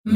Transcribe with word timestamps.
هذا 0.00 0.12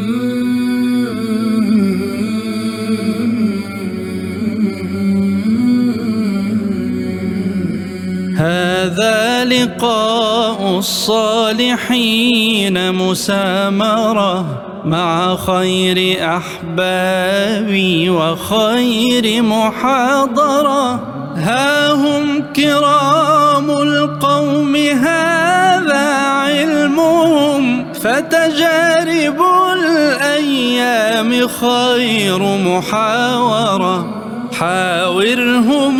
لقاء 9.44 10.78
الصالحين 10.78 12.76
مسامرة 12.94 14.62
مع 14.84 15.36
خير 15.36 16.18
أحبابي 16.36 18.10
وخير 18.10 19.42
محاضرة. 19.42 20.94
ها 21.36 21.92
هم 21.92 22.44
كرام 22.56 23.70
القوم 23.70 24.76
هذا 24.76 26.24
علمهم. 26.24 27.63
فتجارب 28.04 29.42
الأيام 29.72 31.48
خير 31.48 32.38
محاورة. 32.38 34.20
حاورهم 34.58 35.98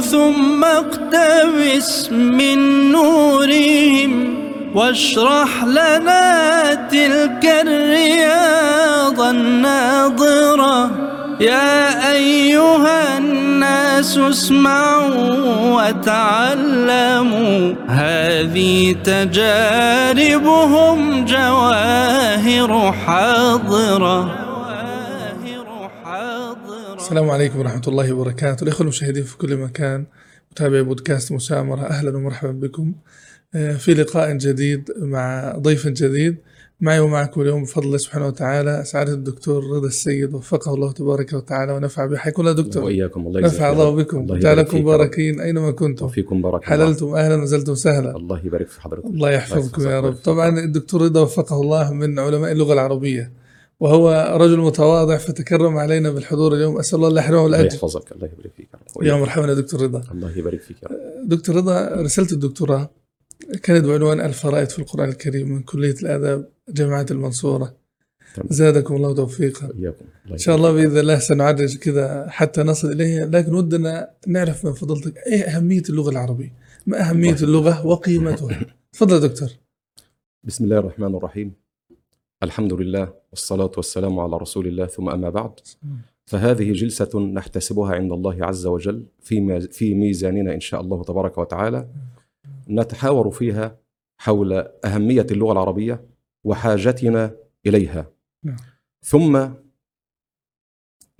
ثم 0.00 0.64
اقتبس 0.64 2.12
من 2.12 2.90
نورهم 2.92 4.34
واشرح 4.74 5.64
لنا 5.64 6.74
تلك 6.74 7.44
الرياض 7.66 9.20
الناظرة. 9.20 10.90
يا 11.40 12.12
أيها 12.12 13.18
الناس 13.18 13.39
اسمعوا 14.00 15.88
وتعلموا. 15.88 17.74
هذه 17.88 18.92
تجاربهم 19.04 20.48
جواهر 21.24 22.92
حاضرة. 22.92 24.46
السلام 26.96 27.30
عليكم 27.30 27.58
ورحمة 27.58 27.82
الله 27.88 28.12
وبركاته. 28.12 28.64
الإخوة 28.64 28.80
المشاهدين 28.80 29.22
في 29.24 29.36
كل 29.36 29.56
مكان 29.56 30.04
متابعي 30.52 30.82
بودكاست 30.82 31.32
مسامرة. 31.32 31.86
أهلا 31.86 32.16
ومرحبا 32.16 32.52
بكم. 32.52 32.92
آه، 33.54 33.72
في 33.72 33.94
لقاء 33.94 34.32
جديد 34.32 34.90
مع 34.96 35.54
ضيف 35.58 35.88
جديد. 35.88 36.36
معي 36.80 37.00
ومعكم 37.00 37.40
اليوم 37.40 37.62
بفضل 37.62 37.86
الله 37.86 37.98
سبحانه 37.98 38.26
وتعالى. 38.26 38.82
سعادة 38.84 39.12
الدكتور 39.12 39.70
رضا 39.70 39.86
السيد 39.86 40.34
وفقه 40.34 40.74
الله 40.74 40.92
تبارك 40.92 41.32
وتعالى 41.32 41.72
ونفع 41.72 42.06
به. 42.06 42.16
حيكم 42.16 42.42
الله 42.42 42.52
دكتور 42.52 42.84
وإياكم. 42.84 43.26
الله 43.26 43.40
نفع 43.40 43.72
الله 43.72 43.90
بكم. 43.90 44.38
جعلكم 44.38 44.78
مباركين 44.78 45.40
أينما 45.40 45.70
كنتم. 45.70 46.06
وفيكم 46.06 46.42
بارك 46.42 46.64
حللتم 46.64 47.14
أهلا 47.14 47.42
وزلتم 47.42 47.74
سهلا 47.74 48.16
الله 48.16 48.46
يبارك 48.46 48.68
في 48.68 48.80
حضرتك. 48.80 49.04
الله 49.04 49.30
يحفظكم 49.30 49.82
يا 49.82 50.00
رب. 50.00 50.14
طبعا 50.14 50.58
الدكتور 50.58 51.02
رضا 51.02 51.20
وفقه 51.20 51.60
الله 51.60 51.92
من 51.92 52.18
علماء 52.18 52.52
اللغة 52.52 52.72
العربية 52.72 53.32
وهو 53.80 54.36
رجل 54.40 54.58
متواضع 54.58 55.16
فتكرم 55.16 55.76
علينا 55.76 56.10
بالحضور 56.10 56.54
اليوم. 56.54 56.78
أسأل 56.78 57.04
الله 57.04 57.20
يحرمه 57.20 57.46
الله 57.46 57.60
الاجر 57.60 57.74
يحفظك. 57.74 58.12
الله 58.12 58.26
يبارك 58.26 58.52
فيك 58.56 58.68
يا 59.02 59.14
مرحبا 59.14 59.46
يا 59.46 59.54
دكتور 59.54 59.82
رضا. 59.82 60.02
الله 60.12 60.38
يبارك 60.38 60.60
فيك 60.60 60.76
يا 60.82 60.88
رب. 60.88 61.28
دكتور 61.28 61.56
رضا 61.56 61.88
رسالة 62.02 62.32
الدكتوراه 62.32 62.90
كانت 63.62 63.84
بعنوان 63.84 64.20
الفرائض 64.20 64.68
في 64.68 64.78
القرآن 64.78 65.08
الكريم 65.08 65.48
من 65.52 65.62
كلية 65.62 65.94
الآداب. 66.02 66.48
جامعه 66.72 67.06
المنصورة. 67.10 67.74
تمام. 68.34 68.48
زادكم 68.50 68.96
الله 68.96 69.14
توفيقا. 69.14 69.66
إياكم 69.78 70.04
الله. 70.24 70.32
إن 70.32 70.38
شاء 70.38 70.56
الله 70.56 70.72
بإذن 70.72 70.98
الله 70.98 71.18
سنعرج 71.18 71.78
كذا 71.78 72.26
حتى 72.28 72.62
نصل 72.62 72.92
إليه 72.92 73.24
لكن 73.24 73.54
ودنا 73.54 74.10
نعرف 74.26 74.64
من 74.64 74.72
فضلتك 74.72 75.16
إيه 75.16 75.42
أهمية 75.42 75.82
اللغة 75.88 76.10
العربية؟ 76.10 76.52
ما 76.86 77.00
أهمية 77.00 77.34
الله. 77.34 77.44
اللغة 77.44 77.86
وقيمتها؟ 77.86 78.60
تفضل 78.92 79.20
دكتور. 79.20 79.48
بسم 80.44 80.64
الله 80.64 80.78
الرحمن 80.78 81.14
الرحيم. 81.14 81.52
الحمد 82.42 82.72
لله 82.72 83.12
والصلاة 83.30 83.70
والسلام 83.76 84.20
على 84.20 84.36
رسول 84.36 84.66
الله 84.66 84.86
ثم 84.86 85.08
أما 85.08 85.30
بعد. 85.30 85.60
فهذه 86.26 86.72
جلسة 86.72 87.20
نحتسبها 87.20 87.94
عند 87.94 88.12
الله 88.12 88.44
عز 88.44 88.66
وجل 88.66 89.06
في 89.70 89.94
ميزاننا 89.94 90.54
إن 90.54 90.60
شاء 90.60 90.80
الله 90.80 91.04
تبارك 91.04 91.38
وتعالى. 91.38 91.88
نتحاور 92.68 93.30
فيها 93.30 93.78
حول 94.18 94.52
أهمية 94.84 95.26
اللغة 95.30 95.52
العربية 95.52 96.09
وحاجتنا 96.44 97.36
إليها. 97.66 98.10
نعم. 98.44 98.56
ثم 99.02 99.36
آه، 99.36 99.54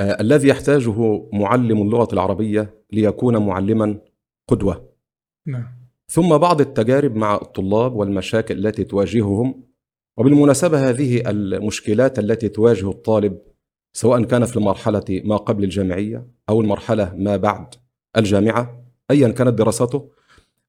الذي 0.01 0.49
يحتاجه 0.49 1.29
معلم 1.33 1.83
اللغة 1.83 2.09
العربية 2.13 2.75
ليكون 2.93 3.37
معلما 3.47 3.99
قدوة. 4.49 4.91
نعم. 5.47 5.81
ثم 6.09 6.39
بعض 6.39 6.61
التجارب 6.61 7.17
مع 7.17 7.35
الطلاب 7.35 7.95
والمشاكل 7.95 8.67
التي 8.67 8.85
تواجههم 8.85 9.63
وبالمناسبة 10.17 10.89
هذه 10.91 11.31
المشكلات 11.31 12.19
التي 12.19 12.49
تواجه 12.49 12.91
الطالب 12.91 13.39
سواء 13.93 14.23
كان 14.25 14.45
في 14.45 14.57
المرحلة 14.57 15.05
ما 15.25 15.37
قبل 15.37 15.65
الجامعية 15.65 16.27
أو 16.49 16.61
المرحلة 16.61 17.15
ما 17.17 17.37
بعد 17.37 17.75
الجامعة 18.17 18.85
أيا 19.11 19.29
كانت 19.29 19.55
دراسته 19.59 20.11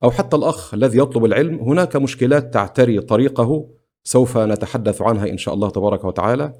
أو 0.04 0.12
حتى 0.12 0.38
الأخ 0.38 0.74
الذي 0.74 1.00
يطلب 1.00 1.26
العلم 1.26 1.60
هناك 1.60 1.96
مشكلات 1.96 2.54
تعتري 2.54 3.02
طريقه 3.02 3.70
سوف 4.04 4.38
نتحدث 4.38 5.02
عنها 5.02 5.30
إن 5.30 5.38
شاء 5.38 5.54
الله 5.54 5.70
تبارك 5.70 6.04
وتعالى. 6.04 6.54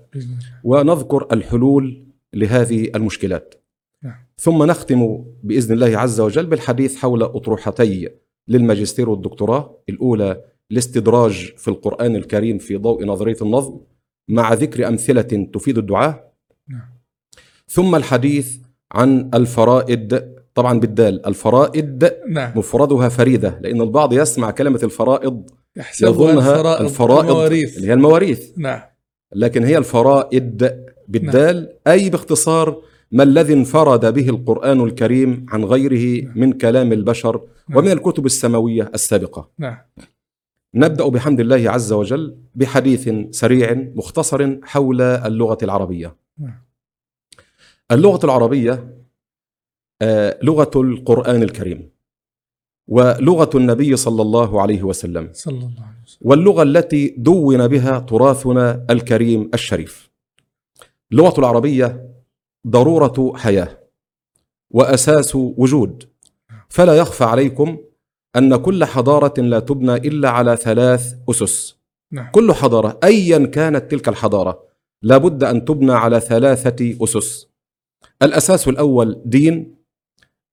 ونذكر 0.64 1.28
الحلول 1.32 2.04
لهذه 2.34 2.92
المشكلات 2.96 3.56
نعم. 4.04 4.16
ثم 4.38 4.64
نختم 4.64 5.24
بإذن 5.44 5.74
الله 5.74 5.98
عز 5.98 6.20
وجل 6.22 6.46
بالحديث 6.46 6.96
حول 6.96 7.24
أطروحتي 7.24 8.10
للماجستير 8.48 9.10
والدكتوراه 9.10 9.78
الأولى 9.90 10.44
الاستدراج 10.72 11.54
في 11.58 11.68
القرآن 11.68 12.16
الكريم 12.16 12.58
في 12.58 12.78
ضوء 12.78 13.06
نظرية 13.06 13.38
النظم 13.42 13.80
مع 14.28 14.54
ذكر 14.54 14.88
أمثلة 14.88 15.48
تفيد 15.54 15.78
الدعاء 15.78 16.34
نعم. 16.70 17.02
ثم 17.68 17.96
الحديث 17.96 18.58
عن 18.92 19.30
الفرائد 19.34 20.32
طبعا 20.56 20.80
بالدال 20.80 21.26
الفرائد 21.26 22.14
نعم 22.30 22.58
مفردها 22.58 23.10
فريدة 23.10 23.60
لأن 23.62 23.82
البعض 23.82 24.14
يسمع 24.14 24.52
كلمة 24.52 24.80
الفرائض 24.84 25.50
يظنها 26.02 26.56
الفرائض 26.56 26.82
الفرائض 26.82 27.30
المواريث. 27.30 27.78
اللي 27.78 27.88
هي 27.88 27.94
المواريث. 27.94 28.52
نعم. 28.58 28.82
لكن 29.36 29.64
هي 29.64 29.78
الفرائد 29.78 30.74
بالدال 31.08 31.74
أي 31.88 32.10
باختصار 32.10 32.82
ما 33.12 33.24
الذي 33.24 33.54
انفرد 33.54 34.14
به 34.14 34.30
القرآن 34.30 34.82
الكريم 34.82 35.46
عن 35.50 35.64
غيره 35.64 36.32
من 36.36 36.52
كلام 36.54 36.94
البشر 36.94 37.42
نعم. 37.70 37.78
ومن 37.78 37.92
الكتب 37.92 38.26
السماوية 38.26 38.92
السابقة. 38.94 39.50
نعم. 39.58 39.78
نبدأ 40.76 41.08
بحمد 41.08 41.40
الله 41.40 41.72
عز 41.72 41.92
وجل 41.94 42.38
بحديث 42.56 43.10
سريع 43.32 43.74
مختصر 43.74 44.58
حول 44.64 45.02
اللغة 45.02 45.58
العربية. 45.64 46.16
نعم. 46.38 46.64
اللغة 47.92 48.26
العربية 48.26 48.98
آه، 50.02 50.40
لغة 50.44 50.72
القرآن 50.76 51.44
الكريم. 51.44 51.90
ولغة 52.92 53.50
النبي 53.56 53.96
صلى 53.96 54.22
الله 54.22 54.62
عليه 54.62 54.84
وسلم 54.84 55.30
صلى 55.34 55.54
الله 55.54 55.82
عليه 55.82 56.04
وسلم 56.06 56.20
واللغة 56.22 56.64
التي 56.64 57.16
دون 57.18 57.68
بها 57.68 58.00
تراثنا 58.00 58.86
الكريم 58.90 59.50
الشريف. 59.54 60.12
اللغة 61.12 61.40
العربية 61.40 62.10
ضرورة 62.68 63.34
حياة 63.36 63.80
وأساس 64.72 65.36
وجود، 65.36 66.04
فلا 66.70 66.96
يخفى 66.96 67.24
عليكم 67.24 67.78
أن 68.36 68.56
كل 68.56 68.86
حضارة 68.86 69.42
لا 69.42 69.60
تبنى 69.60 69.96
إلا 69.96 70.30
على 70.30 70.58
ثلاث 70.58 71.14
أسس. 71.30 71.78
نعم 72.12 72.32
كل 72.32 72.54
حضارة 72.54 73.00
أيا 73.04 73.46
كانت 73.46 73.92
تلك 73.92 74.10
الحضارة 74.10 74.64
لابد 75.02 75.44
أن 75.44 75.66
تبنى 75.66 75.92
على 75.92 76.20
ثلاثة 76.20 76.98
أسس. 77.04 77.48
الأساس 78.22 78.68
الأول 78.68 79.22
دين، 79.26 79.76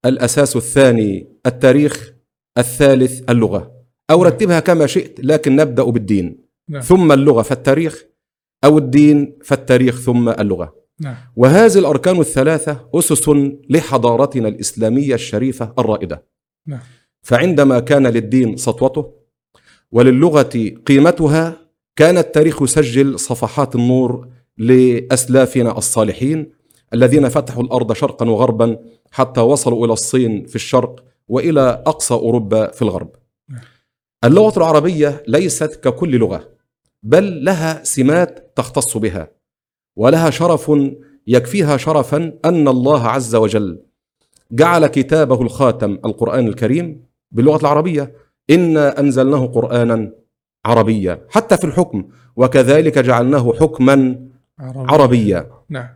الأساس 0.05 0.57
الثاني 0.57 1.29
التاريخ، 1.47 2.18
الثالث 2.59 3.31
اللغة. 3.31 3.73
أو 4.11 4.23
رتبها 4.23 4.61
كما 4.61 4.87
شئت 4.87 5.21
لكن 5.21 5.57
نبدأ 5.57 5.83
بالدين. 5.83 6.39
نعم. 6.69 6.83
ثم 6.83 7.13
اللغة 7.13 7.43
فالتاريخ. 7.43 8.05
أو 8.65 8.79
الدين 8.79 9.39
فالتاريخ 9.45 10.01
ثم 10.01 10.29
اللغة. 10.29 10.75
نعم. 11.01 11.17
وهذه 11.37 11.79
الأركان 11.79 12.21
الثلاثة 12.21 12.89
أسس 12.95 13.29
لحضارتنا 13.71 14.49
الإسلامية 14.49 15.15
الشريفة 15.15 15.75
الرائدة. 15.79 16.25
نعم. 16.67 16.81
فعندما 17.23 17.81
كان 17.81 18.07
للدين 18.07 18.57
سطوته 18.57 19.13
وللغة 19.93 20.73
قيمتها 20.87 21.57
كان 21.97 22.19
التاريخ 22.19 22.63
يسجل 22.63 23.19
صفحات 23.19 23.75
النور 23.75 24.29
لأسلافنا 24.59 25.79
الصالحين 25.79 26.53
الذين 26.95 27.29
فتحوا 27.29 27.63
الأرض 27.63 27.93
شرقا 27.93 28.29
وغربا 28.31 28.79
حتى 29.11 29.41
وصلوا 29.41 29.85
إلى 29.85 29.93
الصين 29.93 30.47
في 30.47 30.57
الشرق 30.57 31.05
وإلى 31.29 31.83
أقصى 31.87 32.15
أوروبا 32.15 32.71
في 32.71 32.83
الغرب. 32.83 33.11
اللغة 34.25 34.59
العربية 34.59 35.23
ليست 35.29 35.81
ككل 35.85 36.17
لغة 36.17 36.49
بل 37.03 37.45
لها 37.45 37.85
سمات 37.85 38.53
تختص 38.57 38.97
بها 38.97 39.31
ولها 39.97 40.31
شرف 40.31 40.73
يكفيها 41.27 41.77
شرفا 41.77 42.33
أن 42.45 42.69
الله 42.69 43.09
عز 43.09 43.35
وجل 43.35 43.83
جعل 44.53 44.87
كتابه 44.87 45.43
الخاتم 45.43 45.99
القرآن 46.05 46.47
الكريم 46.47 47.05
باللغة 47.31 47.61
العربية. 47.61 48.13
إنا 48.51 49.01
أنزلناه 49.01 49.47
قرآنا 49.47 50.13
عربية 50.67 51.27
حتى 51.31 51.57
في 51.57 51.65
الحكم 51.65 52.09
وكذلك 52.37 52.99
جعلناه 52.99 53.53
حكما 53.53 54.27
عربي. 54.59 54.93
عربيا. 54.93 55.51
نعم. 55.69 55.89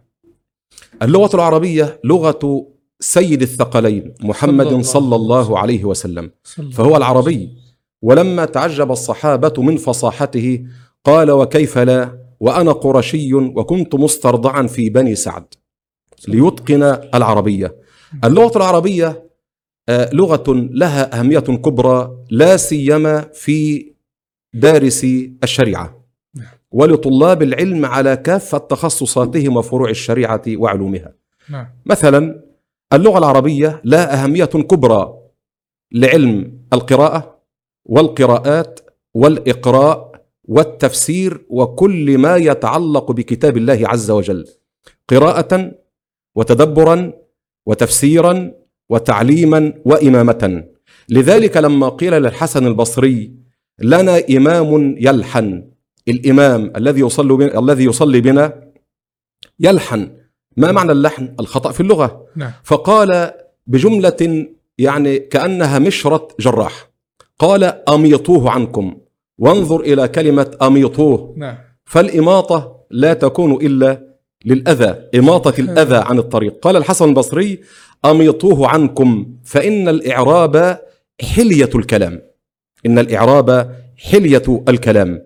اللغة 1.02 1.37
العربية 1.37 2.00
لغة 2.05 2.72
سيد 3.02 3.43
الثقلين 3.43 4.14
محمد 4.20 4.81
صلى 4.81 5.16
الله 5.16 5.58
عليه 5.58 5.84
وسلم. 5.84 6.31
فهو 6.72 6.96
العربي. 6.96 7.50
ولما 8.02 8.44
تعجب 8.44 8.93
الصحابة 8.93 9.62
من 9.62 9.76
فصاحته 9.76 10.64
قال 11.04 11.31
وكيف 11.31 11.78
لا؟ 11.78 12.19
وأنا 12.40 12.72
قرشي 12.72 13.34
وكنت 13.34 13.94
مسترضعا 13.94 14.66
في 14.66 14.90
بني 14.90 15.14
سعد. 15.14 15.44
ليتقن 16.28 16.82
العربية. 17.14 17.76
اللغة 18.25 18.56
العربية 18.56 19.31
آه، 19.88 20.10
لغة 20.12 20.44
لها 20.49 21.20
أهمية 21.20 21.38
كبرى 21.38 22.25
لا 22.31 22.56
سيما 22.56 23.20
في 23.34 23.87
دارسي 24.54 25.32
الشريعة. 25.43 26.02
ولطلاب 26.70 27.43
العلم 27.43 27.87
على 27.87 28.16
كافة 28.16 28.58
تخصصاتهم 28.58 29.56
وفروع 29.56 29.90
الشريعة 29.90 30.43
وعلومها. 30.49 31.14
نعم. 31.49 31.66
مثلا 31.87 32.51
اللغة 32.93 33.19
العربية 33.19 33.81
لها 33.85 34.23
أهمية 34.25 34.44
كبرى 34.44 35.19
لعلم 35.93 36.59
القراءة 36.73 37.43
والقراءات 37.85 38.81
والإقراء 39.15 40.12
والتفسير 40.44 41.47
وكل 41.49 42.19
ما 42.19 42.37
يتعلق 42.37 43.12
بكتاب 43.12 43.56
الله 43.56 43.81
عز 43.85 44.11
وجل 44.11 44.47
قراءة 45.09 45.73
وتدبرا 46.35 47.12
وتفسيرا 47.67 48.53
وتعليما 48.89 49.73
وإمامة. 49.85 50.65
لذلك 51.09 51.56
لما 51.56 51.88
قيل 51.88 52.12
للحسن 52.12 52.67
البصري 52.67 53.33
لنا 53.79 54.23
إمام 54.31 54.97
يلحن 54.99 55.69
الإمام 56.09 56.73
الذي 56.77 57.00
يصلي 57.00 57.35
بنا 57.35 57.59
الذي 57.59 57.85
يصلي 57.85 58.21
بنا 58.21 58.73
يلحن. 59.61 60.11
ما 60.56 60.72
معنى 60.72 60.93
اللحن؟ 60.93 61.34
الخطأ 61.40 61.72
في 61.72 61.81
اللغة. 61.81 62.26
نعم. 62.37 62.52
فقال 62.64 63.31
بجملة 63.66 64.46
يعني 64.78 65.19
كأنها 65.19 65.78
مشرة 65.78 66.28
جراح. 66.40 66.90
قال 67.38 67.64
أميطوه 67.88 68.50
عنكم. 68.50 68.96
وانظر 69.38 69.81
إلى 69.81 70.08
كلمة 70.08 70.56
أميطوه. 70.62 71.34
نعم. 71.37 71.56
فالإماطة 71.84 72.76
لا 72.90 73.14
تكون 73.14 73.52
إلا 73.52 74.16
للأذى. 74.44 75.08
إماطة 75.14 75.60
الأذى 75.60 75.96
عن 75.96 76.19
الطريق. 76.19 76.58
قال 76.62 76.76
الحسن 76.76 77.08
البصري 77.08 77.60
أميطوه 78.04 78.69
عنكم. 78.69 79.26
فإن 79.44 79.88
الإعراب 79.88 80.78
حلية 81.34 81.70
الكلام. 81.75 82.22
إن 82.87 82.99
الإعراب 82.99 83.76
حلية 83.96 84.64
الكلام. 84.69 85.22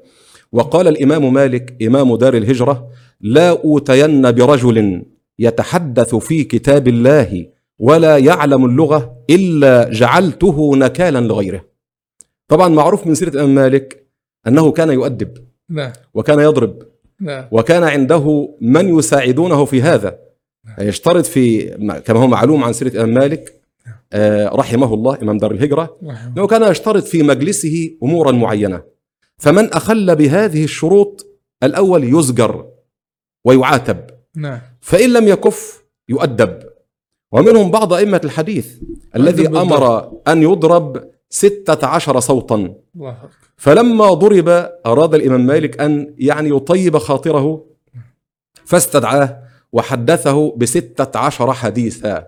وقال 0.53 0.89
الإمام 0.89 1.33
مالك 1.33 1.83
إمام 1.83 2.17
دار 2.17 2.35
الهجرة 2.35 2.89
لا 3.21 3.51
أوتين 3.51 4.33
برجل 4.33 5.03
يتحدث 5.39 6.15
في 6.15 6.45
كتاب 6.45 6.89
الله 6.89 7.47
ولا 7.79 8.19
يعلم 8.19 8.65
اللغة 8.65 9.17
إلا 9.31 9.91
جعلته 9.91 10.77
نكالا 10.77 11.21
لغيره. 11.21 11.65
طبعا 12.49 12.69
معروف 12.69 13.07
من 13.07 13.15
سيرة 13.15 13.29
الإمام 13.29 13.55
مالك 13.55 14.07
أنه 14.47 14.73
كان 14.73 14.91
يؤدب 14.91 15.47
نعم. 15.71 15.93
وكان 16.15 16.39
يضرب 16.41 16.83
نعم. 17.21 17.45
وكان 17.51 17.85
عنده 17.85 18.57
من 18.61 18.99
يساعدونه 18.99 19.65
في 19.65 19.83
هذا. 19.83 20.19
يشترط 20.79 21.27
في 21.27 21.65
كما 22.05 22.21
هو 22.21 22.27
معلوم 22.27 22.65
عن 22.65 22.73
سيرة 22.73 22.89
الإمام 22.89 23.15
مالك 23.15 23.61
آه، 24.13 24.49
رحمه 24.49 24.95
الله 24.95 25.19
إمام 25.23 25.39
دار 25.39 25.51
الهجرة 25.51 25.99
أنه 26.37 26.47
كان 26.47 26.71
يشترط 26.71 27.05
في 27.05 27.23
مجلسه 27.23 27.91
أمورا 28.03 28.33
معينة. 28.33 28.83
فمن 29.39 29.73
أخل 29.73 30.17
بهذه 30.17 30.65
الشروط 30.65 31.27
الأول 31.63 32.05
يزجر 32.05 32.67
ويعاتب. 33.45 34.07
نعم. 34.37 34.61
فإن 34.87 35.13
لم 35.13 35.29
يكف 35.29 35.85
يؤدب. 36.09 36.63
ومنهم 37.33 37.71
بعض 37.71 37.93
أئمة 37.93 38.21
الحديث 38.25 38.75
الذي 39.17 39.49
أمر 39.49 40.13
أن 40.29 40.43
يضرب 40.43 41.11
ستة 41.31 41.87
عشر 41.87 42.21
صوتا. 42.21 42.75
فلما 43.57 44.13
ضرب 44.13 44.49
أراد 44.87 45.15
الإمام 45.15 45.47
مالك 45.47 45.81
أن 45.81 46.15
يعني 46.19 46.49
يطيب 46.49 46.99
خاطره 46.99 47.65
فاستدعاه 48.65 49.43
وحدثه 49.73 50.57
بستة 50.57 51.19
عشر 51.19 51.53
حديثا 51.53 52.27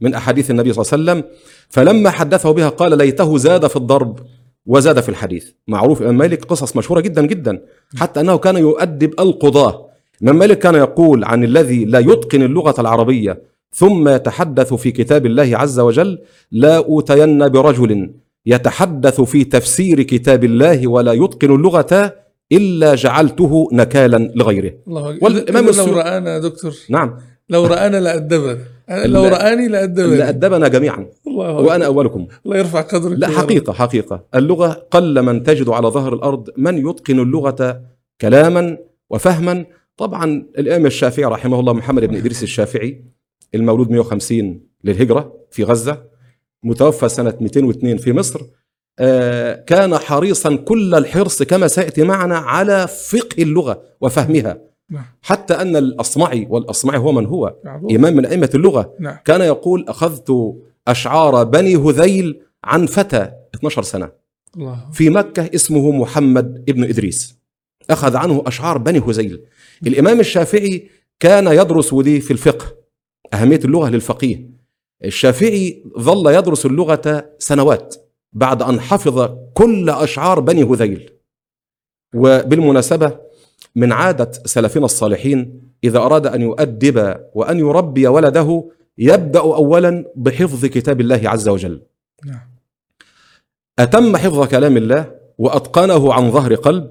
من 0.00 0.14
أحاديث 0.14 0.50
النبي 0.50 0.72
صلى 0.72 0.82
الله 0.82 1.12
عليه 1.12 1.22
وسلم. 1.22 1.36
فلما 1.68 2.10
حدثه 2.10 2.50
بها 2.50 2.68
قال 2.68 2.98
ليته 2.98 3.38
زاد 3.38 3.66
في 3.66 3.76
الضرب 3.76 4.20
وزاد 4.66 5.00
في 5.00 5.08
الحديث. 5.08 5.50
معروف 5.68 6.00
الإمام 6.00 6.18
مالك 6.18 6.44
قصص 6.44 6.76
مشهورة 6.76 7.00
جدا 7.00 7.26
جدا 7.26 7.62
حتى 7.96 8.20
أنه 8.20 8.38
كان 8.38 8.56
يؤدب 8.56 9.20
القضاة. 9.20 9.87
الإمام 10.22 10.38
مالك 10.38 10.58
كان 10.58 10.74
يقول 10.74 11.24
عن 11.24 11.44
الذي 11.44 11.84
لا 11.84 11.98
يتقن 11.98 12.42
اللغة 12.42 12.80
العربية 12.80 13.42
ثم 13.74 14.08
يتحدث 14.08 14.74
في 14.74 14.90
كتاب 14.90 15.26
الله 15.26 15.58
عز 15.58 15.80
وجل 15.80 16.18
لا 16.52 16.76
أوتين 16.76 17.48
برجل 17.48 18.10
يتحدث 18.46 19.20
في 19.20 19.44
تفسير 19.44 20.02
كتاب 20.02 20.44
الله 20.44 20.88
ولا 20.88 21.12
يتقن 21.12 21.54
اللغة 21.54 22.14
إلا 22.52 22.94
جعلته 22.94 23.68
نكالا 23.72 24.32
لغيره. 24.34 24.72
الله 24.88 25.18
والإمام 25.22 25.66
لو 25.66 25.84
رآنا 25.84 26.38
دكتور. 26.38 26.74
نعم. 26.90 27.16
لو 27.48 27.66
رآنا 27.66 28.00
لأدبنا. 28.00 28.58
لو 29.04 29.24
رآني 29.24 29.68
لأدبني 29.68 30.16
لأدبنا 30.16 30.68
جميعا. 30.68 31.06
الله. 31.26 31.50
وأنا 31.52 31.86
أولكم. 31.86 32.26
الله 32.46 32.56
يرفع 32.58 32.80
قدرك 32.80 33.18
لا. 33.18 33.28
حقيقة 33.28 33.72
حقيقة. 33.72 34.24
اللغة 34.34 34.86
قل 34.90 35.22
من 35.22 35.42
تجد 35.42 35.68
على 35.68 35.88
ظهر 35.88 36.14
الأرض 36.14 36.48
من 36.56 36.88
يتقن 36.88 37.18
اللغة 37.20 37.80
كلاما 38.20 38.76
وفهما 39.10 39.64
طبعا 39.98 40.46
الإمام 40.58 40.86
الشافعي 40.86 41.24
رحمه 41.24 41.60
الله 41.60 41.72
محمد 41.72 42.04
بن 42.04 42.16
إدريس 42.16 42.42
الشافعي 42.42 43.04
المولود 43.54 43.90
150 43.90 44.60
للهجرة 44.84 45.34
في 45.50 45.64
غزة 45.64 46.04
متوفى 46.62 47.08
سنة 47.08 47.34
202 47.40 47.96
في 47.96 48.12
مصر 48.12 48.40
آه، 49.00 49.54
كان 49.54 49.98
حريصا 49.98 50.56
كل 50.56 50.94
الحرص 50.94 51.42
كما 51.42 51.68
سيأتي 51.68 52.02
معنا 52.02 52.36
على 52.36 52.88
فقه 52.88 53.42
اللغة 53.42 53.82
وفهمها. 54.00 54.60
نعم. 54.90 55.04
حتى 55.22 55.54
أن 55.54 55.76
الأصمعي 55.76 56.46
والأصمعي 56.50 56.98
هو 56.98 57.12
من 57.12 57.26
هو. 57.26 57.54
إمام 57.90 58.16
من 58.16 58.26
أئمة 58.26 58.50
اللغة. 58.54 58.94
نعم. 59.00 59.16
كان 59.24 59.40
يقول 59.40 59.84
أخذت 59.88 60.56
أشعار 60.88 61.44
بني 61.44 61.76
هذيل 61.76 62.40
عن 62.64 62.86
فتى 62.86 63.30
12 63.54 63.82
سنة. 63.82 64.12
الله. 64.56 64.90
في 64.92 65.10
مكة 65.10 65.50
اسمه 65.54 65.90
محمد 65.90 66.64
ابن 66.68 66.84
إدريس. 66.84 67.38
أخذ 67.90 68.16
عنه 68.16 68.42
أشعار 68.46 68.78
بني 68.78 68.98
هذيل. 68.98 69.44
الإمام 69.86 70.20
الشافعي 70.20 70.88
كان 71.20 71.46
يدرس 71.46 71.92
ودي 71.92 72.20
في 72.20 72.30
الفقه 72.30 72.76
أهمية 73.34 73.60
اللغة 73.64 73.88
للفقيه. 73.88 74.50
الشافعي 75.04 75.84
ظل 75.98 76.34
يدرس 76.34 76.66
اللغة 76.66 77.30
سنوات 77.38 77.94
بعد 78.32 78.62
أن 78.62 78.80
حفظ 78.80 79.30
كل 79.54 79.90
أشعار 79.90 80.40
بني 80.40 80.62
هذيل. 80.62 81.10
وبالمناسبة 82.14 83.18
من 83.76 83.92
عادة 83.92 84.30
سلفنا 84.44 84.84
الصالحين 84.84 85.62
إذا 85.84 85.98
أراد 85.98 86.26
أن 86.26 86.42
يؤدب 86.42 87.16
وأن 87.34 87.58
يربي 87.58 88.06
ولده 88.06 88.70
يبدأ 88.98 89.40
أولا 89.40 90.12
بحفظ 90.16 90.66
كتاب 90.66 91.00
الله 91.00 91.20
عز 91.24 91.48
وجل. 91.48 91.82
نعم. 92.26 92.50
أتم 93.78 94.16
حفظ 94.16 94.48
كلام 94.48 94.76
الله 94.76 95.14
وأتقنه 95.38 96.12
عن 96.12 96.30
ظهر 96.30 96.54
قلب 96.54 96.90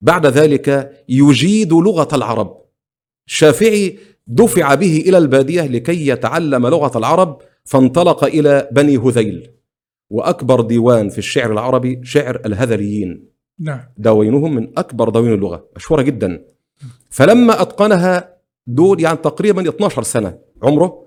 بعد 0.00 0.26
ذلك 0.26 0.92
يجيد 1.08 1.72
لغة 1.72 2.08
العرب. 2.12 2.60
الشافعي 3.26 3.98
دفع 4.26 4.74
به 4.74 5.02
إلى 5.06 5.18
البادية 5.18 5.62
لكي 5.62 6.06
يتعلم 6.06 6.66
لغة 6.66 6.98
العرب 6.98 7.38
فانطلق 7.64 8.24
إلى 8.24 8.68
بني 8.72 8.96
هذيل. 8.96 9.50
وأكبر 10.10 10.60
ديوان 10.60 11.08
في 11.08 11.18
الشعر 11.18 11.52
العربي 11.52 12.00
شعر 12.04 12.40
الهذليين. 12.46 13.28
نعم. 13.58 13.80
دواوينهم 13.98 14.54
من 14.54 14.78
أكبر 14.78 15.08
دواوين 15.08 15.34
اللغة 15.34 15.68
مشهورة 15.76 16.02
جدا. 16.02 16.44
فلما 17.10 17.62
أتقنها 17.62 18.36
دول 18.66 19.00
يعني 19.00 19.16
تقريبا 19.16 19.68
12 19.68 20.02
سنة 20.02 20.38
عمره 20.62 21.06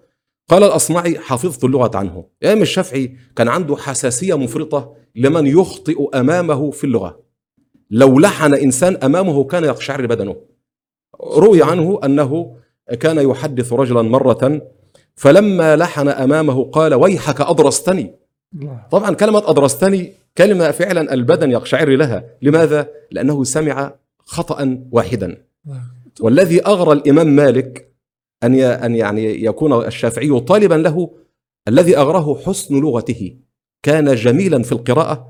قال 0.49 0.63
الأصمعي 0.63 1.19
حفظت 1.19 1.63
اللغة 1.63 1.97
عنه. 1.97 2.25
الإمام 2.43 2.61
الشافعي 2.61 3.17
كان 3.35 3.47
عنده 3.47 3.75
حساسية 3.75 4.37
مفرطة 4.37 4.95
لمن 5.15 5.47
يخطئ 5.47 6.19
أمامه 6.19 6.71
في 6.71 6.83
اللغة. 6.83 7.22
لو 7.93 8.19
لحن 8.19 8.53
إنسان 8.53 8.97
أمامه 9.03 9.43
كان 9.43 9.63
يقشعر 9.63 10.05
بدنه. 10.05 10.35
روي 11.21 11.63
عنه 11.63 11.99
أنه 12.03 12.55
كان 12.99 13.29
يحدث 13.29 13.73
رجلا 13.73 14.01
مرة 14.01 14.61
فلما 15.15 15.75
لحن 15.75 16.07
أمامه 16.07 16.63
قال 16.63 16.93
ويحك 16.93 17.41
أضرستني 17.41 18.15
الله. 18.55 18.87
طبعا 18.91 19.13
كلمة 19.13 19.49
أدرستني 19.49 20.13
كلمة 20.37 20.71
فعلا 20.71 21.13
البدن 21.13 21.51
يقشعر 21.51 21.89
لها. 21.89 22.23
لماذا؟ 22.41 22.89
لأنه 23.11 23.43
سمع 23.43 23.95
خطأ 24.19 24.79
واحدا. 24.91 25.37
والذي 26.21 26.65
أغرى 26.65 26.93
الإمام 26.93 27.27
مالك 27.27 27.93
أن 28.43 28.59
أن 28.59 28.95
يعني 28.95 29.43
يكون 29.45 29.85
الشافعي 29.85 30.39
طالبا 30.39 30.75
له 30.75 31.09
الذي 31.67 31.97
أغراه 31.97 32.37
حسن 32.45 32.79
لغته. 32.79 33.35
كان 33.83 34.15
جميلا 34.15 34.63
في 34.63 34.71
القراءة 34.71 35.29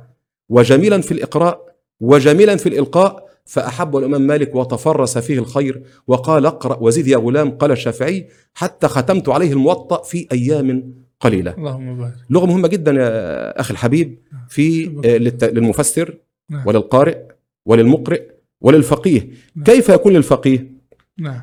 وجميلا 0.49 1.01
في 1.01 1.11
الإقراء. 1.11 1.72
وجميلا 2.03 2.55
في 2.55 2.69
الإلقاء 2.69 3.29
فأحب 3.45 3.97
الإمام 3.97 4.21
مالك 4.21 4.55
وتفرس 4.55 5.17
فيه 5.17 5.39
الخير 5.39 5.83
وقال 6.07 6.45
اقرأ. 6.45 6.77
وزد 6.81 7.07
يا 7.07 7.17
غلام 7.17 7.51
قال 7.51 7.71
الشافعي 7.71 8.27
حتى 8.53 8.87
ختمت 8.87 9.29
عليه 9.29 9.53
الموطأ 9.53 10.03
في 10.03 10.27
أيام 10.31 10.93
قليلة. 11.19 11.53
اللهم 11.57 11.97
بارك. 11.97 12.13
لغة 12.29 12.45
مهمة 12.45 12.67
جدا 12.67 12.91
يا 12.91 13.59
أخي 13.59 13.73
الحبيب 13.73 14.19
في 14.49 14.85
آه، 15.05 15.47
للمفسر 15.47 16.17
نعم. 16.49 16.67
وللقارئ 16.67 17.17
وللمقرئ 17.65 18.23
وللفقيه. 18.61 19.29
نعم. 19.55 19.65
كيف 19.65 19.89
يكون 19.89 20.13
للفقيه؟ 20.13 20.71
نعم. 21.17 21.41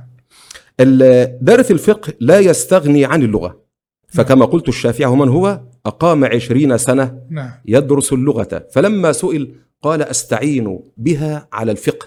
دارس 1.40 1.70
الفقه 1.70 2.12
لا 2.20 2.38
يستغني 2.38 3.04
عن 3.04 3.22
اللغة. 3.22 3.60
فكما 4.08 4.44
قلت 4.44 4.68
الشافعي 4.68 5.10
من 5.10 5.28
هو؟ 5.28 5.60
أقام 5.86 6.24
عشرين 6.24 6.78
سنة 6.78 7.18
نعم. 7.30 7.50
يدرس 7.66 8.12
اللغة. 8.12 8.66
فلما 8.72 9.12
سئل 9.12 9.54
قال 9.82 10.02
أستعين 10.02 10.80
بها 10.96 11.48
على 11.52 11.72
الفقه. 11.72 12.06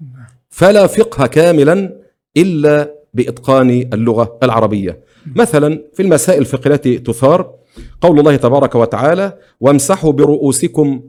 نعم. 0.00 0.26
فلا 0.48 0.86
فقه 0.86 1.26
كاملا 1.26 2.00
إلا 2.36 2.94
بإتقان 3.14 3.70
اللغة 3.70 4.38
العربية. 4.42 5.04
مثلا 5.26 5.82
في 5.94 6.02
المسائل 6.02 6.40
الفقهية 6.40 6.74
التي 6.74 6.98
تثار 6.98 7.54
قول 8.00 8.18
الله 8.18 8.36
تبارك 8.36 8.74
وتعالى 8.74 9.38
وامسحوا 9.60 10.12
برؤوسكم 10.12 11.02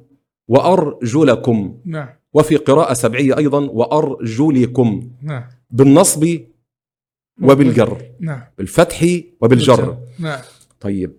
وأرجلكم. 0.48 1.78
نعم. 1.86 2.10
وفي 2.34 2.56
قراءة 2.56 2.94
سبعية 2.94 3.38
أيضا 3.38 3.70
وأرجلكم. 3.70 5.12
نعم. 5.22 5.44
بالنصب 5.70 6.40
وبالجر. 7.42 8.02
نعم. 8.20 8.42
بالفتح 8.58 9.06
وبالجر. 9.42 9.98
نعم. 10.20 10.40
طيب. 10.80 11.18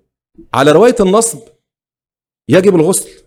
على 0.54 0.72
رواية 0.72 0.96
النصب 1.00 1.40
يجب 2.48 2.74
الغسل. 2.74 3.25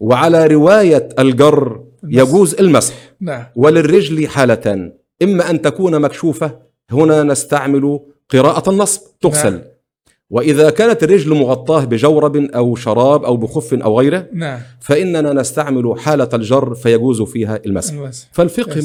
وعلى 0.00 0.46
رواية 0.46 1.08
الجر 1.18 1.84
يجوز 2.04 2.54
المسح. 2.54 2.94
نعم. 3.20 3.44
وللرجل 3.56 4.28
حالتان 4.28 4.92
إما 5.22 5.50
أن 5.50 5.62
تكون 5.62 6.00
مكشوفة 6.00 6.58
هنا 6.90 7.22
نستعمل 7.22 8.00
قراءة 8.28 8.70
النصب 8.70 9.00
تغسل. 9.20 9.52
نعم. 9.52 9.60
وإذا 10.30 10.70
كانت 10.70 11.02
الرجل 11.04 11.34
مغطاة 11.34 11.84
بجورب 11.84 12.36
أو 12.36 12.76
شراب 12.76 13.24
أو 13.24 13.36
بخف 13.36 13.74
أو 13.74 13.98
غيره 14.00 14.26
نعم. 14.32 14.60
فإننا 14.80 15.32
نستعمل 15.32 15.94
حالة 16.00 16.28
الجر 16.34 16.74
فيجوز 16.74 17.22
فيها 17.22 17.60
المسح. 17.66 17.94
المسح. 17.94 18.28
فالفقه. 18.32 18.82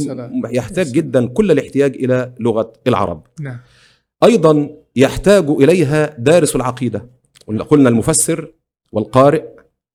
يحتاج. 0.52 0.92
جدا 0.92 1.28
كل 1.28 1.52
الاحتياج 1.52 1.96
إلى 1.96 2.32
لغة 2.40 2.74
العرب. 2.88 3.24
نعم. 3.42 3.58
أيضا 4.24 4.70
يحتاج 4.96 5.50
إليها 5.50 6.16
دارس 6.20 6.56
العقيدة. 6.56 7.06
قلنا- 7.48 7.64
قلنا 7.64 7.90
المفسر 7.90 8.52
والقارئ 8.92 9.44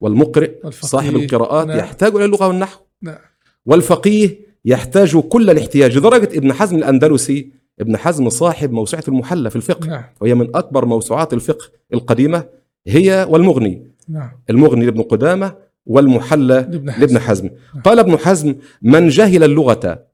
والمقرئ. 0.01 0.71
صاحب 0.71 1.17
القراءات 1.17 1.67
نعم. 1.67 1.79
يحتاج 1.79 2.15
إلى 2.15 2.25
اللغة 2.25 2.49
والنحو. 2.49 2.81
نعم. 3.03 3.19
والفقيه 3.67 4.49
يحتاج 4.65 5.17
كل 5.17 5.51
الاحتياج 5.51 5.99
لدرجة 5.99 6.39
ابن 6.39 6.53
حزم 6.53 6.77
الأندلسي 6.77 7.51
ابن 7.81 7.97
حزم 7.97 8.29
صاحب 8.29 8.73
موسوعة 8.73 9.05
المحلى 9.09 9.51
في 9.51 9.57
الفقه 9.57 9.87
نعم. 9.87 10.05
وهي 10.21 10.35
من 10.35 10.57
أكبر 10.57 10.85
موسوعات 10.85 11.33
الفقه 11.33 11.67
القديمة 11.95 12.45
هي 12.87 13.27
والمغني. 13.31 13.87
نعم. 14.09 14.31
المغني 14.51 14.85
لابن 14.85 15.03
قدامة 15.03 15.55
والمحلى 15.87 16.55
لابن 16.55 16.91
حزم. 16.91 17.01
لابن 17.01 17.19
حزم. 17.19 17.51
قال 17.85 17.99
ابن 17.99 18.19
حزم 18.19 18.55
من 18.83 19.09
جهل 19.09 19.45
اللغة 19.45 20.07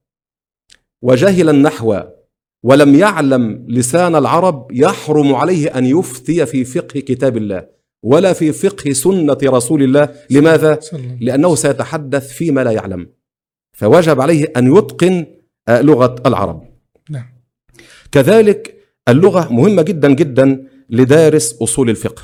وجهل 1.03 1.49
النحو 1.49 2.01
ولم 2.63 2.95
يعلم 2.95 3.65
لسان 3.69 4.17
العرب 4.17 4.73
يحرم 4.73 5.35
عليه 5.35 5.79
أن 5.79 5.87
يفتي 5.87 6.47
في 6.47 6.65
فقه 6.65 7.01
كتاب 7.01 7.37
الله. 7.37 7.74
ولا 8.05 8.33
في 8.33 8.53
فقه 8.53 8.93
سنة 8.93 9.39
رسول 9.45 9.83
الله. 9.83 10.09
لماذا؟ 10.31 10.79
لأنه 11.21 11.55
سيتحدث 11.55 12.33
فيما 12.33 12.65
لا 12.65 12.71
يعلم. 12.71 13.09
فوجب 13.73 14.21
عليه 14.21 14.53
أن 14.57 14.77
يتقن 14.77 15.27
آه، 15.69 15.81
لغة 15.81 16.15
العرب. 16.27 16.63
نعم. 17.11 17.27
كذلك 18.13 18.77
اللغة 19.09 19.53
مهمة 19.53 19.83
جدا 19.83 20.15
جدا 20.15 20.67
لدارس 20.91 21.63
أصول 21.63 21.91
الفقه. 21.91 22.23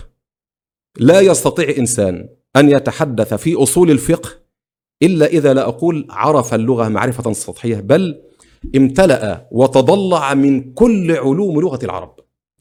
لا 0.98 1.20
يستطيع 1.20 1.76
إنسان 1.78 2.28
أن 2.56 2.70
يتحدث 2.70 3.34
في 3.34 3.54
أصول 3.54 3.90
الفقه 3.90 4.30
إلا 5.02 5.26
إذا 5.26 5.54
لا 5.54 5.68
أقول 5.68 6.06
عرف 6.10 6.54
اللغة 6.54 6.88
معرفة 6.88 7.32
سطحية 7.32 7.80
بل 7.80 8.22
امتلأ 8.76 9.48
وتضلع 9.52 10.34
من 10.34 10.72
كل 10.72 11.12
علوم 11.12 11.60
لغة 11.60 11.84
العرب. 11.84 12.16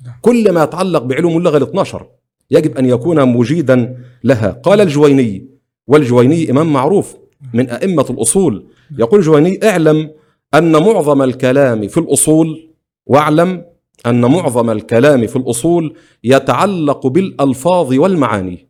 نعم. 0.06 0.16
كل 0.22 0.52
ما 0.52 0.64
يتعلق 0.64 1.04
بعلوم 1.04 1.38
اللغة 1.38 1.58
ال 1.58 1.64
12 1.64 2.19
يجب 2.52 2.78
أن 2.78 2.86
يكون 2.86 3.30
مجيدا 3.38 3.98
لها. 4.24 4.52
قال 4.52 4.82
الجويني 4.82 5.48
والجويني 5.88 6.52
إمام 6.52 6.74
معروف 6.74 7.16
من 7.54 7.70
أئمة 7.70 8.06
الأصول. 8.10 8.66
يقول 9.00 9.20
الجويني 9.20 9.60
اعلم 9.70 10.12
أن 10.54 10.72
معظم 10.72 11.22
الكلام 11.22 11.88
في 11.88 11.98
الأصول 12.00 12.70
واعلم 13.06 13.66
أن 14.06 14.22
معظم 14.22 14.70
الكلام 14.70 15.28
في 15.28 15.36
الأصول 15.36 15.96
يتعلق 16.24 17.08
بالألفاظ 17.08 17.94
والمعاني. 17.94 18.68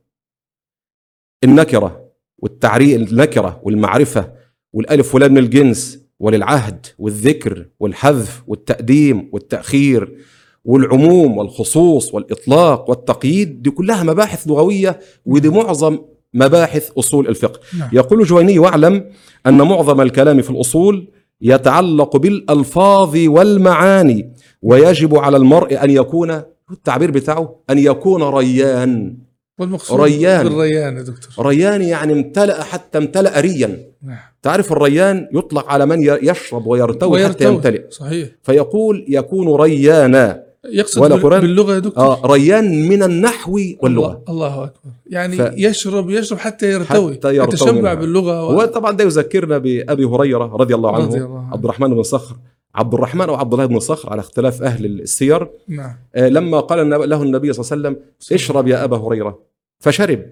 النكرة 1.44 2.10
والتعريف 2.38 3.12
النكرة 3.12 3.62
والمعرفة 3.64 4.34
والألف 4.74 5.14
واللام 5.14 5.32
من 5.32 5.38
الجنس 5.38 6.00
وللعهد 6.20 6.86
والذكر 6.98 7.66
والحذف 7.80 8.44
والتقديم 8.48 9.30
والتأخير 9.32 10.18
والعموم 10.66 11.38
والخصوص 11.38 12.14
والإطلاق 12.14 12.90
والتقييد 12.90 13.62
دي 13.62 13.70
كلها 13.70 14.04
مباحث 14.04 14.48
لغوية 14.48 15.00
ودي 15.26 15.50
معظم 15.50 16.00
مباحث 16.34 16.90
أصول 16.98 17.28
الفقه. 17.28 17.60
نعم. 17.80 17.90
يقول 17.94 18.24
جويني 18.24 18.60
واعلم 18.60 19.06
أن 19.48 19.58
معظم 19.58 20.02
الكلام 20.02 20.42
في 20.42 20.50
الأصول 20.50 21.08
يتعلق 21.42 22.18
بالألفاظ 22.18 23.18
والمعاني 23.18 24.34
ويجب 24.62 25.16
على 25.16 25.38
المرء 25.38 25.84
أن 25.84 25.90
يكون 25.90 26.42
التعبير 26.72 27.12
بتاعه؟ 27.12 27.56
أن 27.70 27.78
يكون 27.78 28.24
ريان. 28.24 29.18
والمقصود 29.60 30.02
ريان. 30.02 30.44
بالريان 30.44 30.98
يا 30.98 31.02
دكتور. 31.02 31.46
ريان 31.46 31.82
يعني 31.82 32.14
امتلأ 32.14 32.64
حتى 32.64 32.98
امتلأ 32.98 33.40
ريا. 33.40 33.80
نعم. 34.04 34.18
تعرف 34.42 34.72
الريان 34.72 35.28
يطلق 35.34 35.68
على 35.70 35.86
من 35.86 36.04
يشرب 36.04 36.68
ويرتوي, 36.68 37.20
حتى 37.26 37.26
ويرتوي. 37.26 37.54
يمتلئ. 37.56 37.90
صحيح. 37.90 38.30
فيقول 38.44 39.06
يكون 39.08 39.62
ريانا. 39.62 40.49
يقصد 40.74 41.02
ولا 41.02 41.16
قرآن؟ 41.16 41.42
باللغة 41.42 41.74
يا 41.74 41.80
دكتور. 41.80 42.04
آه 42.04 42.22
ريان 42.26 42.90
من 42.90 43.04
النحو 43.04 43.60
واللغة. 43.82 44.08
الله, 44.12 44.24
الله 44.30 44.64
أكبر. 44.64 44.92
يعني 45.08 45.38
ف- 45.38 45.52
يشرب 45.58 46.10
يشرب 46.10 46.38
حتى 46.38 46.72
يرتوي 46.72 47.14
حتى 47.14 47.36
يرتوي 47.36 47.70
يتشبع. 47.70 47.94
باللغة 47.94 48.48
و... 48.48 48.62
وطبعا 48.62 48.92
ده 48.92 49.04
يذكرنا 49.04 49.58
بأبي 49.58 50.06
هريرة 50.06 50.46
رضي 50.46 50.76
الله 50.76 50.96
عنه 50.96 51.06
رضي 51.06 51.18
الله 51.24 51.40
عنه. 51.40 51.54
عبد 51.54 51.64
الرحمن 51.64 51.94
بن 51.94 52.04
صخر. 52.04 52.36
عبد 52.76 52.94
الرحمن 52.94 53.30
أو 53.30 53.36
عبد 53.36 53.54
الله 53.54 53.66
بن 53.66 53.80
صخر 53.80 54.10
على 54.10 54.20
اختلاف 54.20 54.62
أهل 54.64 54.86
السير. 54.86 55.48
نعم. 55.68 55.96
آه، 56.16 56.30
لما 56.30 56.60
قال 56.60 56.90
له 57.10 57.24
النبي 57.24 57.54
صلى 57.54 57.78
الله 57.78 57.88
عليه 57.88 57.98
وسلم 57.98 58.36
اشرب 58.36 58.68
يا 58.68 58.84
أبا 58.84 58.98
هريرة. 58.98 59.40
فشرب. 59.80 60.26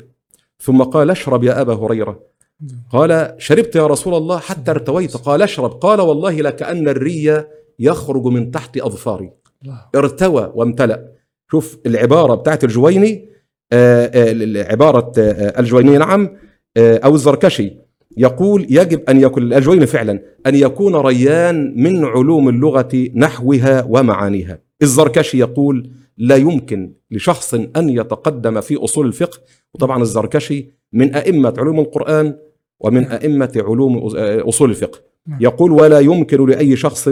ثم 0.61 0.83
قال 0.83 1.11
اشرب 1.11 1.43
يا 1.43 1.61
أبا 1.61 1.73
هريرة. 1.73 2.19
قال 2.91 3.35
شربت 3.37 3.75
يا 3.75 3.87
رسول 3.87 4.13
الله 4.15 4.37
حتى 4.39 4.71
ارتويت. 4.71 5.17
قال 5.17 5.41
اشرب. 5.41 5.71
قال 5.71 6.01
والله 6.01 6.41
لكأن 6.41 6.87
الري 6.87 7.43
يخرج 7.79 8.25
من 8.25 8.51
تحت 8.51 8.77
أظفاري. 8.77 9.31
ارتوى 9.95 10.51
وامتلأ. 10.55 11.17
شوف 11.51 11.77
العبارة 11.85 12.35
بتاعت 12.35 12.63
الجويني 12.63 13.29
آه، 13.73 14.11
آه، 14.13 14.71
عبارة 14.71 15.11
آه، 15.17 15.59
الجويني 15.59 15.97
نعم 15.97 16.29
أو 16.77 17.15
الزركشي. 17.15 17.73
يقول 18.17 18.67
يجب 18.69 19.09
أن 19.09 19.21
يكون 19.21 19.53
الجويني 19.53 19.85
فعلا 19.85 20.21
أن 20.47 20.55
يكون 20.55 20.95
ريان 20.95 21.73
من 21.83 22.05
علوم 22.05 22.49
اللغة 22.49 23.09
نحوها 23.15 23.83
ومعانيها. 23.89 24.59
الزركشي 24.81 25.39
يقول 25.39 25.89
لا 26.17 26.35
يمكن 26.35 26.93
لشخص 27.11 27.53
أن 27.53 27.89
يتقدم 27.89 28.61
في 28.61 28.75
أصول 28.75 29.07
الفقه. 29.07 29.39
وطبعا 29.73 30.01
الزركشي 30.01 30.69
من 30.93 31.15
أئمة 31.15 31.53
علوم 31.57 31.79
القرآن 31.79 32.35
ومن 32.79 33.05
أئمة 33.05 33.51
علوم 33.55 33.97
أصول 34.47 34.69
الفقه. 34.69 34.99
نعم. 35.27 35.39
يقول 35.41 35.71
ولا 35.71 35.99
يمكن 35.99 36.45
لأي 36.45 36.75
شخص 36.75 37.09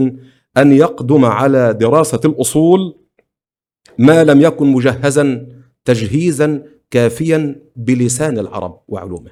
أن 0.58 0.72
يقدم 0.72 1.26
على 1.26 1.74
دراسة 1.74 2.20
الأصول 2.26 2.96
ما 3.98 4.24
لم 4.24 4.42
يكن 4.42 4.68
مجهزا 4.68 5.48
تجهيزا 5.86 6.64
كافيا 6.92 7.62
بلسان 7.76 8.40
العرب 8.40 8.80
وعلومه. 8.88 9.32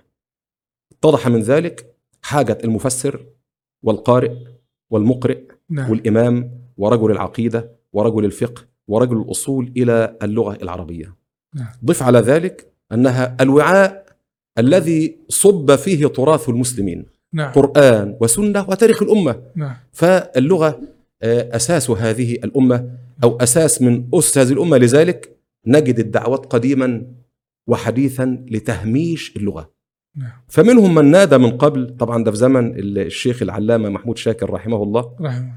اتضح 0.91 1.27
من 1.27 1.41
ذلك 1.41 1.95
حاجة 2.21 2.57
المفسر 2.63 3.25
والقارئ 3.83 4.31
والمقرئ 4.89 5.41
نعم. 5.69 5.91
والإمام 5.91 6.51
ورجل 6.77 7.11
العقيدة 7.11 7.71
ورجل 7.93 8.25
الفقه 8.25 8.65
ورجل 8.87 9.17
الأصول 9.17 9.71
إلى 9.77 10.17
اللغة 10.23 10.57
العربية. 10.63 11.15
نعم. 11.55 11.67
ضف 11.85 12.03
على 12.03 12.19
ذلك 12.19 12.71
أنها 12.91 13.37
الوعاء 13.41 14.05
الذي 14.57 15.17
صب 15.29 15.75
فيه 15.75 16.07
تراث 16.07 16.49
المسلمين. 16.49 17.05
نعم. 17.33 17.51
قرآن 17.51 18.17
وسنة 18.21 18.69
وتاريخ 18.69 19.03
الأمة. 19.03 19.41
نعم. 19.55 19.75
فاللغة 19.91 20.81
آه، 21.23 21.55
أساس 21.55 21.89
هذه 21.89 22.33
الأمة 22.33 22.89
أو 23.23 23.37
أساس 23.37 23.81
من 23.81 24.07
أسس 24.13 24.37
هذه 24.37 24.53
الأمة. 24.53 24.77
لذلك 24.77 25.37
نجد 25.67 25.99
الدعوات 25.99 26.45
قديما 26.45 27.05
وحديثا 27.67 28.45
لتهميش 28.51 29.37
اللغة. 29.37 29.73
نعم. 30.17 30.31
فمنهم 30.47 30.95
من 30.95 31.05
نادى 31.05 31.37
من 31.37 31.57
قبل 31.57 31.97
طبعا 31.99 32.23
ده 32.23 32.31
في 32.31 32.37
زمن 32.37 32.79
الشيخ 32.79 33.41
العلامة 33.41 33.89
محمود 33.89 34.17
شاكر 34.17 34.49
رحمه 34.49 34.83
الله. 34.83 35.15
رحمه 35.21 35.53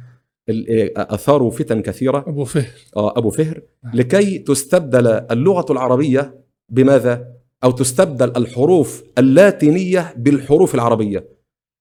إيه، 0.48 0.92
أثاروا 0.96 1.50
فتن 1.50 1.82
كثيرة. 1.82 2.18
أبو 2.18 2.44
فهر. 2.44 2.66
آه، 2.96 3.18
أبو 3.18 3.30
فهر. 3.30 3.62
نعم. 3.84 3.94
لكي 3.94 4.38
تستبدل 4.38 5.06
اللغة 5.06 5.72
العربية 5.72 6.44
بماذا؟ 6.68 7.32
أو 7.64 7.70
تستبدل 7.70 8.32
الحروف 8.36 9.04
اللاتينية 9.18 10.14
بالحروف 10.16 10.74
العربية. 10.74 11.28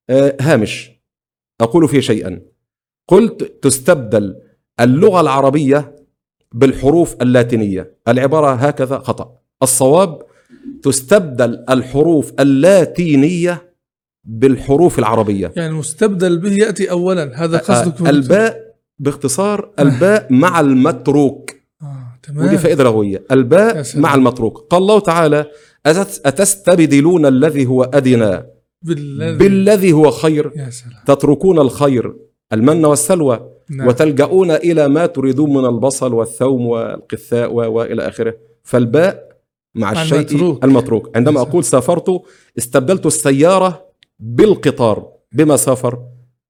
آه، 0.09 0.37
هامش. 0.41 0.91
أقول 1.61 1.87
فيه 1.87 1.99
شيئا. 1.99 2.41
قلت 3.07 3.63
تستبدل 3.63 4.35
اللغة 4.79 5.21
العربية 5.21 5.95
بالحروف 6.53 7.15
اللاتينية، 7.21 7.95
العبارة 8.07 8.53
هكذا 8.53 8.97
خطأ. 8.99 9.31
الصواب 9.63 10.21
تستبدل 10.83 11.65
الحروف 11.69 12.33
اللاتينية 12.39 13.75
بالحروف 14.23 14.99
العربية. 14.99 15.51
يعني 15.55 15.69
المستبدل 15.69 16.37
به 16.39 16.51
يأتي 16.53 16.91
اولا. 16.91 17.43
هذا 17.43 17.57
قصدك 17.57 18.01
آه، 18.01 18.09
الباء 18.09 18.75
باختصار 18.99 19.71
الباء 19.79 20.27
مع 20.33 20.59
المتروك. 20.59 21.51
آه 21.81 22.19
تمام. 22.23 22.45
ودي 22.45 22.57
فائدة 22.57 22.83
لغوية. 22.83 23.17
يا 23.17 23.25
الباء. 23.31 23.83
مع 23.95 24.15
المتروك. 24.15 24.57
قال 24.69 24.81
الله 24.81 24.99
تعالى 24.99 25.43
أتس- 25.87 26.19
أتستبدلون 26.25 27.25
الذي 27.25 27.65
هو 27.65 27.83
أدنى؟ 27.83 28.43
بالذي 28.81 29.37
بالذي 29.37 29.93
هو 29.93 30.11
خير. 30.11 30.51
يا 30.55 30.69
سلام. 30.69 31.03
تتركون 31.07 31.59
الخير. 31.59 32.15
المن 32.53 32.85
والسلوى 32.85 33.51
نعم. 33.69 33.87
وتلجؤون 33.87 34.51
إلى 34.51 34.87
ما 34.87 35.05
تريدون 35.05 35.53
من 35.53 35.65
البصل 35.65 36.13
والثوم 36.13 36.65
والقثاء 36.65 37.53
و- 37.53 37.71
وإلى 37.71 38.07
آخره. 38.07 38.35
فالباء 38.63 39.35
مع 39.75 39.91
الشيء 39.91 40.17
المتروك. 40.19 40.63
المتروك. 40.65 41.17
عندما 41.17 41.39
يا 41.41 41.45
أقول 41.45 41.63
سافرت 41.63 42.21
استبدلت 42.57 43.05
السيارة 43.05 43.85
بالقطار. 44.19 45.11
بما 45.31 45.55
سافر؟ 45.57 45.99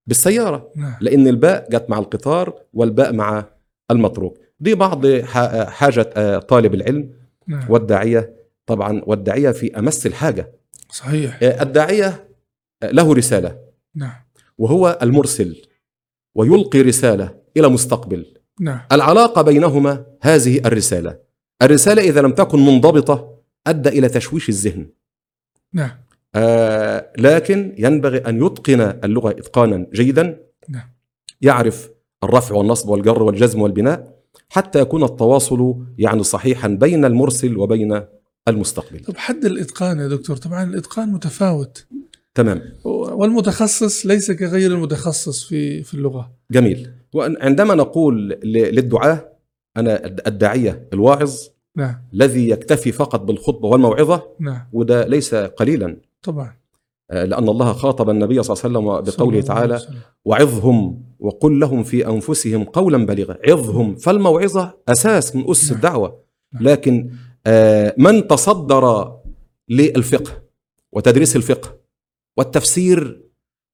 بالسيارة. 0.07 0.69
نعم. 0.75 0.93
لأن 1.01 1.27
الباء 1.27 1.67
جت 1.71 1.85
مع 1.89 1.99
القطار 1.99 2.53
والباء 2.73 3.13
مع 3.13 3.45
المتروك. 3.91 4.37
دي 4.59 4.75
بعض 4.75 5.07
ح- 5.07 5.69
حاجة 5.69 6.09
آه، 6.15 6.37
طالب 6.39 6.73
العلم. 6.73 7.09
نعم. 7.47 7.65
والداعية 7.71 8.35
طبعا 8.65 9.01
والداعية 9.05 9.51
في 9.51 9.79
أمس 9.79 10.05
الحاجة. 10.05 10.51
صحيح. 10.89 11.39
آه، 11.43 11.63
الداعية 11.63 12.27
آه، 12.83 12.91
له 12.91 13.13
رسالة. 13.13 13.57
نعم. 13.95 14.11
وهو 14.57 14.99
المرسل. 15.01 15.61
ويلقي 16.35 16.81
رسالة 16.81 17.35
إلى 17.57 17.69
مستقبل. 17.69 18.25
نعم. 18.59 18.79
العلاقة 18.91 19.41
بينهما 19.41 20.05
هذه 20.21 20.57
الرسالة. 20.57 21.17
الرسالة 21.61 22.01
إذا 22.01 22.21
لم 22.21 22.31
تكن 22.31 22.65
منضبطة 22.65 23.35
أدى 23.67 23.89
إلى 23.89 24.09
تشويش 24.09 24.49
الذهن. 24.49 24.87
نعم. 25.73 25.91
آه 26.35 27.11
لكن 27.17 27.75
ينبغي 27.77 28.17
أن 28.17 28.45
يتقن 28.45 28.81
اللغة 28.81 29.29
إتقانا 29.29 29.87
جيدا. 29.93 30.39
نعم. 30.69 30.89
يعرف 31.41 31.89
الرفع 32.23 32.55
والنصب 32.55 32.89
والجر 32.89 33.23
والجزم 33.23 33.61
والبناء 33.61 34.15
حتى 34.49 34.79
يكون 34.79 35.03
التواصل 35.03 35.75
يعني 35.97 36.23
صحيحا 36.23 36.67
بين 36.67 37.05
المرسل 37.05 37.57
وبين 37.57 38.01
المستقبل. 38.47 38.99
طب 38.99 39.17
حد 39.17 39.45
الإتقان 39.45 39.99
يا 39.99 40.07
دكتور؟ 40.07 40.37
طبعا 40.37 40.63
الإتقان 40.63 41.11
متفاوت. 41.11 41.85
تمام. 42.35 42.61
والمتخصص 42.83 44.05
ليس 44.05 44.31
كغير 44.31 44.71
المتخصص 44.71 45.43
في 45.43 45.83
في 45.83 45.93
اللغة. 45.93 46.31
جميل. 46.51 46.91
وعندما 47.13 47.75
نقول 47.75 48.29
للدعاة 48.43 49.31
أنا 49.77 50.05
الداعية 50.05 50.87
الواعظ 50.93 51.35
نعم. 51.75 51.95
الذي 52.13 52.49
يكتفي 52.49 52.91
فقط 52.91 53.21
بالخطبة 53.21 53.67
والموعظة 53.67 54.23
نعم. 54.39 54.61
وده 54.73 55.07
ليس 55.07 55.35
قليلا. 55.35 55.97
طبعا. 56.23 56.53
آه، 57.11 57.25
لأن 57.25 57.49
الله 57.49 57.73
خاطب 57.73 58.09
النبي 58.09 58.43
صلى 58.43 58.69
الله 58.69 58.79
عليه 58.79 58.89
وسلم 58.99 59.15
بقوله 59.17 59.41
تعالى 59.41 59.75
وسلم. 59.75 59.95
وعظهم 60.25 61.03
وقل 61.19 61.59
لهم 61.59 61.83
في 61.83 62.07
أنفسهم 62.07 62.63
قولا 62.63 63.05
بليغا. 63.05 63.37
عظهم 63.47 63.95
فالموعظة 63.95 64.73
أساس 64.87 65.35
من 65.35 65.49
أسس 65.49 65.65
نعم. 65.65 65.75
الدعوة. 65.75 66.19
نعم. 66.53 66.63
لكن 66.63 67.11
آه، 67.47 67.95
من 67.97 68.27
تصدر 68.27 69.13
للفقه 69.69 70.43
وتدريس 70.91 71.35
الفقه 71.35 71.84
والتفسير 72.37 73.21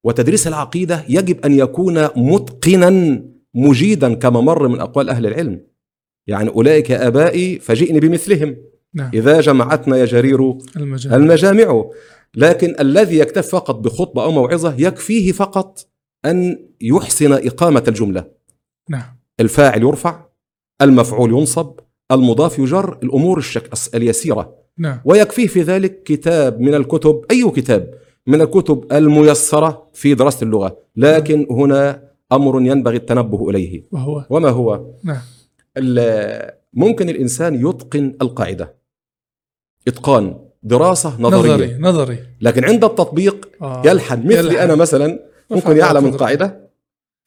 وتدريس 0.04 0.48
العقيدة 0.48 1.06
يجب 1.10 1.46
أن 1.46 1.54
يكون 1.54 2.08
متقنا 2.16 3.24
مجيدا 3.54 4.14
كما 4.14 4.42
مر 4.42 4.68
من 4.68 4.80
أقوال 4.80 5.10
أهل 5.10 5.26
العلم. 5.26 5.62
يعني 6.28 6.50
أولئك 6.50 6.92
آبائي 6.92 7.60
فجئني 7.60 8.00
بمثلهم. 8.00 8.58
نعم. 8.94 9.12
إذا 9.14 9.42
جمعتنا 9.42 9.98
يا 9.98 10.06
جرير 10.06 10.58
المجال 10.78 11.14
المجامع. 11.14 11.86
لكن 12.36 12.76
الذي 12.80 13.18
يكتفي 13.18 13.50
فقط 13.50 13.76
بخطبة 13.76 14.24
أو 14.24 14.32
موعظة 14.32 14.76
يكفيه 14.78 15.32
فقط 15.32 15.88
أن 16.26 16.68
يحسن 16.82 17.34
إقامة 17.34 17.84
الجملة. 17.88 18.26
نعم. 18.90 19.18
الفاعل 19.40 19.82
يرفع 19.82 20.26
المفعول 20.82 21.32
ينصب 21.32 21.80
المضاف 22.12 22.60
يجر 22.60 22.98
الأمور 23.04 23.38
الشك... 23.38 23.70
اليسيرة. 23.96 24.56
نعم. 24.78 25.02
ويكفيه 25.06 25.48
في 25.48 25.62
ذلك 25.62 26.04
كتاب 26.04 26.62
من 26.62 26.74
الكتب. 26.74 27.26
أي 27.32 27.52
كتاب؟ 27.56 28.01
من 28.28 28.42
الكتب 28.42 28.86
الميسرة 28.92 29.88
في 29.94 30.14
دراسة 30.14 30.44
اللغة. 30.44 30.78
لكن 30.96 31.48
هنا 31.52 32.12
أمر 32.32 32.62
ينبغي 32.62 32.98
التنبه 32.98 33.50
إليه. 33.50 33.84
وهو؟ 33.92 34.26
وما 34.30 34.50
هو؟ 34.50 34.86
نعم. 35.04 35.22
ممكن 36.74 37.10
الإنسان 37.10 37.68
يتقن 37.68 38.18
القاعدة. 38.22 38.76
إتقان. 39.88 40.40
دراسة 40.64 41.22
نظرية. 41.22 41.54
نظري 41.54 41.78
نظري. 41.80 42.20
لكن 42.42 42.66
عند 42.66 42.84
التطبيق 42.84 43.50
آه. 43.62 43.82
يلحن. 43.86 44.20
مثلي 44.20 44.38
يلحن. 44.38 44.58
أنا 44.58 44.76
مثلا 44.76 45.20
ممكن 45.50 45.78
يعلم 45.78 45.98
الله 45.98 46.10
القاعدة 46.10 46.70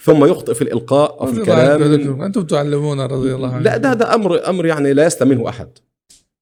ثم 0.02 0.24
يخطئ 0.24 0.54
في 0.54 0.62
الإلقاء 0.62 1.20
أو 1.20 1.26
في 1.26 1.40
الكلام. 1.40 2.22
أنتم 2.22 2.42
تعلمون 2.46 3.00
رضي 3.00 3.34
الله 3.34 3.48
عنكم. 3.48 3.64
لا 3.64 3.76
ده 3.76 3.94
ده 3.94 4.14
أمر 4.14 4.48
أمر 4.48 4.66
يعني 4.66 4.92
لا 4.92 5.06
يسلم 5.06 5.28
منه 5.28 5.48
أحد. 5.48 5.68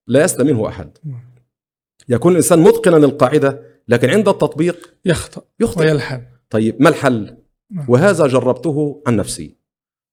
لا 0.07 0.25
يسلم 0.25 0.47
منه 0.47 0.69
أحد. 0.69 0.99
نعم. 1.05 1.21
يكون 2.09 2.33
الإنسان 2.33 2.59
متقنا 2.59 2.97
للقاعدة 2.97 3.72
لكن 3.89 4.11
عند 4.11 4.29
التطبيق 4.29 4.95
يخطأ 5.05 5.43
يخطئ. 5.61 5.81
ويلحن 5.81 6.23
طيب 6.51 6.83
ما 6.83 6.89
الحل؟ 6.89 7.37
نعم. 7.71 7.87
وهذا 7.89 8.27
جربته 8.27 9.03
عن 9.07 9.17
نفسي. 9.17 9.57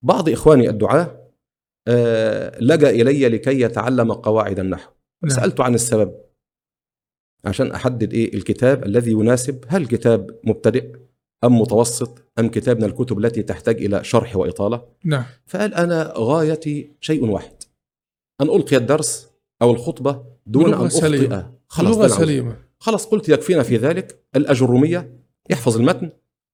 بعض 0.01 0.29
إخواني 0.29 0.69
الدعاة 0.69 1.29
آه، 1.87 2.59
لجأ 2.61 2.89
إلي 2.89 3.29
لكي 3.29 3.61
يتعلم 3.61 4.11
قواعد 4.11 4.59
النحو. 4.59 4.91
نعم. 5.23 5.35
سالته 5.35 5.63
عن 5.63 5.75
السبب 5.75 6.15
عشان 7.45 7.71
أحدد 7.71 8.13
إيه 8.13 8.33
الكتاب 8.33 8.85
الذي 8.85 9.11
يناسب. 9.11 9.65
هل 9.67 9.87
كتاب 9.87 10.39
مبتدئ 10.43 10.95
أم 11.43 11.61
متوسط؟ 11.61 12.25
أم 12.39 12.49
كتاب 12.49 12.77
من 12.77 12.83
الكتب 12.83 13.19
التي 13.19 13.43
تحتاج 13.43 13.83
إلى 13.83 14.03
شرح 14.03 14.35
وإطالة؟ 14.35 14.85
نعم. 15.05 15.23
فقال 15.45 15.73
أنا 15.73 16.13
غايتي 16.17 16.91
شيء 17.01 17.25
واحد. 17.25 17.63
أن 18.41 18.49
ألقي 18.49 18.77
الدرس 18.77 19.29
أو 19.61 19.71
الخطبة 19.71 20.25
دون 20.45 20.73
أخطئ. 20.73 20.89
سليمة. 20.89 21.53
خلاص 21.67 21.97
لغة. 21.97 22.07
سليمة. 22.07 22.68
خلاص 22.79 23.05
قلت 23.05 23.29
يكفينا 23.29 23.63
في 23.63 23.77
ذلك. 23.77 24.23
الاجروميه 24.35 25.13
يحفظ 25.49 25.77
المتن 25.77 26.09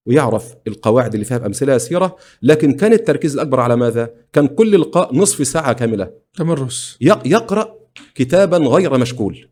ويعرف 0.06 0.56
القواعد 0.68 1.14
اللي 1.14 1.26
فيها 1.26 1.38
بأمثلة 1.38 1.74
يسيرة 1.74 2.16
لكن 2.42 2.74
كان 2.74 2.94
التركيز 2.94 3.34
الأكبر 3.34 3.60
على 3.60 3.76
ماذا؟ 3.76 4.10
كان 4.34 4.48
كل 4.48 4.82
لقاء 4.82 5.16
نصف 5.16 5.48
ساعة 5.48 5.74
كاملة. 5.74 6.12
تمرس 6.34 6.98
يق- 7.02 7.28
يقرأ 7.28 7.76
كتابا 8.16 8.58
غير 8.58 8.98
مشكول. 8.98 9.50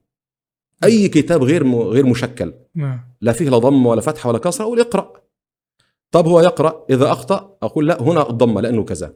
أي 0.83 1.07
كتاب 1.07 1.43
غير 1.43 1.67
غير 1.75 2.05
مشكل. 2.05 2.53
نعم. 2.75 3.01
لا 3.21 3.31
فيه 3.31 3.49
لا 3.49 3.57
ضم 3.57 3.85
ولا 3.85 4.01
فتحه 4.01 4.29
ولا 4.29 4.37
كسره 4.39 4.65
أقول 4.65 4.79
اقرأ. 4.79 5.13
طب 6.11 6.27
هو 6.27 6.41
يقرأ؟ 6.41 6.85
إذا 6.89 7.11
أخطأ 7.11 7.57
أقول 7.63 7.87
لا 7.87 8.01
هنا 8.01 8.29
الضمة 8.29 8.61
لأنه 8.61 8.83
كذا. 8.83 9.13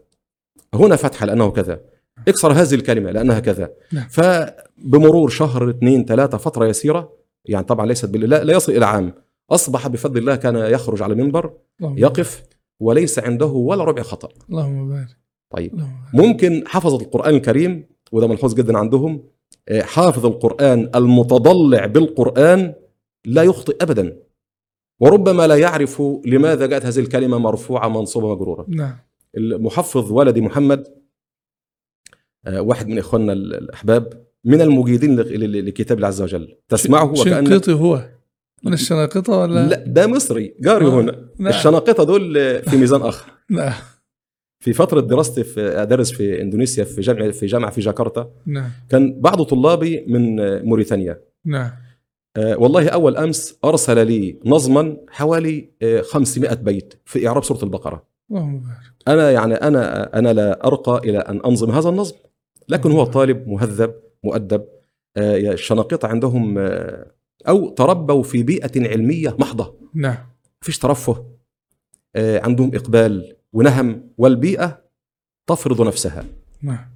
هنا 0.73 0.95
فتحه 0.95 1.25
لأنه 1.25 1.51
كذا. 1.51 1.81
اكسر 2.27 2.51
هذه 2.51 2.75
الكلمة 2.75 3.11
لأنها 3.11 3.39
كذا. 3.39 3.69
نعم. 3.93 4.07
فبمرور 4.09 5.29
شهر 5.29 5.69
اثنين 5.69 6.05
ثلاثة 6.05 6.37
فترة 6.37 6.65
يسيرة 6.65 7.13
يعني 7.47 7.65
طبعا 7.65 7.85
ليست 7.85 8.05
بال... 8.05 8.29
لا, 8.29 8.43
لا 8.43 8.53
يصل 8.53 8.71
إلى 8.71 8.85
عام. 8.85 9.13
أصبح 9.51 9.87
بفضل 9.87 10.17
الله 10.17 10.35
كان 10.35 10.55
يخرج 10.55 11.01
على 11.01 11.13
المنبر 11.13 11.53
يقف 11.81 12.43
وليس 12.79 13.19
عنده 13.19 13.45
ولا 13.45 13.83
ربع 13.83 14.01
خطأ. 14.01 14.29
اللهم 14.49 14.89
بارك. 14.89 15.17
طيب. 15.49 15.73
اللهم 15.73 15.95
بارك. 16.13 16.25
ممكن 16.25 16.63
حفظ 16.67 16.93
القرآن 16.93 17.35
الكريم 17.35 17.87
وده 18.11 18.27
ملحوظ 18.27 18.53
جدا 18.53 18.77
عندهم. 18.77 19.23
آه، 19.69 19.81
حافظ 19.81 20.25
القرآن 20.25 20.89
المتضلع 20.95 21.85
بالقرآن 21.85 22.73
لا 23.25 23.43
يخطئ 23.43 23.77
أبدا. 23.83 24.17
وربما 24.99 25.47
لا 25.47 25.55
يعرف 25.55 26.01
لماذا 26.25 26.65
جاءت 26.65 26.85
هذه 26.85 26.99
الكلمة 26.99 27.37
مرفوعة 27.37 27.87
منصوبة 27.87 28.35
مجرورة. 28.35 28.65
نعم. 28.69 28.95
المحفظ 29.37 30.11
ولدي 30.11 30.41
محمد 30.41 30.87
آه، 32.47 32.61
واحد 32.61 32.87
من 32.87 32.97
إخواننا 32.99 33.33
ال- 33.33 33.53
الأحباب 33.55 34.26
من 34.47 34.61
المجيدين 34.61 35.15
لكتاب 35.15 35.97
الله 35.97 36.07
عز 36.07 36.21
وجل. 36.21 36.57
تسمعه 36.69 37.11
وكأن 37.11 37.45
شنقيطي 37.45 37.73
هو؟ 37.73 38.09
من 38.63 38.73
الشناقطة 38.73 39.37
ولا؟ 39.37 39.67
لا 39.67 39.83
ده 39.87 40.07
مصري. 40.07 40.53
جاري 40.59 40.85
آه، 40.85 40.89
هنا. 40.89 41.29
نعم. 41.39 41.53
الشناقطة 41.53 42.03
دول 42.03 42.33
في 42.61 42.77
ميزان 42.77 43.01
آخر. 43.01 43.31
نعم 43.49 43.73
في 44.59 44.73
فترة 44.73 45.01
دراستي 45.01 45.43
في 45.43 45.81
أدرس 45.81 46.11
في 46.11 46.41
إندونيسيا 46.41 46.83
في 46.83 47.01
جامعة 47.01 47.31
في 47.31 47.45
جامعة 47.45 47.71
في 47.71 47.81
جاكرتا. 47.81 48.29
نعم 48.45 48.69
كان 48.89 49.21
بعض 49.21 49.41
طلابي 49.41 50.05
من 50.07 50.35
موريتانيا. 50.65 51.21
نعم 51.45 51.71
آه، 52.37 52.57
والله 52.57 52.89
أول 52.89 53.17
أمس 53.17 53.57
أرسل 53.65 54.07
لي 54.07 54.39
نظما 54.45 54.97
حوالي 55.09 55.69
آه، 55.81 56.01
500 56.01 56.53
بيت 56.53 56.93
في 57.05 57.27
إعراب 57.27 57.43
سورة 57.43 57.63
البقرة. 57.63 58.03
اللهم 58.31 58.59
بارك 58.59 58.77
أنا 59.07 59.31
يعني 59.31 59.53
أنا 59.53 60.03
أنا 60.19 60.33
لا 60.33 60.67
أرقى 60.67 61.09
إلى 61.09 61.17
أن 61.17 61.41
أنظم 61.45 61.71
هذا 61.71 61.89
النظم 61.89 62.15
لكن 62.69 62.91
هو 62.91 63.03
طالب 63.03 63.47
مهذب. 63.47 63.93
مؤدب 64.27 64.65
آه، 65.17 65.37
الشناقطة 65.37 66.07
عندهم 66.07 66.57
آه، 66.57 67.11
أو 67.47 67.69
تربوا 67.69 68.23
في 68.23 68.43
بيئة 68.43 68.89
علمية 68.89 69.35
محضة. 69.39 69.75
نعم. 69.93 70.17
مفيش 70.61 70.77
ترفه 70.79 71.25
آه، 72.15 72.39
عندهم 72.43 72.75
إقبال 72.75 73.35
ونهم 73.53 74.09
والبيئة 74.17 74.81
تفرض 75.47 75.81
نفسها. 75.81 76.25
نعم. 76.61 76.89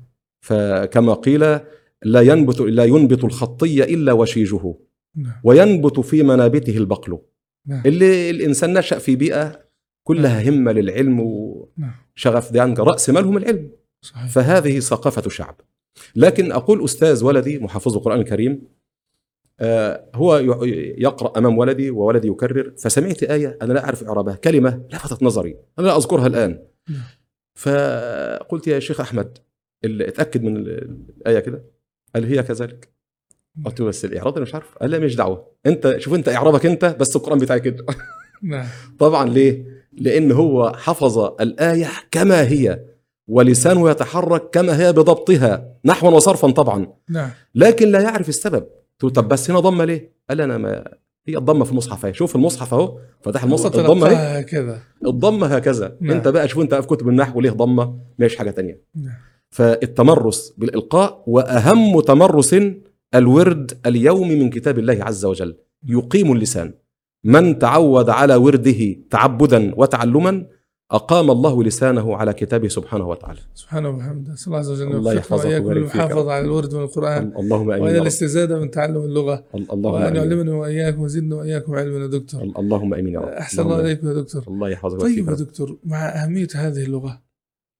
فكما 0.45 1.13
قيل 1.13 1.59
لا 2.03 2.21
ينبت 2.21 2.59
لا 2.59 2.83
ينبت 2.83 3.23
الخطي 3.23 3.83
إلا 3.83 4.13
وشيجه. 4.13 4.75
نعم. 5.15 5.33
وينبت 5.43 5.99
في 5.99 6.23
منابته 6.23 6.77
البقل. 6.77 7.19
نعم. 7.67 7.83
اللي 7.85 8.29
الإنسان 8.29 8.73
نشأ 8.73 8.99
في 8.99 9.15
بيئة 9.15 9.61
كلها 10.03 10.49
همة 10.49 10.71
للعلم 10.71 11.17
نعم. 11.77 11.91
وشغف 12.15 12.51
ده 12.51 12.61
عند 12.61 12.79
رأس 12.79 13.09
مالهم 13.09 13.37
العلم. 13.37 13.69
صحيح. 14.01 14.27
فهذه 14.31 14.79
ثقافة 14.79 15.29
شعب. 15.29 15.61
لكن 16.15 16.51
أقول 16.51 16.83
أستاذ 16.85 17.23
ولدي 17.25 17.59
محافظ 17.59 17.95
القرآن 17.97 18.19
الكريم 18.19 18.61
آه، 19.59 20.09
هو 20.15 20.37
ي- 20.37 20.95
يقرأ 20.97 21.37
أمام 21.39 21.57
ولدي 21.57 21.89
وولدي 21.91 22.27
يكرر 22.27 22.73
فسمعت 22.77 23.23
آية 23.23 23.57
أنا 23.61 23.73
لا 23.73 23.83
أعرف 23.85 24.03
إعرابها 24.03 24.35
كلمة 24.35 24.81
لفتت 24.93 25.23
نظري 25.23 25.57
أنا 25.79 25.87
لا 25.87 25.97
أذكرها 25.97 26.27
الآن. 26.27 26.59
نعم. 26.89 27.01
فقلت 27.55 28.67
يا 28.67 28.79
شيخ 28.79 28.99
أحمد 29.01 29.37
ال- 29.85 30.01
اتأكد 30.01 30.43
من 30.43 30.57
ال- 30.57 30.97
الآية 31.17 31.39
كده. 31.39 31.63
قال 32.15 32.25
هي 32.25 32.43
كذلك. 32.43 32.89
قلت 33.65 33.79
له 33.79 33.85
بس 33.85 34.05
الإعراب 34.05 34.33
أنا 34.33 34.41
مش 34.41 34.53
عارف. 34.55 34.77
قال 34.77 34.91
لا 34.91 34.99
مش 34.99 35.15
دعوة. 35.15 35.47
أنت 35.65 35.95
شوف 35.97 36.13
أنت 36.13 36.29
إعرابك 36.29 36.65
أنت 36.65 36.85
بس 36.99 37.15
القرآن 37.15 37.39
بتاعي 37.39 37.59
كده 37.59 37.85
نعم. 38.43 38.65
طبعا 38.99 39.29
ليه؟ 39.29 39.65
لأن 39.93 40.31
هو 40.31 40.73
حفظ 40.75 41.17
الآية 41.41 41.87
كما 42.11 42.47
هي. 42.47 42.83
ولسانه 43.31 43.89
يتحرك 43.89 44.49
كما 44.49 44.79
هي 44.79 44.93
بضبطها 44.93 45.75
نحوا 45.85 46.09
وصرفا 46.09 46.51
طبعا. 46.51 46.87
نعم. 47.09 47.29
لكن 47.55 47.91
لا 47.91 48.01
يعرف 48.01 48.29
السبب. 48.29 48.65
له 49.03 49.09
طب 49.09 49.27
بس 49.27 49.49
هنا 49.49 49.59
ضمه 49.59 49.85
ليه؟ 49.85 50.11
قال 50.29 50.41
أنا 50.41 50.57
ما 50.57 50.83
هي 51.27 51.37
الضمة 51.37 51.65
في 51.65 51.71
المصحف 51.71 52.05
أهي. 52.05 52.13
شوف 52.13 52.35
المصحف 52.35 52.73
أهو. 52.73 52.97
فتح 53.21 53.43
المصحف 53.43 53.75
الضمة 53.75 54.07
اهي 54.07 54.09
تلقاها 54.09 54.39
هكذا 54.39 54.79
الضمة 55.05 55.47
هكذا. 55.47 55.97
نعم. 56.01 56.11
أنت 56.15 56.27
بقى 56.27 56.47
شوف 56.47 56.61
أنت 56.61 56.75
في 56.75 56.87
كتب 56.87 57.09
النحو 57.09 57.41
ليه 57.41 57.51
ضمة؟ 57.51 57.99
مش 58.19 58.35
حاجة 58.35 58.51
تانية؟ 58.51 58.81
نعم. 58.95 59.13
فالتمرس 59.49 60.53
بالإلقاء 60.57 61.23
وأهم 61.27 61.99
تمرس 61.99 62.55
الورد 63.15 63.79
اليومي 63.85 64.35
من 64.35 64.49
كتاب 64.49 64.79
الله 64.79 64.97
عز 65.01 65.25
وجل. 65.25 65.55
يقيم 65.87 66.31
اللسان. 66.31 66.73
من 67.23 67.59
تعود 67.59 68.09
على 68.09 68.35
ورده 68.35 68.95
تعبدا 69.09 69.71
وتعلما 69.75 70.45
أقام 70.91 71.31
الله 71.31 71.63
لسانه 71.63 72.15
على 72.15 72.33
كتابه 72.33 72.67
سبحانه 72.67 73.07
وتعالى. 73.09 73.39
سبحانه 73.53 73.89
وبحمده. 73.89 74.33
اسال 74.33 74.47
الله 74.47 74.59
عز 74.59 74.69
وجل. 74.69 74.95
الله 74.95 75.13
يحفظك 75.13 75.45
ويبارك 75.45 75.87
فيك. 75.87 75.95
المحافظة 75.95 76.31
على 76.31 76.45
الورد 76.45 76.75
من 76.75 76.83
القرآن 76.83 77.33
اللهم 77.37 77.71
أمين 77.71 77.83
وإلى. 77.83 77.97
الاستزادة 77.97 78.59
من 78.59 78.71
تعلم 78.71 78.97
اللغة. 78.97 79.45
اللهم 79.55 79.93
وأن 79.93 80.15
يعلمنا 80.15 80.53
وإياكم 80.53 81.01
ويزيدنا 81.01 81.35
وإياكم 81.35 81.75
علما 81.75 81.99
يا 81.99 82.07
دكتور. 82.07 82.41
اللهم 82.43 82.93
أمين 82.93 83.13
يا 83.13 83.19
رب. 83.19 83.27
أحسن 83.27 83.61
الله 83.61 83.75
آمين. 83.75 83.85
إليكم 83.85 84.07
يا 84.07 84.13
دكتور. 84.13 84.43
الله 84.47 84.69
يحفظك 84.69 85.01
طيب 85.01 85.29
يا. 85.29 85.33
دكتور 85.33 85.79
مع 85.83 86.09
أهمية 86.09 86.47
هذه 86.55 86.83
اللغة 86.83 87.21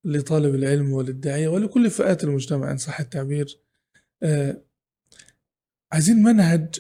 لطالب 0.06 0.56
العلم 0.56 0.94
وللداعية 0.94 1.48
ولكل 1.48 1.90
فئات 1.90 2.24
المجتمع 2.24 2.72
إن 2.72 2.78
صح 2.78 3.00
التعبير 3.00 3.60
آه 4.24 4.62
عايزين 5.92 6.24
منهج 6.24 6.80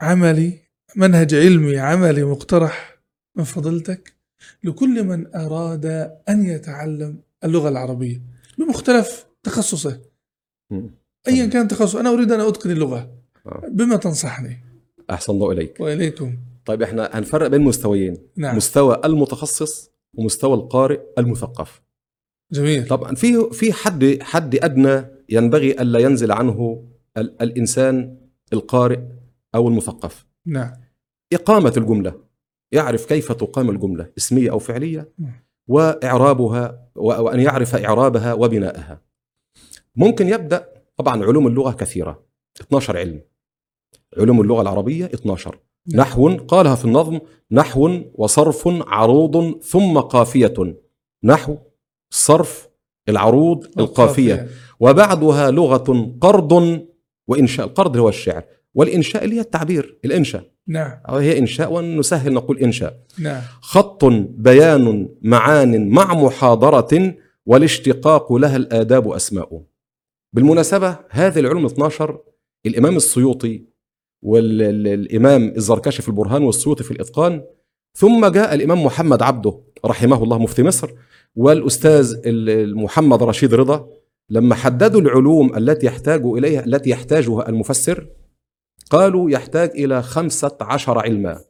عملي 0.00 0.58
منهج 0.96 1.34
علمي 1.34 1.78
عملي 1.78 2.24
مقترح 2.24 3.02
من 3.36 3.44
فضيلتك 3.44 4.21
لكل 4.64 5.04
من 5.04 5.34
أراد 5.34 5.86
أن 6.28 6.46
يتعلم 6.46 7.18
اللغة 7.44 7.68
العربية 7.68 8.22
بمختلف 8.58 9.26
تخصصه. 9.42 10.00
أيا 11.28 11.46
كان 11.46 11.68
تخصصه 11.68 12.00
أنا 12.00 12.10
أريد 12.10 12.32
أن 12.32 12.40
أتقن 12.40 12.70
اللغة. 12.70 13.10
آه. 13.46 13.62
بما 13.68 13.96
تنصحني. 13.96 14.60
أحسن 15.10 15.32
الله 15.32 15.52
إليك. 15.52 15.80
وإليكم. 15.80 16.36
طيب 16.64 16.82
إحنا 16.82 17.10
هنفرق 17.12 17.46
بين 17.46 17.60
مستويين. 17.60 18.16
نعم. 18.36 18.56
مستوى 18.56 19.00
المتخصص 19.04 19.90
ومستوى 20.14 20.54
القارئ 20.54 21.00
المثقف. 21.18 21.82
جميل. 22.52 22.86
طبعا 22.88 23.14
في 23.14 23.50
في 23.52 23.72
حد 23.72 24.18
حد 24.22 24.54
أدنى 24.54 25.04
ينبغي 25.28 25.70
ألا 25.70 25.98
ينزل 25.98 26.32
عنه 26.32 26.88
ال 27.16 27.42
الإنسان 27.42 28.16
القارئ 28.52 29.00
أو 29.54 29.68
المثقف؟ 29.68 30.26
نعم. 30.46 30.72
إقامة 31.32 31.72
الجملة. 31.76 32.31
يعرف 32.72 33.06
كيف 33.06 33.32
تقام 33.32 33.70
الجملة 33.70 34.06
اسمية 34.18 34.50
أو 34.50 34.58
فعلية 34.58 35.08
نعم. 35.18 35.32
وإعرابها 35.68 36.88
و- 36.94 37.22
وأن 37.22 37.40
يعرف 37.40 37.74
إعرابها 37.76 38.34
وبناءها 38.34 39.00
ممكن 39.96 40.28
يبدأ 40.28 40.68
طبعا 40.96 41.24
علوم 41.24 41.46
اللغة 41.46 41.72
كثيرة 41.72 42.22
12 42.60 42.96
علم. 42.96 43.20
علوم 44.18 44.40
اللغة 44.40 44.62
العربية 44.62 45.04
12 45.04 45.58
نعم. 45.86 46.00
نحو 46.00 46.36
قالها 46.36 46.74
في 46.74 46.84
النظم 46.84 47.20
نحو 47.50 48.00
وصرف 48.14 48.68
عروض 48.68 49.60
ثم 49.62 49.98
قافية. 49.98 50.76
نحو 51.24 51.56
صرف 52.10 52.68
العروض 53.08 53.66
القافية. 53.78 54.48
وبعدها 54.80 55.50
لغة 55.50 56.14
قرض 56.20 56.80
وانشاء 57.28 57.66
القرض 57.66 57.96
هو 57.96 58.08
الشعر. 58.08 58.44
والإنشاء 58.74 59.24
اللي 59.24 59.36
هي 59.36 59.40
التعبير 59.40 59.98
الإنشاء. 60.04 60.44
نعم. 60.66 60.98
أو 61.08 61.16
هي 61.16 61.38
إنشاء 61.38 61.72
ونسهل 61.72 62.32
نقول 62.32 62.58
إنشاء. 62.58 62.96
نعم. 63.18 63.42
خط 63.60 64.04
بيان 64.28 65.08
معان 65.22 65.88
مع 65.88 66.14
محاضرة 66.14 67.14
والاشتقاق 67.46 68.32
لها 68.32 68.56
الآداب 68.56 69.08
أسماء. 69.12 69.62
بالمناسبة 70.32 70.96
هذه 71.10 71.38
العلوم 71.38 71.66
12 71.66 72.18
الإمام 72.66 72.96
السيوطي 72.96 73.62
والإمام 74.22 75.52
الزركشي 75.56 76.02
في 76.02 76.08
البرهان 76.08 76.42
والسيوطي 76.42 76.84
في 76.84 76.90
الإتقان 76.90 77.42
ثم 77.94 78.26
جاء 78.26 78.54
الإمام 78.54 78.84
محمد 78.84 79.22
عبده 79.22 79.58
رحمه 79.84 80.22
الله 80.22 80.38
مفتي 80.38 80.62
مصر 80.62 80.90
والأستاذ 81.36 82.16
ال- 82.26 82.76
محمد 82.76 83.22
رشيد 83.22 83.54
رضا 83.54 83.88
لما 84.30 84.54
حددوا 84.54 85.00
العلوم 85.00 85.56
التي 85.56 85.86
يحتاج 85.86 86.22
اليها 86.24 86.64
التي 86.64 86.90
يحتاجها 86.90 87.48
المفسر 87.48 88.06
قالوا 88.92 89.30
يحتاج 89.30 89.70
إلى 89.70 90.02
خمسة 90.02 90.56
عشر 90.60 90.98
علما. 90.98 91.40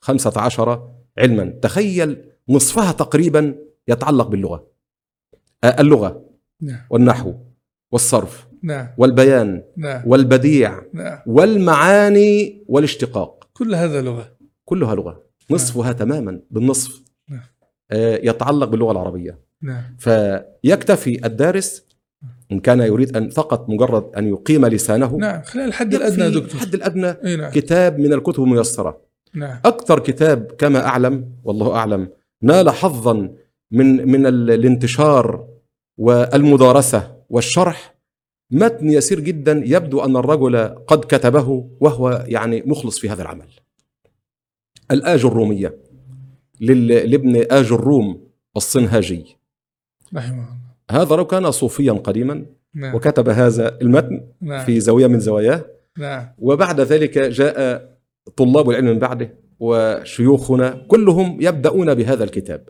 خمسة 0.00 0.32
عشر 0.36 0.90
علما. 1.18 1.44
تخيل 1.62 2.24
نصفها 2.48 2.92
تقريبا 2.92 3.54
يتعلق 3.88 4.28
باللغة. 4.28 4.66
آه، 5.64 5.80
اللغة 5.80 6.24
نعم. 6.62 6.80
والنحو 6.90 7.34
والصرف 7.92 8.48
نعم. 8.62 8.88
والبيان 8.98 9.62
نعم. 9.76 10.02
والبديع 10.06 10.82
نعم. 10.92 11.18
والمعاني 11.26 12.64
والاشتقاق. 12.68 13.48
كل 13.52 13.74
هذا 13.74 14.02
لغة. 14.02 14.36
كلها 14.64 14.94
لغة. 14.94 15.22
نصفها 15.50 15.92
تماما 15.92 16.40
بالنصف. 16.50 17.02
نعم. 17.28 17.40
آه، 17.90 18.16
يتعلق 18.22 18.68
باللغة 18.68 18.92
العربية. 18.92 19.38
نعم. 19.62 19.96
فيكتفي 19.98 21.26
الدارس 21.26 21.87
إن 22.52 22.60
كان 22.60 22.80
يريد 22.80 23.16
ان 23.16 23.28
فقط 23.30 23.68
مجرد 23.70 24.14
أن 24.16 24.28
يقيم 24.28 24.66
لسانه. 24.66 25.16
نعم 25.16 25.42
خلال 25.42 25.64
الحد 25.64 25.94
الأدنى 25.94 26.30
دكتور. 26.30 26.54
الحد 26.60 26.74
الأدنى 26.74 27.06
أي 27.10 27.36
نعم. 27.36 27.50
كتاب 27.50 27.98
من 27.98 28.12
الكتب 28.12 28.42
الميسرة. 28.42 29.00
نعم. 29.34 29.60
أكثر 29.64 29.98
كتاب 29.98 30.52
كما 30.58 30.86
أعلم 30.86 31.32
والله 31.44 31.74
أعلم 31.76 32.08
نال 32.42 32.70
حظا 32.70 33.34
من 33.70 34.08
من 34.08 34.26
ال- 34.26 34.50
الانتشار 34.50 35.48
والمدارسة 35.98 37.16
والشرح 37.30 37.94
متن 38.50 38.90
يسير 38.90 39.20
جدا 39.20 39.62
يبدو 39.66 40.00
أن 40.00 40.16
الرجل 40.16 40.56
قد 40.86 41.00
كتبه 41.00 41.70
وهو 41.80 42.24
يعني 42.28 42.62
مخلص 42.66 42.98
في 42.98 43.08
هذا 43.10 43.22
العمل. 43.22 43.48
الآج 44.90 45.24
الرومية 45.24 45.76
لل- 46.60 46.86
لابن 47.10 47.36
آج 47.50 47.72
الروم 47.72 48.28
الصنهاجي. 48.56 49.36
رحمه 50.16 50.34
الله. 50.34 50.57
هذا 50.90 51.14
رجل 51.14 51.26
كان 51.28 51.50
صوفيا 51.50 51.92
قديما 51.92 52.46
نعم. 52.74 52.94
وكتب 52.94 53.28
هذا 53.28 53.80
المتن 53.80 54.20
نعم. 54.40 54.64
في 54.64 54.80
زاوية 54.80 55.06
من 55.06 55.20
زواياه 55.20 55.64
نعم. 55.98 56.26
وبعد 56.38 56.80
ذلك 56.80 57.18
جاء 57.18 57.88
طلاب 58.36 58.70
العلم 58.70 58.86
من 58.86 58.98
بعده 58.98 59.34
وشيوخنا 59.60 60.84
كلهم 60.88 61.38
يبدأون 61.40 61.94
بهذا 61.94 62.24
الكتاب. 62.24 62.68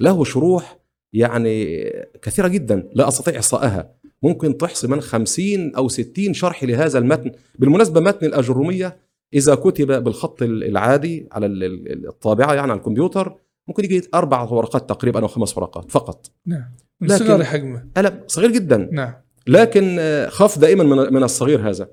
له 0.00 0.24
شروح 0.24 0.78
يعني 1.12 1.84
كثيرة 2.22 2.48
جدا 2.48 2.90
لا 2.94 3.08
أستطيع 3.08 3.36
إحصائها 3.36 3.94
ممكن 4.22 4.56
تحصي 4.56 4.86
من 4.86 5.00
خمسين 5.00 5.74
أو 5.74 5.88
ستين 5.88 6.34
شرح 6.34 6.64
لهذا 6.64 6.98
المتن. 6.98 7.32
بالمناسبة 7.58 8.00
متن 8.00 8.26
الأجرومية 8.26 8.96
إذا 9.34 9.54
كتب 9.54 10.04
بالخط 10.04 10.42
العادي 10.42 11.28
على 11.32 11.46
ال- 11.46 11.64
ال- 11.64 12.08
الطابعة 12.08 12.54
يعني 12.54 12.70
على 12.70 12.78
الكمبيوتر 12.78 13.34
ممكن 13.68 13.84
يجي 13.84 14.02
أربع 14.14 14.42
ورقات 14.42 14.88
تقريبا 14.88 15.20
أو 15.22 15.26
خمس 15.28 15.58
ورقات 15.58 15.90
فقط. 15.90 16.30
نعم. 16.46 16.74
من 17.00 17.08
صغر 17.08 17.44
حجمة. 17.44 17.86
قلم 17.96 18.20
صغير 18.26 18.50
جدا. 18.50 18.88
نعم. 18.92 19.12
لكن 19.46 19.96
آه، 20.00 20.28
خاف 20.28 20.58
دائما 20.58 20.84
من 20.84 21.14
من 21.14 21.22
الصغير 21.22 21.68
هذا. 21.70 21.88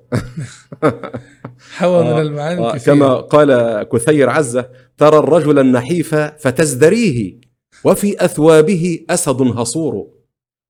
حوى 1.76 2.04
من 2.04 2.10
آه، 2.10 2.22
المعاني 2.22 2.60
آه، 2.60 2.74
الكثيرة 2.74 2.94
كما 2.94 3.14
قال 3.14 3.82
كثير 3.82 4.30
عزة 4.30 4.70
ترى 4.96 5.18
الرجل 5.18 5.58
النحيف 5.58 6.14
فتزدريه 6.14 7.40
وفي 7.84 8.24
أثوابه 8.24 9.04
أسد 9.10 9.42
هصور. 9.42 10.18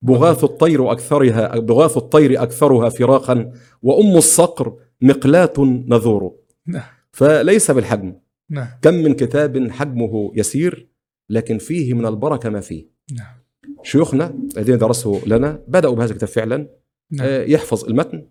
بغاث 0.03 0.45
الطير 0.45 0.93
أكثرها 0.93 1.59
بغاث 1.59 1.97
الطير 1.97 2.43
أكثرها 2.43 2.89
فراقا 2.89 3.53
وأم 3.83 4.17
الصقر 4.17 4.77
مقلاة 5.01 5.53
نذور. 5.59 6.35
نعم. 6.67 6.83
فليس 7.13 7.71
بالحجم. 7.71 8.15
نعم. 8.51 8.69
كم 8.83 8.95
من 8.95 9.15
كتاب 9.15 9.71
حجمه 9.71 10.33
يسير 10.35 10.89
لكن 11.31 11.59
فيه 11.59 11.95
من 11.95 12.07
البركة 12.07 12.51
ما 12.51 12.61
فيه. 12.61 12.89
نعم. 13.13 13.38
شيوخنا 13.83 14.35
الذين 14.57 14.79
درسوا 14.79 15.19
لنا 15.27 15.63
بدأوا 15.69 15.95
بهذا 15.95 16.13
الكتاب 16.13 16.29
فعلا 16.29 16.69
نعم. 17.11 17.27
آه، 17.27 17.45
يحفظ 17.45 17.85
المتن 17.85 18.27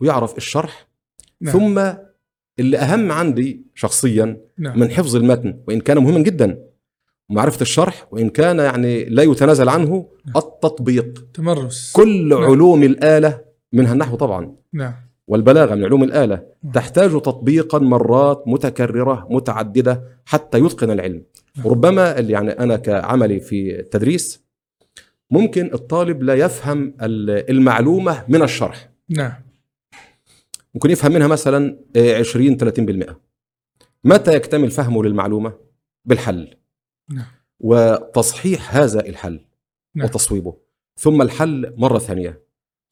ويعرف 0.00 0.36
الشرح. 0.36 0.88
نعم. 1.40 1.52
ثم 1.52 1.92
اللي 2.58 2.78
أهم 2.78 3.12
عندي 3.12 3.66
شخصيا 3.74 4.40
نعم. 4.58 4.80
من 4.80 4.90
حفظ 4.90 5.16
المتن 5.16 5.58
وإن 5.68 5.80
كان 5.80 5.98
مهما 5.98 6.18
جدا 6.18 6.58
ومعرفة 7.30 7.62
الشرح 7.62 8.06
وإن 8.10 8.28
كان 8.28 8.58
يعني 8.58 9.04
لا 9.04 9.22
يتنازل 9.22 9.68
عنه 9.68 10.08
التطبيق. 10.36 11.26
تمرس. 11.34 11.92
كل 11.92 12.28
نعم. 12.28 12.44
علوم 12.44 12.82
الآلة 12.82 13.40
منها 13.72 13.92
النحو 13.92 14.16
طبعا. 14.16 14.56
نعم. 14.72 14.94
والبلاغة 15.26 15.74
من 15.74 15.84
علوم 15.84 16.04
الآلة 16.04 16.42
نعم. 16.62 16.72
تحتاج 16.72 17.10
تطبيقا 17.10 17.78
مرات 17.78 18.44
متكررة 18.46 19.26
متعددة 19.30 20.04
حتى 20.24 20.58
يتقن 20.58 20.90
العلم. 20.90 21.22
نعم. 21.56 21.66
وربما 21.66 22.18
اللي 22.18 22.32
يعني 22.32 22.50
أنا 22.50 22.76
كعملي 22.76 23.40
في 23.40 23.80
التدريس 23.80 24.42
ممكن 25.32 25.74
الطالب 25.74 26.22
لا 26.22 26.34
يفهم 26.34 26.94
ال- 27.02 27.50
المعلومة 27.50 28.24
من 28.28 28.42
الشرح 28.42 28.90
نعم 29.08 29.32
ممكن 30.74 30.90
يفهم 30.90 31.12
منها 31.12 31.26
مثلا 31.26 31.78
آه، 31.96 32.18
20 32.18 32.56
30% 32.58 33.14
متى 34.04 34.34
يكتمل 34.36 34.70
فهمه 34.70 35.04
للمعلومة 35.04 35.52
بالحل 36.04 36.54
نعم. 37.10 37.26
وتصحيح 37.60 38.76
هذا 38.76 39.00
الحل 39.06 39.40
نعم. 39.96 40.06
وتصويبه 40.06 40.56
ثم 41.00 41.22
الحل 41.22 41.74
مرة 41.76 41.98
ثانية 41.98 42.42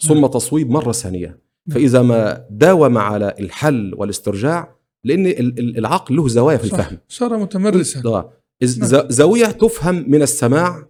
ثم 0.08 0.26
تصويب 0.26 0.70
مرة 0.70 0.92
ثانية 0.92 1.26
نعم. 1.66 1.78
فإذا 1.78 2.02
ما 2.02 2.46
داوم 2.50 2.98
على 2.98 3.34
الحل 3.40 3.94
والاسترجاع 3.96 4.76
ال- 5.06 5.78
العقل 5.78 6.16
له 6.16 6.28
زوايا 6.28 6.56
في. 6.56 6.64
الفهم 6.64 6.98
صار 7.08 7.36
متمرسا 7.38 8.02
آه. 8.08 8.12
نعم. 8.12 8.30
ز- 8.70 9.06
زاوية 9.12 9.46
تفهم 9.46 10.04
من 10.10 10.22
السماع 10.22 10.86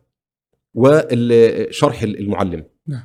وشرح 0.75 2.03
المعلم. 2.03 2.65
نعم. 2.87 3.03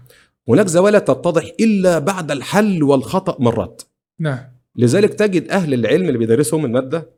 هناك 0.49 0.67
زوايا 0.67 0.91
لا 0.91 0.99
تتضح 0.99 1.51
إلا 1.59 1.99
بعد 1.99 2.31
الحل 2.31 2.83
والخطأ 2.83 3.37
مرات. 3.39 3.81
نعم. 4.19 4.39
لذلك 4.75 5.13
تجد 5.13 5.49
أهل 5.49 5.73
العلم 5.73 6.07
اللي 6.07 6.17
بيدرسهم 6.17 6.65
المادة 6.65 7.09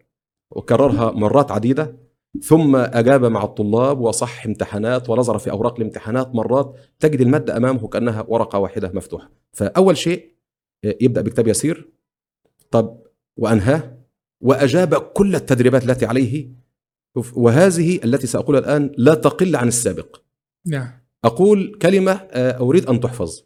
وكررها 0.52 1.12
مرات 1.12 1.52
عديدة 1.52 1.98
ثم 2.44 2.76
أجاب 2.76 3.26
مع 3.26 3.44
الطلاب 3.44 4.00
وصح 4.00 4.46
امتحانات 4.46 5.10
ونظر 5.10 5.38
في 5.38 5.52
أوراق 5.52 5.76
الامتحانات 5.76 6.36
مرات 6.36 6.76
تجد 7.00 7.22
المادة 7.22 7.58
أمامه 7.58 7.88
كأنها 7.88 8.26
ورقة 8.28 8.60
واحدة 8.60 8.92
مفتوحة. 8.94 9.32
فأول 9.54 9.98
شيء 9.98 10.34
يبدأ 10.84 11.22
بكتاب 11.22 11.48
يسير 11.48 11.90
طب 12.72 12.98
وأنهاه 13.38 13.98
وأجاب 14.42 14.96
كل 14.96 15.36
التدريبات 15.36 15.84
التي 15.84 16.06
عليه. 16.06 16.50
وهذه 17.34 18.00
التي 18.04 18.28
سأقولها 18.28 18.60
الآن 18.60 18.92
لا 18.98 19.14
تقل 19.14 19.56
عن 19.56 19.68
السابق. 19.68 20.18
نعم. 20.68 20.92
أقول 21.24 21.78
كلمة 21.82 22.12
آه، 22.32 22.60
أريد 22.60 22.86
أن 22.86 23.00
تحفظ. 23.00 23.42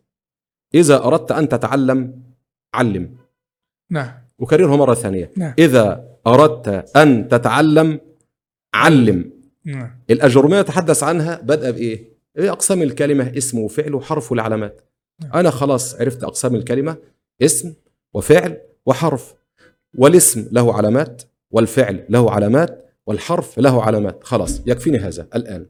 إذا 0.73 1.03
أردت 1.03 1.31
أن 1.31 1.49
تتعلم 1.49 2.23
علم. 2.73 3.17
نعم. 3.89 4.11
أكررها 4.41 4.77
مرة 4.77 4.93
ثانية. 4.93 5.31
نعم. 5.37 5.53
إذا 5.59 6.07
أردت 6.27 6.97
أن 6.97 7.27
تتعلم 7.27 7.99
علم. 8.73 9.31
نعم. 9.65 9.99
الأجرمية 10.09 10.59
يتحدث 10.59 11.03
عنها 11.03 11.41
بدأ 11.41 11.71
بإيه؟ 11.71 12.11
إيه 12.37 12.51
أقسام 12.51 12.81
الكلمة 12.81 13.37
اسم 13.37 13.59
وفعل 13.59 13.93
وحرف 13.93 14.31
والعلامات. 14.31 14.81
نعم. 15.21 15.31
أنا 15.33 15.49
خلاص 15.49 15.95
عرفت 15.95 16.23
أقسام 16.23 16.55
الكلمة 16.55 16.97
اسم 17.41 17.73
وفعل 18.13 18.57
وحرف. 18.85 19.33
والاسم 19.97 20.49
له 20.51 20.73
علامات 20.73 21.21
والفعل 21.51 22.05
له 22.09 22.31
علامات 22.31 22.85
والحرف 23.05 23.59
له 23.59 23.83
علامات. 23.83 24.23
خلاص 24.23 24.61
يكفيني 24.67 24.97
هذا 24.97 25.27
الآن. 25.35 25.65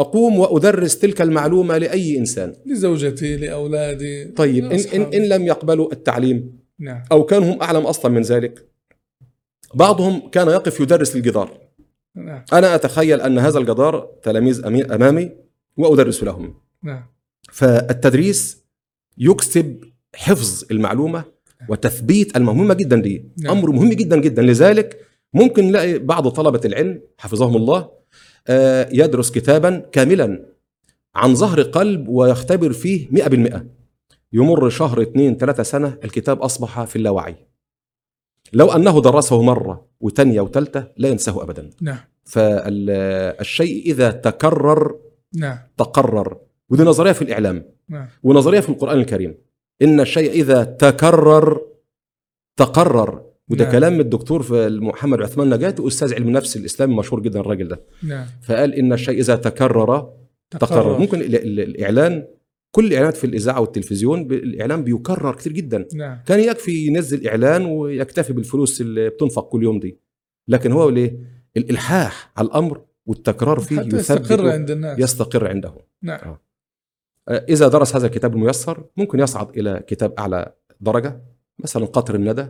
أقوم 0.00 0.38
وأدرس 0.38 0.98
تلك 0.98 1.22
المعلومة 1.22 1.78
لأي 1.78 2.18
إنسان. 2.18 2.54
لزوجتي 2.66 3.36
لأولادي 3.36 4.24
طيب 4.24 4.64
إن, 4.64 4.80
إن. 4.94 5.02
إن 5.02 5.28
لم 5.28 5.46
يقبلوا 5.46 5.92
التعليم 5.92 6.58
نعم. 6.78 7.02
أو 7.12 7.24
كانوا 7.24 7.54
هم 7.54 7.62
أعلم 7.62 7.86
أصلا 7.86 8.12
من 8.12 8.22
ذلك 8.22 8.68
بعضهم 9.74 10.28
كان 10.30 10.48
يقف 10.48 10.80
يدرس 10.80 11.16
الجدار 11.16 11.58
نعم. 12.14 12.44
أنا 12.52 12.74
أتخيل 12.74 13.20
أن 13.20 13.38
هذا 13.38 13.58
الجدار 13.58 14.08
تلاميذ 14.22 14.66
أمامي 14.66 15.30
وأدرس 15.76 16.22
لهم. 16.24 16.54
نعم. 16.82 17.06
فالتدريس 17.52 18.64
يكسب 19.18 19.84
حفظ 20.14 20.64
المعلومة 20.70 21.24
وتثبيت 21.68 22.36
المهمة 22.36 22.74
جدا 22.74 22.96
دي 22.96 23.24
نعم. 23.38 23.58
أمر 23.58 23.70
مهم 23.70 23.88
جدا 23.92 24.20
جدا. 24.20 24.42
لذلك 24.42 25.00
ممكن 25.34 25.64
نلاقي 25.64 25.98
بعض 25.98 26.28
طلبة 26.28 26.60
العلم 26.64 27.00
حفظهم 27.18 27.56
الله 27.56 27.97
يدرس 28.92 29.30
كتابا 29.30 29.78
كاملا 29.92 30.46
عن 31.14 31.34
ظهر 31.34 31.62
قلب 31.62 32.08
ويختبر 32.08 32.72
فيه 32.72 33.08
مئة 33.10 33.28
بالمئة. 33.28 33.66
يمر 34.32 34.68
شهر 34.68 35.02
اثنين 35.02 35.36
ثلاثة 35.36 35.62
سنة 35.62 35.98
الكتاب 36.04 36.42
أصبح 36.42 36.84
في 36.84 36.96
اللاوعي. 36.96 37.36
لو 38.52 38.72
أنه 38.72 39.00
درسه 39.00 39.42
مرة 39.42 39.86
وتانية 40.00 40.40
وتالتة 40.40 40.84
لا 40.96 41.08
ينساه 41.08 41.42
أبدا. 41.42 41.70
نعم. 41.80 41.98
فالشيء 42.24 43.86
إذا 43.86 44.10
تكرر 44.10 44.96
نعم. 45.34 45.58
تقرر. 45.76 46.36
ودي 46.70 46.82
نظرية 46.82 47.12
في 47.12 47.22
الإعلام. 47.22 47.64
نعم. 47.88 48.06
ونظرية 48.22 48.60
في 48.60 48.68
القرآن 48.68 48.98
الكريم. 48.98 49.34
إن 49.82 50.00
الشيء 50.00 50.30
إذا 50.30 50.64
تكرر 50.64 51.60
تقرر. 52.56 53.22
وده 53.50 53.64
نعم. 53.64 53.72
كلام 53.72 54.00
الدكتور 54.00 54.46
محمد 54.70 55.22
عثمان 55.22 55.54
نجاتي 55.54 55.86
أستاذ 55.86 56.14
علم 56.14 56.28
النفس 56.28 56.56
الاسلامي 56.56 56.94
مشهور 56.94 57.20
جدا 57.22 57.40
الراجل 57.40 57.68
ده. 57.68 57.80
نعم. 58.02 58.26
فقال 58.42 58.74
إن 58.74 58.92
الشيء 58.92 59.18
إذا 59.20 59.36
تكرر 59.36 60.12
تقرر. 60.50 60.98
ممكن 60.98 61.20
ال- 61.20 61.34
ال- 61.34 61.60
الإعلان 61.60 62.26
كل 62.70 62.86
الإعلانات 62.86 63.16
في 63.16 63.24
الإذاعة 63.24 63.60
والتلفزيون 63.60 64.20
الإعلان 64.20 64.84
بيكرر 64.84 65.34
كتير 65.34 65.52
جدا. 65.52 65.88
نعم. 65.94 66.18
كان 66.26 66.40
يكفي 66.40 66.86
ينزل 66.86 67.28
إعلان 67.28 67.64
ويكتفي 67.64 68.32
بالفلوس 68.32 68.80
اللي 68.80 69.08
بتنفق 69.08 69.48
كل 69.48 69.62
يوم 69.62 69.80
دي. 69.80 69.98
لكن 70.48 70.72
هو 70.72 70.88
ليه؟ 70.88 71.18
الإلحاح 71.56 72.32
على 72.36 72.46
الأمر 72.46 72.80
والتكرار 73.06 73.60
فيه 73.60 73.80
حتى 73.80 73.96
يستقر 73.96 74.50
عند 74.50 74.70
الناس. 74.70 74.98
يستقر 74.98 75.48
عنده. 75.48 75.72
نعم. 76.02 76.36
إذا 77.30 77.68
درس 77.68 77.96
هذا 77.96 78.06
الكتاب 78.06 78.34
الميسر 78.34 78.84
ممكن 78.96 79.20
يصعد 79.20 79.58
إلى 79.58 79.82
كتاب 79.86 80.12
أعلى 80.18 80.52
درجة 80.80 81.20
مثلا 81.58 81.86
قطر 81.86 82.14
الندى. 82.14 82.46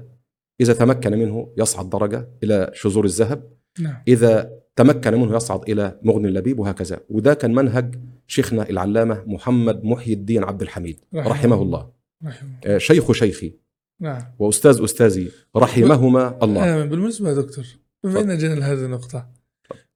إذا 0.60 0.72
تمكن 0.72 1.18
منه 1.18 1.52
يصعد 1.56 1.90
درجة 1.90 2.28
إلى 2.42 2.70
شذور 2.74 3.04
الذهب. 3.04 3.52
نعم. 3.80 4.02
إذا 4.08 4.58
تمكن 4.76 5.14
منه 5.14 5.36
يصعد 5.36 5.70
إلى 5.70 5.98
مغني 6.02 6.28
اللبيب 6.28 6.58
وهكذا. 6.58 7.00
وده 7.10 7.34
كان 7.34 7.54
منهج 7.54 7.94
شيخنا 8.26 8.70
العلامة 8.70 9.24
محمد 9.26 9.84
محي 9.84 10.12
الدين 10.12 10.44
عبد 10.44 10.62
الحميد 10.62 11.00
رحمه 11.14 11.30
رحمه 11.30 11.62
الله. 11.62 11.90
رحمه 12.26 12.50
آه، 12.66 12.78
شيخ 12.78 13.12
شيخي. 13.12 13.54
نعم. 14.00 14.22
وأستاذ 14.38 14.82
أستاذي 14.84 15.30
رحمهما 15.56 16.38
الله. 16.42 16.64
آه 16.64 16.84
بالمناسبة 16.84 17.28
يا 17.28 17.34
دكتور 17.34 17.64
بما 18.04 18.12
تفضل. 18.12 18.30
أن 18.30 18.38
جينا 18.38 18.54
لهذه 18.54 18.84
النقطة 18.84 19.28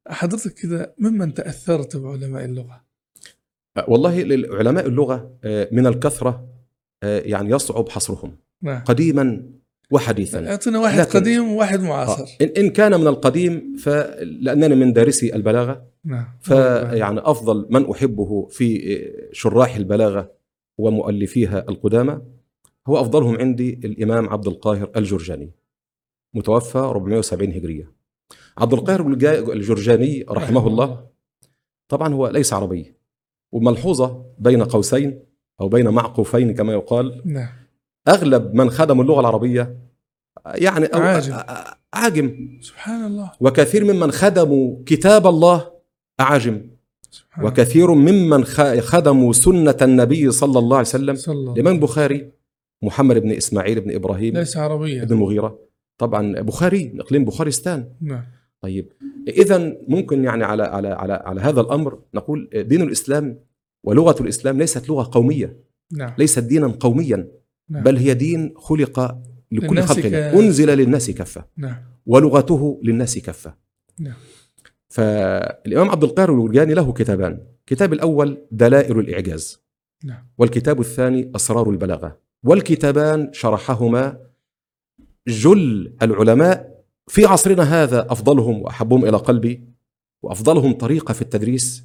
حضرتك 0.08 0.52
كذا 0.52 0.94
ممن 0.98 1.34
تأثرت 1.34 1.96
بعلماء 1.96 2.44
اللغة؟ 2.44 2.84
آه، 3.76 3.84
والله 3.88 4.22
للعلماء 4.22 4.86
اللغة 4.86 5.38
آه، 5.44 5.68
من 5.72 5.86
الكثرة 5.86 6.48
يعني 7.02 7.50
يصعب 7.50 7.88
حصرهم. 7.88 8.36
نعم. 8.62 8.84
قديما 8.84 9.42
وحديثا. 9.92 10.50
أعطينا 10.50 10.78
واحد 10.78 10.98
لكن- 11.00 11.18
قديم 11.20 11.52
وواحد 11.52 11.80
آه، 11.80 11.84
معاصر. 11.88 12.36
إن 12.56 12.70
كان 12.70 13.00
من 13.00 13.06
القديم 13.06 13.76
فلأنني 13.76 14.74
من 14.74 14.92
دارسي 14.92 15.34
البلاغة. 15.34 15.86
نعم. 16.04 16.26
فيعني 16.40 17.20
أفضل 17.20 17.66
من 17.70 17.90
أحبه 17.90 18.46
في 18.50 18.98
شراح 19.32 19.76
البلاغة 19.76 20.32
ومؤلفيها 20.78 21.64
القدامى. 21.68 22.20
هو 22.86 23.00
أفضلهم 23.00 23.36
عندي 23.38 23.80
الإمام 23.84 24.28
عبد 24.28 24.46
القاهر 24.46 24.90
الجرجاني. 24.96 25.50
متوفى 26.34 26.78
470 26.78 27.52
هجرية. 27.52 27.92
عبد 28.58 28.72
القاهر 28.72 29.06
الجرجاني 29.52 30.24
رحمه 30.30 30.66
الله. 30.66 31.06
طبعا 31.88 32.14
هو 32.14 32.28
ليس 32.28 32.52
عربي. 32.52 32.94
وملحوظة 33.52 34.24
بين 34.38 34.62
قوسين 34.64 35.22
أو 35.60 35.68
بين 35.68 35.88
معقوفين 35.88 36.54
كما 36.54 36.72
يقال. 36.72 37.22
نعم. 37.24 37.61
أغلب 38.08 38.54
من 38.54 38.70
خدموا 38.70 39.04
اللغة 39.04 39.20
العربية 39.20 39.76
يعني 40.46 40.86
أو 40.86 41.00
عاجم. 41.00 41.36
عاجم. 41.94 42.58
سبحان 42.60 43.04
الله. 43.04 43.32
وكثير 43.40 43.84
ممن 43.84 44.10
خدموا 44.10 44.76
كتاب 44.86 45.26
الله 45.26 45.70
أعاجم. 46.20 46.66
سبحان. 47.10 47.44
وكثير 47.44 47.94
ممن 47.94 48.44
خدموا 48.80 49.32
سنة 49.32 49.76
النبي 49.82 50.30
صلى 50.30 50.58
الله 50.58 50.76
عليه 50.76 50.86
وسلم 50.88 51.16
الإمام 51.52 51.74
البخاري 51.74 52.30
محمد 52.82 53.18
بن 53.18 53.30
إسماعيل 53.30 53.80
بن 53.80 53.94
إبراهيم 53.94 54.34
ليس 54.34 54.56
عربيا. 54.56 55.04
بن 55.04 55.12
المغيرة 55.12 55.58
طبعا 55.98 56.40
بخاري 56.40 56.90
من 56.94 57.00
إقليم 57.00 57.24
بخارستان 57.24 57.88
نعم. 58.00 58.24
طيب 58.60 58.92
إذا 59.28 59.76
ممكن 59.88 60.24
يعني 60.24 60.44
على 60.44 60.62
على 60.62 60.88
على 60.88 61.12
على 61.12 61.40
هذا 61.40 61.60
الأمر 61.60 61.98
نقول 62.14 62.48
دين 62.54 62.82
الإسلام 62.82 63.38
ولغة 63.84 64.22
الإسلام 64.22 64.58
ليست 64.58 64.88
لغة 64.88 65.10
قومية. 65.12 65.56
نعم. 65.92 66.14
ليست 66.18 66.38
دينا 66.38 66.68
قوميا. 66.68 67.28
نعم. 67.72 67.82
بل 67.82 67.96
هي 67.96 68.14
دين 68.14 68.54
خلق 68.56 69.18
لكل 69.52 69.82
خلق. 69.82 69.98
ك- 70.00 70.14
أنزل 70.14 70.68
للناس 70.78 71.10
كافة 71.10 71.44
نعم. 71.56 71.76
ولغته 72.06 72.80
للناس 72.84 73.18
كافة 73.18 73.54
نعم. 74.00 74.14
فالإمام 74.88 75.90
عبد 75.90 76.04
القاهر 76.04 76.32
الورجاني 76.32 76.74
له 76.74 76.92
كتابان. 76.92 77.38
الكتاب 77.60 77.92
الأول 77.92 78.38
دلائل 78.50 78.98
الإعجاز. 78.98 79.62
نعم. 80.04 80.26
والكتاب 80.38 80.80
الثاني 80.80 81.32
أسرار 81.36 81.70
البلاغة. 81.70 82.18
والكتابان 82.44 83.32
شرحهما 83.32 84.18
جل 85.28 85.92
العلماء 86.02 86.82
في 87.08 87.24
عصرنا 87.26 87.62
هذا 87.62 88.12
أفضلهم 88.12 88.62
وأحبهم 88.62 89.04
إلى 89.04 89.16
قلبي 89.16 89.64
وأفضلهم 90.22 90.72
طريقة 90.72 91.14
في 91.14 91.22
التدريس 91.22 91.84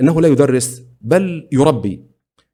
إنه 0.00 0.20
لا 0.20 0.28
يدرس 0.28 0.82
بل 1.00 1.48
يربي. 1.52 2.09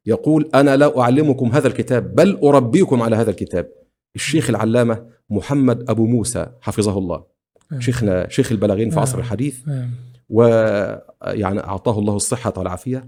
يقول 0.07 0.49
أنا 0.55 0.77
لا 0.77 0.99
أعلمكم 0.99 1.47
هذا 1.47 1.67
الكتاب 1.67 2.15
بل 2.15 2.39
أربيكم 2.43 3.01
على 3.01 3.15
هذا 3.15 3.29
الكتاب. 3.29 3.69
الشيخ 4.15 4.49
العلامة 4.49 5.05
محمد 5.29 5.89
أبو 5.89 6.05
موسى 6.05 6.47
حفظه 6.61 6.97
الله. 6.97 7.23
شيخنا 7.79 8.29
شيخ 8.29 8.51
البلاغين 8.51 8.89
في. 8.89 8.99
عصر 8.99 9.19
الحديث. 9.19 9.67
نعم 9.67 9.91
ويعني 10.29 11.59
أعطاه 11.59 11.99
الله 11.99 12.15
الصحة 12.15 12.53
والعافية. 12.57 13.07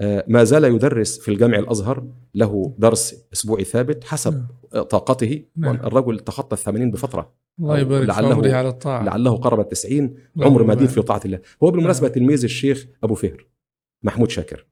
آه، 0.00 0.24
ما 0.28 0.44
زال 0.44 0.64
يدرس 0.64 1.18
في 1.18 1.30
الجامع 1.30 1.58
الأزهر 1.58 2.06
له 2.34 2.74
درس 2.78 3.24
أسبوعي 3.32 3.64
ثابت 3.64 4.04
حسب. 4.04 4.44
طاقته. 4.90 5.42
الرجل 5.58 6.18
تخطى 6.18 6.56
الثمانين 6.56 6.90
بفترة. 6.90 7.32
الله 7.60 7.78
يبارك 7.78 8.08
لعله- 8.08 8.34
عمره 8.34 8.52
على 8.52 8.68
الطاعة. 8.68 9.04
لعله 9.04 9.36
قرب 9.36 9.60
التسعين. 9.60 10.14
عمر 10.40 10.62
مديد 10.62 10.78
بارك. 10.78 10.90
في 10.90 11.02
طاعة 11.02 11.20
الله. 11.24 11.40
هو 11.62 11.70
بالمناسبة 11.70 12.08
تلميذ 12.08 12.44
الشيخ 12.44 12.86
أبو 13.04 13.14
فهر 13.14 13.46
محمود 14.02 14.30
شاكر. 14.30 14.66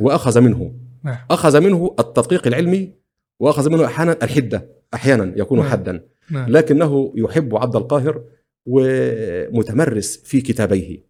وأخذ 0.00 0.40
منه 0.40 0.72
نعم. 1.06 1.16
أخذ 1.30 1.60
منه 1.60 1.94
التدقيق 1.98 2.46
العلمي 2.46 2.92
وأخذ 3.40 3.70
منه 3.70 3.84
أحيانا 3.84 4.16
الحدة 4.22 4.68
أحيانا 4.94 5.32
يكون 5.36 5.58
نعم. 5.58 5.68
حدا. 5.68 6.04
نعم. 6.30 6.50
لكنه 6.50 7.12
يحب 7.16 7.56
عبد 7.56 7.76
القاهر 7.76 8.22
ومتمرس 8.66 10.16
في 10.24 10.40
كتابيه. 10.40 11.06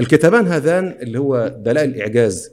الكتابان 0.00 0.46
هذان 0.46 0.96
اللي 1.02 1.18
هو 1.18 1.56
دلائل 1.58 1.90
الإعجاز 1.90 2.50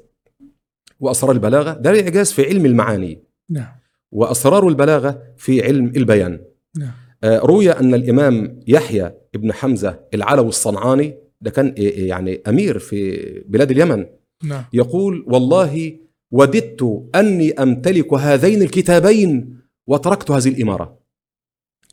وأسرار 0.99 1.31
البلاغة 1.31 1.73
دلائل 1.73 1.99
الإعجاز 1.99 2.31
في 2.31 2.45
علم 2.45 2.65
المعاني. 2.65 3.23
نعم. 3.49 3.71
وأسرار 4.11 4.67
البلاغة 4.67 5.23
في 5.37 5.63
علم 5.63 5.85
البيان. 5.95 6.39
نعم. 6.77 6.91
آه، 7.23 7.39
روي 7.39 7.71
أن 7.71 7.93
الإمام 7.93 8.59
يحيى 8.67 9.11
ابن 9.35 9.53
حمزة 9.53 9.99
العلوي 10.13 10.47
الصنعاني 10.47 11.15
ده 11.41 11.51
كان 11.51 11.75
إيه- 11.75 11.79
يعني 11.79 12.41
أمير 12.47 12.79
في 12.79 13.17
بلاد 13.47 13.71
اليمن 13.71 14.05
نعم. 14.43 14.63
يقول 14.73 15.25
والله 15.27 15.97
وددت 16.33 17.09
أني 17.15 17.51
أمتلك 17.51 18.13
هذين 18.13 18.61
الكتابين 18.61 19.57
وتركت 19.87 20.31
هذه 20.31 20.47
الإمارة 20.47 20.99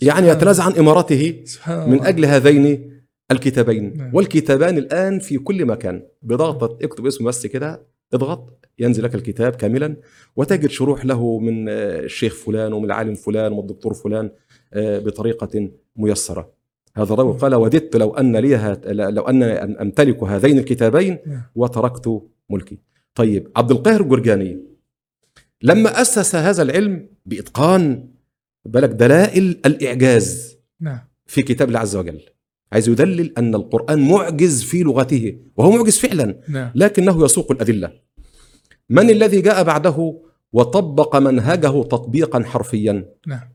يعني 0.03 0.29
يتنازع 0.29 0.64
عن 0.64 0.72
إمارته 0.72 1.44
من. 1.68 2.03
أجل 2.07 2.24
هذين 2.24 2.90
الكتابين 3.31 3.96
نعم. 3.96 4.14
والكتابان 4.14 4.79
الآن 4.79 5.18
في 5.18 5.38
كل 5.38 5.66
مكان 5.66 6.03
بضغطة 6.22 6.85
اكتب 6.85 7.07
اسمه 7.07 7.29
بس 7.29 7.46
كده 7.46 7.87
اضغط 8.14 8.66
ينزل 8.79 9.05
لك 9.05 9.14
الكتاب 9.14 9.53
كاملا 9.53 9.96
وتجد 10.37 10.70
شروح 10.70 11.05
له 11.05 11.38
من 11.38 11.68
آه، 11.68 12.00
الشيخ 12.00 12.35
فلان 12.35 12.72
ومن 12.72 12.85
العالم 12.85 13.14
فلان 13.14 13.53
والدكتور 13.53 13.94
فلان 13.94 14.31
آه، 14.72 14.98
بطريقة 14.98 15.70
ميسرة 15.96 16.53
هذا 16.96 17.14
الرجل 17.14 17.38
قال 17.38 17.55
وددت 17.55 17.96
لو 17.96 18.14
أن 18.14 18.37
لي 18.37 18.79
لو 18.87 19.22
أن 19.22 19.42
أن 19.42 19.76
أمتلك 19.76 20.22
هذين 20.22 20.59
الكتابين 20.59 21.18
نعم. 21.26 21.42
وتركت 21.55 22.22
ملكي 22.50 22.79
طيب 23.14 23.53
عبد 23.57 23.70
القاهر 23.70 24.01
الجرجاني 24.01 24.61
لما 25.62 26.01
أسس 26.01 26.35
هذا 26.35 26.62
العلم 26.62 27.09
بإتقان 27.27 28.09
بالك 28.64 28.88
دلائل 28.88 29.61
الإعجاز 29.66 30.57
نعم. 30.81 31.01
في 31.27 31.42
كتاب 31.42 31.68
الله 31.68 31.81
عز 31.81 31.96
وجل 31.96 32.20
عايز 32.73 32.88
يدلل 32.88 33.38
أن 33.38 33.55
القرآن 33.55 34.09
معجز 34.09 34.62
في 34.62 34.83
لغته 34.83 35.38
وهو 35.57 35.70
معجز 35.70 35.99
فعلا 35.99 36.40
نعم. 36.49 36.73
لكنه 36.75 37.25
يسوق 37.25 37.53
الأدلة. 37.53 37.92
من 38.88 39.11
الذي 39.11 39.40
جاء 39.40 39.64
بعده 39.64 40.20
وطبق 40.53 41.16
منهجه 41.16 41.83
تطبيقا 41.83 42.42
حرفيا؟ 42.44 43.09
نعم. 43.27 43.53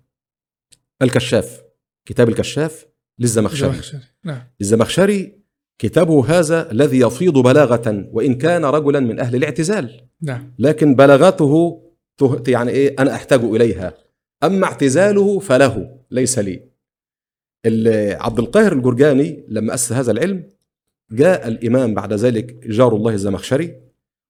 الكشاف 1.02 1.64
كتاب 2.06 2.30
الكشاف 2.30 2.86
للزمخشري. 3.20 3.74
زمخشري. 3.74 4.02
نعم. 4.24 4.42
الزمخشري 4.62 5.40
كتابه 5.80 6.26
هذا 6.40 6.72
الذي 6.72 7.00
يفيض 7.00 7.38
بلاغة 7.38 8.06
وإن 8.12 8.36
كان 8.36 8.66
رجلا 8.66 9.00
من 9.00 9.20
أهل 9.20 9.36
الاعتزال. 9.36 10.02
نعم. 10.22 10.54
لكن 10.60 10.96
بلاغته 10.96 11.82
ته- 12.18 12.44
يعني 12.48 12.72
إيه 12.72 12.96
أنا 13.00 13.14
أحتاج 13.16 13.44
إليها. 13.44 13.94
أما 14.44 14.66
اعتزاله 14.66 15.40
فله 15.40 15.90
ليس 16.12 16.40
لي. 16.40 16.64
عبد 18.16 18.40
القاهر 18.40 18.74
الجرجاني 18.74 19.46
لما 19.48 19.74
أسس 19.74 19.92
هذا 19.92 20.12
العلم 20.12 20.44
جاء 21.12 21.48
الإمام 21.48 21.94
بعد 21.94 22.14
ذلك 22.14 22.68
جار 22.68 22.96
الله 22.96 23.14
الزمخشري 23.14 23.76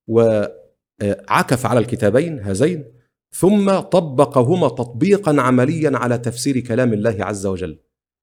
وعكف 0.07 1.65
على 1.65 1.79
الكتابين 1.79 2.39
هذين 2.39 2.83
ثم 3.31 3.79
طبقهما 3.79 4.67
تطبيقا 4.69 5.41
عمليا 5.41 5.91
على 5.97 6.17
تفسير 6.17 6.59
كلام 6.59 6.93
الله 6.93 7.15
عز 7.19 7.45
وجل. 7.45 7.79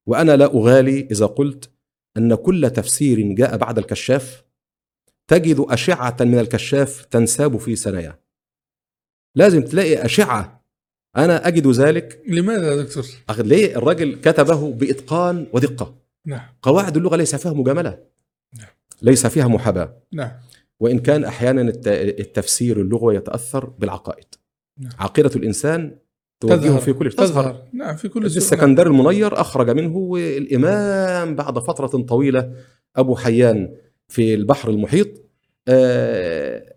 وأنا 0.07 0.37
لا 0.37 0.55
أغالي 0.55 1.09
إذا 1.11 1.27
قلت 1.27 1.71
أن 2.17 2.35
كل 2.35 2.71
تفسير 2.71 3.33
جاء 3.35 3.57
بعد 3.57 3.79
الكشاف 3.79 4.45
تجد 5.29 5.57
أشعة 5.69 6.17
من 6.21 6.39
الكشاف 6.39 7.05
تنساب 7.05 7.57
في 7.57 7.77
ثناياه 7.77 8.19
لازم 9.37 9.63
تلاقي 9.63 10.05
أشعة. 10.05 10.63
أنا 11.17 11.49
أجد 11.49 11.67
ذلك. 11.67 12.23
لماذا 12.29 12.71
يا 12.77 12.83
دكتور؟ 12.83 13.05
ليه 13.39 13.77
الراجل 13.77 14.21
كتبه 14.21 14.73
بإتقان 14.73 15.47
ودقة؟ 15.53 15.95
نعم. 16.27 16.49
قواعد 16.63 16.97
اللغة 16.97 17.17
ليس 17.17 17.35
فيها 17.37 17.53
مجاملة. 17.53 17.99
نعم. 18.59 18.69
ليس 19.03 19.27
فيها 19.27 19.49
محاباة. 19.49 20.03
نعم. 20.13 20.33
وإن 20.81 20.99
كان 20.99 21.25
أحيانا 21.25 21.63
الت- 21.63 21.89
التفسير 22.21 22.81
اللغوي 22.81 23.17
يتأثر 23.17 23.65
بالعقائد. 23.67 24.25
نعم. 24.79 24.93
عقيدة 24.99 25.31
الإنسان 25.37 25.99
توجهه 26.49 26.79
في 26.79 26.93
كل 26.93 27.13
تظهر. 27.13 27.63
نعم 27.73 27.97
في 27.97 28.09
كل 28.09 28.31
سوء. 28.31 28.37
السكندري 28.37 28.89
المنير 28.89 29.41
أخرج 29.41 29.71
منه 29.71 29.97
والإمام 29.97 31.35
بعد 31.35 31.59
فترة 31.59 31.87
طويلة 31.87 32.53
أبو 32.97 33.17
حيان 33.17 33.75
في 34.09 34.35
البحر 34.35 34.71
المحيط 34.71 35.09
آه، 35.69 36.75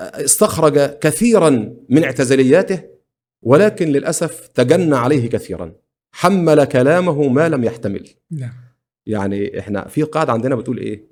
استخرج 0.00 0.78
كثيرا 0.78 1.74
من 1.88 2.04
اعتزالياته 2.04 2.82
ولكن 3.42 3.88
للأسف 3.88 4.46
تجنى 4.46 4.96
عليه 4.96 5.28
كثيرا. 5.28 5.72
حمل 6.12 6.64
كلامه 6.64 7.28
ما 7.28 7.48
لم 7.48 7.64
يحتمل. 7.64 8.08
نعم. 8.30 8.52
يعني 9.06 9.58
إحنا 9.58 9.88
في 9.88 10.02
قاعدة 10.02 10.32
عندنا 10.32 10.54
بتقول 10.54 10.78
إيه؟ 10.78 11.06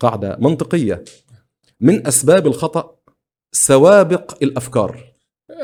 قاعدة 0.00 0.36
منطقية. 0.40 1.04
من 1.80 2.06
أسباب 2.06 2.46
الخطأ 2.46 2.96
سوابق 3.52 4.38
الأفكار. 4.42 5.11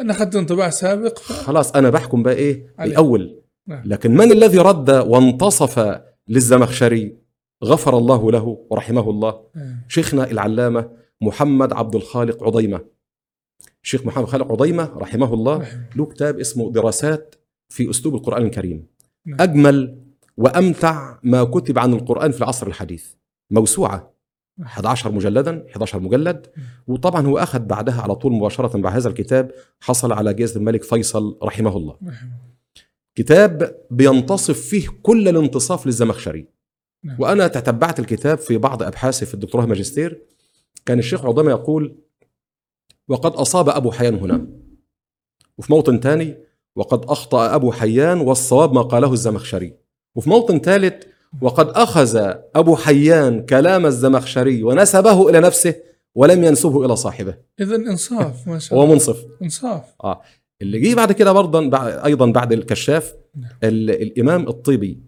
أنا 0.00 0.12
أخذت 0.12 0.36
انطباع 0.36 0.70
سابق 0.70 1.18
خلاص 1.18 1.72
أنا 1.72 1.90
بحكم 1.90 2.22
بقى 2.22 2.34
إيه. 2.34 2.74
الأول 2.80 3.42
نعم. 3.66 3.82
لكن 3.84 4.14
من 4.14 4.32
الذي 4.32 4.58
رد 4.58 4.90
وانتصف 4.90 6.00
للزمخشري 6.28 7.16
غفر 7.64 7.98
الله 7.98 8.30
له 8.32 8.66
ورحمه 8.70 9.10
الله 9.10 9.28
آه. 9.56 9.74
شيخنا 9.88 10.30
العلامة 10.30 10.90
محمد 11.20 11.72
عبد 11.72 11.94
الخالق 11.94 12.44
عضيمة 12.44 12.80
الشيخ 13.84 14.06
محمد 14.06 14.24
خالق 14.24 14.52
عضيمة 14.52 14.84
رحمه 14.96 15.34
الله 15.34 15.56
رحمه. 15.56 15.86
له 15.96 16.06
كتاب 16.06 16.40
اسمه 16.40 16.72
دراسات 16.72 17.34
في 17.68 17.90
أسلوب 17.90 18.14
القرآن 18.14 18.42
الكريم 18.42 18.86
نعم. 19.26 19.40
أجمل 19.40 19.98
وأمتع 20.36 21.18
ما 21.22 21.44
كتب 21.44 21.78
عن 21.78 21.92
القرآن 21.92 22.32
في 22.32 22.38
العصر 22.38 22.66
الحديث 22.66 23.06
موسوعة 23.50 24.17
11 24.62 25.12
مجلدا 25.12 25.66
11 25.70 26.00
مجلد. 26.00 26.46
وطبعا 26.86 27.26
هو 27.26 27.38
أخذ 27.38 27.58
بعدها 27.58 28.02
على 28.02 28.14
طول 28.14 28.32
مباشرة 28.32 28.78
بعد 28.78 28.94
هذا 28.94 29.08
الكتاب 29.08 29.52
حصل 29.80 30.12
على 30.12 30.34
جائزة 30.34 30.56
الملك 30.56 30.82
فيصل 30.82 31.38
رحمه 31.42 31.76
الله. 31.76 31.96
كتاب 33.14 33.78
بينتصف 33.90 34.60
فيه 34.60 34.88
كل 35.02 35.28
الانتصاف 35.28 35.86
للزمخشري. 35.86 36.46
نعم. 37.04 37.16
وأنا 37.20 37.48
تتبعت 37.48 38.00
الكتاب 38.00 38.38
في 38.38 38.58
بعض 38.58 38.82
أبحاثي 38.82 39.26
في 39.26 39.34
الدكتوراه 39.34 39.66
ماجستير. 39.66 40.22
كان 40.86 40.98
الشيخ 40.98 41.26
عظيمة 41.26 41.50
يقول 41.50 41.98
وقد 43.08 43.32
أصاب 43.32 43.68
أبو 43.68 43.90
حيان 43.90 44.14
هنا. 44.14 44.46
وفي 45.58 45.72
موطن 45.72 46.00
ثاني 46.00 46.36
وقد 46.76 47.04
أخطأ 47.04 47.54
أبو 47.54 47.72
حيان 47.72 48.20
والصواب 48.20 48.72
ما 48.72 48.82
قاله 48.82 49.12
الزمخشري. 49.12 49.74
وفي 50.14 50.30
موطن 50.30 50.58
ثالث 50.58 51.04
وقد 51.42 51.68
أخذ 51.68 52.32
أبو 52.54 52.76
حيان 52.76 53.46
كلام 53.46 53.86
الزمخشري 53.86 54.62
ونسبه 54.62 55.28
إلى 55.30 55.40
نفسه 55.40 55.74
ولم 56.14 56.44
ينسبه 56.44 56.84
إلى 56.86 56.96
صاحبه. 56.96 57.34
اذا 57.60 57.76
إنصاف 57.76 58.48
ما 58.48 58.58
شاء 58.58 58.78
الله. 58.82 58.92
منصف 58.92 59.24
إنصاف. 59.42 59.82
اللي 60.62 60.80
جه 60.80 60.94
بعد 60.94 61.12
كده 61.12 61.32
برضه 61.32 61.76
أيضا 62.04 62.26
بعد 62.30 62.52
الكشاف 62.52 63.14
نعم. 63.36 63.50
ال- 63.64 63.90
الإمام 63.90 64.48
الطيبي 64.48 65.00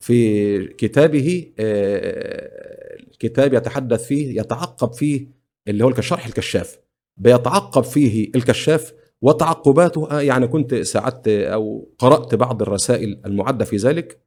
في 0.00 0.58
كتابه 0.66 1.46
آه، 1.58 2.96
الكتاب 3.12 3.54
يتحدث 3.54 4.06
فيه 4.06 4.40
يتعقب 4.40 4.92
فيه 4.92 5.26
اللي 5.68 5.84
هو 5.84 5.88
الشرح 5.88 6.26
الكشاف. 6.26 6.78
بيتعقب 7.16 7.82
فيه 7.84 8.30
الكشاف 8.34 8.92
وتعقباته 9.22 10.10
آه، 10.10 10.20
يعني 10.20 10.46
كنت 10.46 10.74
ساعدت 10.74 11.28
أو 11.28 11.88
قرأت 11.98 12.34
بعض 12.34 12.62
الرسائل 12.62 13.20
المعدة 13.26 13.64
في 13.64 13.76
ذلك. 13.76 14.12
آه، 14.12 14.20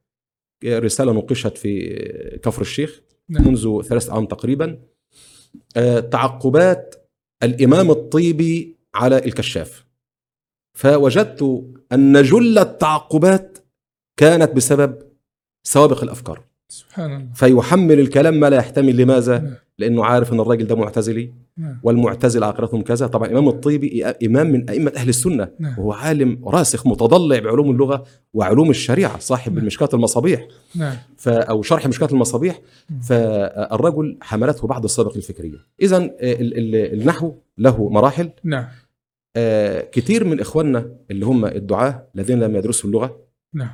رسالة 0.66 1.12
نقشت 1.12 1.58
في 1.58 1.94
كفر 2.42 2.62
الشيخ 2.62 3.00
نعم. 3.28 3.48
منذ 3.48 3.82
ثلاث 3.82 4.10
اعوام 4.10 4.26
تقريبا. 4.26 4.78
آه، 5.76 6.00
تعقبات 6.00 7.08
الإمام 7.42 7.90
الطيبي 7.90 8.76
على 8.94 9.18
الكشاف. 9.18 9.86
فوجدت 10.78 11.64
أن 11.92 12.22
جل 12.22 12.58
التعقبات 12.58 13.58
كانت 14.16 14.52
بسبب 14.52 14.98
سوابق 15.66 16.02
الأفكار. 16.02 16.44
سبحان 16.68 17.16
الله. 17.16 17.32
فيحمل 17.34 18.00
الكلام 18.00 18.40
ما 18.40 18.50
لا 18.50 18.56
يحتمل. 18.56 18.96
لماذا؟ 18.96 19.38
نعم. 19.38 19.54
لأنه 19.78 20.04
عارف 20.04 20.32
أن 20.32 20.40
الراجل 20.40 20.66
ده 20.66 20.74
معتزلي 20.76 21.32
نعم. 21.56 21.80
والمعتزله 21.82 22.46
عقيدتهم 22.46 22.82
كذا. 22.82 23.06
طبعا 23.06 23.26
الامام 23.28 23.48
الطيبي 23.48 24.04
إمام 24.06 24.46
من 24.52 24.70
أئمة 24.70 24.92
أهل 24.96 25.08
السنة. 25.08 25.48
نعم. 25.58 25.78
وهو 25.78 25.92
عالم 25.92 26.48
راسخ 26.48 26.86
متضلع 26.86 27.38
بعلوم 27.38 27.70
اللغة 27.70 28.04
وعلوم 28.34 28.70
الشريعة 28.70 29.18
صاحب 29.18 29.52
نعم. 29.52 29.60
المشكاه 29.60 29.88
المصابيح. 29.94 30.48
نعم. 30.74 30.96
ف 31.16 31.28
أو 31.28 31.62
شرح 31.62 31.86
مشكاه 31.86 32.08
المصابيح. 32.12 32.60
فالرجل 33.08 34.18
حملته 34.20 34.66
بعض 34.68 34.84
السابق 34.84 35.16
الفكرية. 35.16 35.58
اذا 35.82 35.96
ال- 35.96 36.12
ال- 36.20 37.00
النحو 37.00 37.32
له 37.58 37.88
مراحل. 37.88 38.30
نعم. 38.44 38.64
آه، 39.36 39.80
كتير 39.92 40.24
من 40.24 40.40
إخواننا 40.40 40.90
اللي 41.10 41.26
هم 41.26 41.44
الدعاة 41.44 42.06
الذين 42.14 42.40
لم 42.40 42.56
يدرسوا 42.56 42.90
اللغة 42.90 43.20
نعم. 43.54 43.70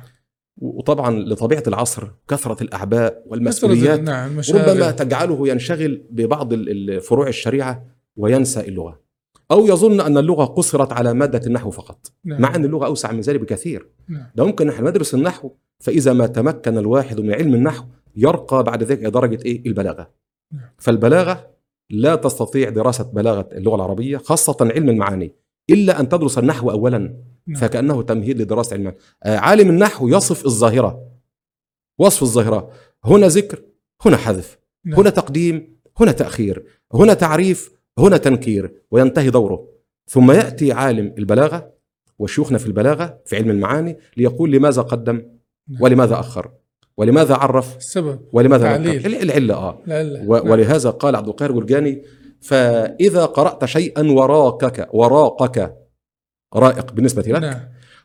وطبعا 0.57 1.19
لطبيعة 1.19 1.63
العصر 1.67 2.07
كثرة 2.27 2.63
الأعباء 2.63 3.23
والمسؤوليات 3.27 3.99
نعم 3.99 4.41
ربما 4.53 4.91
تجعله 4.91 5.47
ينشغل 5.47 6.03
ببعض 6.09 6.53
فروع 6.99 7.27
الشريعة 7.27 7.85
وينسى 8.17 8.59
اللغة. 8.59 9.01
أو 9.51 9.65
يظن 9.65 10.01
أن 10.01 10.17
اللغة 10.17 10.45
قصرت 10.45 10.93
على 10.93 11.13
مادة 11.13 11.47
النحو 11.47 11.69
فقط 11.69 12.11
نعم. 12.25 12.41
مع 12.41 12.55
أن 12.55 12.65
اللغة 12.65 12.85
أوسع 12.85 13.11
من 13.11 13.21
ذلك 13.21 13.39
بكثير. 13.39 13.87
نعم. 14.09 14.27
ده 14.35 14.45
ممكن 14.45 14.67
نحن 14.67 14.87
ندرس 14.87 15.13
النحو 15.13 15.51
فإذا 15.79 16.13
ما 16.13 16.27
تمكن 16.27 16.77
الواحد 16.77 17.19
من 17.19 17.33
علم 17.33 17.55
النحو 17.55 17.85
يرقى 18.15 18.63
بعد 18.63 18.83
ذلك 18.83 18.99
إلى 18.99 19.11
درجة 19.11 19.45
إيه؟ 19.45 19.65
البلاغة. 19.65 20.11
نعم. 20.53 20.69
فالبلاغة 20.77 21.51
لا 21.89 22.15
تستطيع 22.15 22.69
دراسة 22.69 23.03
بلاغة 23.03 23.49
اللغة 23.51 23.75
العربية 23.75 24.17
خاصة 24.17 24.57
علم 24.61 24.89
المعاني. 24.89 25.35
إلا 25.69 25.99
أن 25.99 26.09
تدرس 26.09 26.37
النحو 26.37 26.71
اولا. 26.71 27.15
نعم. 27.47 27.61
فكأنه 27.61 28.01
تمهيد 28.01 28.41
لدراسة 28.41 28.73
علم 28.73 28.93
آه، 29.23 29.37
عالم 29.37 29.69
النحو 29.69 30.07
يصف 30.07 30.45
الظاهرة. 30.45 31.07
وصف 31.99 32.23
الظاهرة. 32.23 32.69
هنا 33.05 33.27
ذكر 33.27 33.61
هنا 34.05 34.17
حذف. 34.17 34.57
نعم. 34.85 34.99
هنا 34.99 35.09
تقديم 35.09 35.77
هنا 35.99 36.11
تأخير. 36.11 36.63
هنا 36.93 37.13
تعريف 37.13 37.71
هنا 37.99 38.17
تنكير. 38.17 38.73
وينتهي 38.91 39.29
دوره. 39.29 39.67
ثم 40.07 40.31
يأتي 40.31 40.71
عالم 40.71 41.13
البلاغة 41.17 41.71
وشيوخنا 42.19 42.57
في 42.57 42.65
البلاغة 42.67 43.19
في 43.25 43.35
علم 43.35 43.49
المعاني 43.49 43.97
ليقول 44.17 44.51
لماذا 44.51 44.81
قدم 44.81 45.15
نعم. 45.69 45.81
ولماذا 45.81 46.19
أخر. 46.19 46.51
ولماذا 46.97 47.35
عرف 47.35 47.77
السبب 47.77 48.19
ولماذا 48.33 48.63
تعليل. 48.63 48.95
نكر 48.95 49.05
ال- 49.07 49.21
العلة 49.21 49.55
آه. 49.55 49.79
لا 49.85 50.03
لا. 50.03 50.23
و- 50.27 50.35
نعم. 50.37 50.49
ولهذا 50.49 50.89
قال 50.89 51.15
عبد 51.15 51.27
القاهر 51.27 51.51
جرجاني 51.51 52.03
فإذا 52.41 53.25
قرأت 53.25 53.65
شيئا 53.65 54.11
وراقك 54.11 54.89
وراقك 54.93 55.77
رائق 56.55 56.93
بالنسبة 56.93 57.21
لك. 57.21 57.41
نعم. 57.41 57.59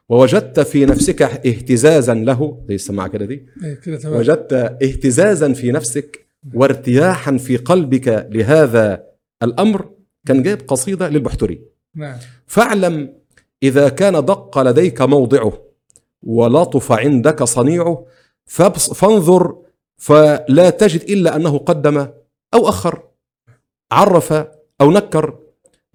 ووجدت 0.09 0.61
في 0.61 0.86
نفسك 0.86 1.22
اهتزازا 1.22 2.14
له 2.14 2.64
زي 2.68 2.74
السماعة 2.74 3.09
كده 3.09 3.24
دي. 3.24 3.47
إيه 3.64 3.97
تمام. 3.97 4.16
وجدت 4.16 4.53
اهتزازا 4.82 5.53
في 5.53 5.72
نفسك 5.72 6.26
وارتياحا 6.55 7.36
في 7.36 7.57
قلبك 7.57 8.28
لهذا 8.30 9.07
الأمر. 9.42 9.90
كان 10.26 10.42
جايب 10.42 10.61
قصيدة 10.68 11.09
للبحتري. 11.09 11.61
نعم. 11.94 12.18
فاعلم 12.47 13.14
إذا 13.62 13.88
كان 13.88 14.24
دق 14.24 14.59
لديك 14.59 15.03
موضعه 15.03 15.62
ولطف 16.22 16.92
عندك 16.92 17.42
صنيعه 17.42 18.07
فانظر 18.94 19.57
فلا 19.97 20.70
تجد 20.70 21.03
إلا 21.03 21.36
أنه 21.36 21.59
قدم 21.59 21.99
أو 22.55 22.68
أخر 22.68 23.03
عرف 23.92 24.32
أو 24.80 24.90
نكر 24.90 25.38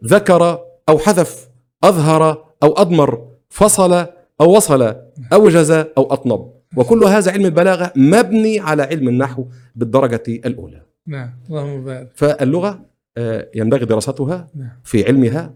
ذكر 0.06 0.60
أو 0.90 0.98
حذف. 1.00 1.51
أظهر 1.84 2.46
أو 2.64 2.74
أضمر 2.74 3.28
فصل 3.50 3.94
أو 4.42 4.56
وصل 4.56 4.96
اوجز 5.34 5.72
أو 5.72 6.14
أطنب. 6.14 6.52
وكل 6.78 7.04
هذا 7.04 7.32
علم 7.32 7.46
البلاغة 7.46 7.94
مبني 7.96 8.60
على 8.60 8.84
علم 8.84 9.08
النحو 9.08 9.46
بالدرجة 9.76 10.24
الأولى. 10.28 10.82
نعم. 11.08 11.40
اللهم 11.50 11.84
بارك 11.84 12.12
فاللغة 12.16 12.86
آه، 13.18 13.50
ينبغي 13.56 13.86
دراستها 13.86 14.48
نعم. 14.56 14.80
في 14.84 15.06
علمها 15.06 15.54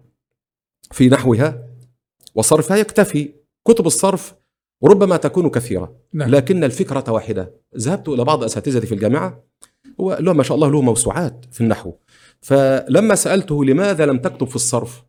في 0.91 1.09
نحوها 1.09 1.67
وصرفها 2.35 2.77
يكتفي. 2.77 3.33
كتب 3.67 3.85
الصرف 3.85 4.35
ربما 4.83 5.17
تكون 5.17 5.49
كثيرة. 5.49 5.95
نعم. 6.13 6.29
لكن 6.29 6.63
الفكرة 6.63 7.11
واحدة. 7.11 7.53
ذهبت 7.77 8.09
إلى 8.09 8.23
بعض 8.23 8.43
أساتذتي 8.43 8.87
في 8.87 8.95
الجامعة 8.95 9.43
هو 10.01 10.17
له 10.19 10.33
ما 10.33 10.43
شاء 10.43 10.55
الله 10.55 10.71
له 10.71 10.81
موسوعات 10.81 11.45
في 11.51 11.61
النحو. 11.61 11.93
فلما 12.41 13.15
سألته 13.15 13.65
لماذا 13.65 14.05
لم 14.05 14.17
تكتب 14.17 14.47
في 14.47 14.55
الصرف 14.55 15.03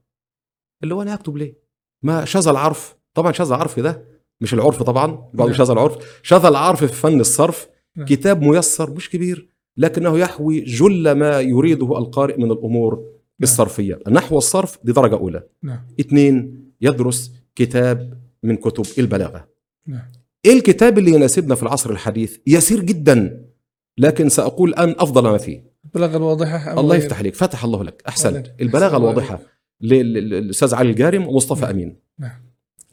اللي 0.82 0.94
هو 0.94 1.02
أنا 1.02 1.14
أكتب 1.14 1.36
ليه؟ 1.36 1.58
ما 2.02 2.24
شذا 2.24 2.50
العرف. 2.50 2.96
طبعا 3.14 3.32
شذا 3.32 3.54
العرف 3.54 3.80
ده 3.80 4.04
مش 4.40 4.54
العرف 4.54 4.82
طبعا 4.82 5.06
بعض 5.34 5.48
نعم. 5.48 5.58
شذا 5.58 5.72
العرف. 5.72 5.96
شذا 6.22 6.48
العرف 6.48 6.84
في 6.84 6.92
فن 6.92 7.20
الصرف 7.20 7.68
نعم. 7.96 8.06
كتاب 8.06 8.42
ميسر 8.42 8.90
مش 8.90 9.10
كبير 9.10 9.48
لكنه 9.76 10.18
يحوي 10.18 10.60
جل 10.60 11.12
ما 11.12 11.40
يريده 11.40 11.98
القارئ 11.98 12.40
من 12.40 12.50
الأمور 12.50 13.04
الصرفية. 13.42 13.98
النحو 14.06 14.34
والصرف 14.34 14.78
دي 14.84 14.92
درجة 14.92 15.14
أولى. 15.14 15.42
نعم. 15.62 15.86
اثنين 16.00 16.64
يدرس 16.80 17.32
كتاب 17.54 18.20
من 18.42 18.56
كتب 18.56 18.84
البلاغة. 18.98 19.48
نعم. 19.86 20.12
إيه 20.44 20.52
الكتاب 20.52 20.98
اللي 20.98 21.10
يناسبنا 21.10 21.54
في 21.54 21.62
العصر 21.62 21.90
الحديث؟ 21.90 22.36
يسير 22.46 22.80
جدا 22.80 23.46
لكن 23.98 24.28
سأقول 24.28 24.74
أن 24.74 24.94
أفضل 24.98 25.22
ما 25.22 25.38
فيه. 25.38 25.64
البلاغة 25.84 26.16
الواضحة 26.16 26.72
أم 26.72 26.78
الله؟ 26.78 26.96
يفتح 26.96 27.18
عليك. 27.18 27.34
فتح 27.34 27.64
الله 27.64 27.84
لك. 27.84 28.02
أحسنت. 28.08 28.36
عليك. 28.36 28.54
البلاغة 28.60 28.96
أحسن 29.84 29.94
الله 29.94 30.00
الواضحة 30.00 30.30
لل- 30.30 30.30
لل- 30.30 30.44
للأستاذ 30.44 30.74
علي 30.74 30.90
الجارم 30.90 31.26
ومصطفى 31.26 31.60
نعم. 31.62 31.70
أمين. 31.70 31.96
نعم. 32.18 32.42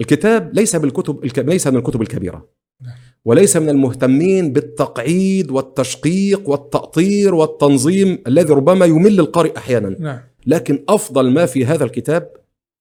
الكتاب 0.02 0.54
ليس 0.54 0.76
بالكتب 0.76 1.24
الك... 1.26 1.40
ليس 1.40 1.68
من 1.68 1.78
الكتب 1.78 2.02
الكبيرة. 2.02 2.50
نعم. 2.82 2.96
وليس 3.26 3.58
من 3.58 3.70
المهتمين 3.70 4.54
بالتقعيد 4.54 5.52
والتشقيق 5.52 6.50
والتأطير 6.50 7.36
والتنظيم 7.36 8.24
الذي 8.28 8.54
ربما 8.54 8.86
يمل 8.86 9.20
القارئ 9.20 9.58
أحيانا. 9.58 9.90
نعم. 10.00 10.20
لكن 10.46 10.84
أفضل 10.90 11.30
ما 11.32 11.46
في 11.46 11.66
هذا 11.66 11.84
الكتاب 11.84 12.34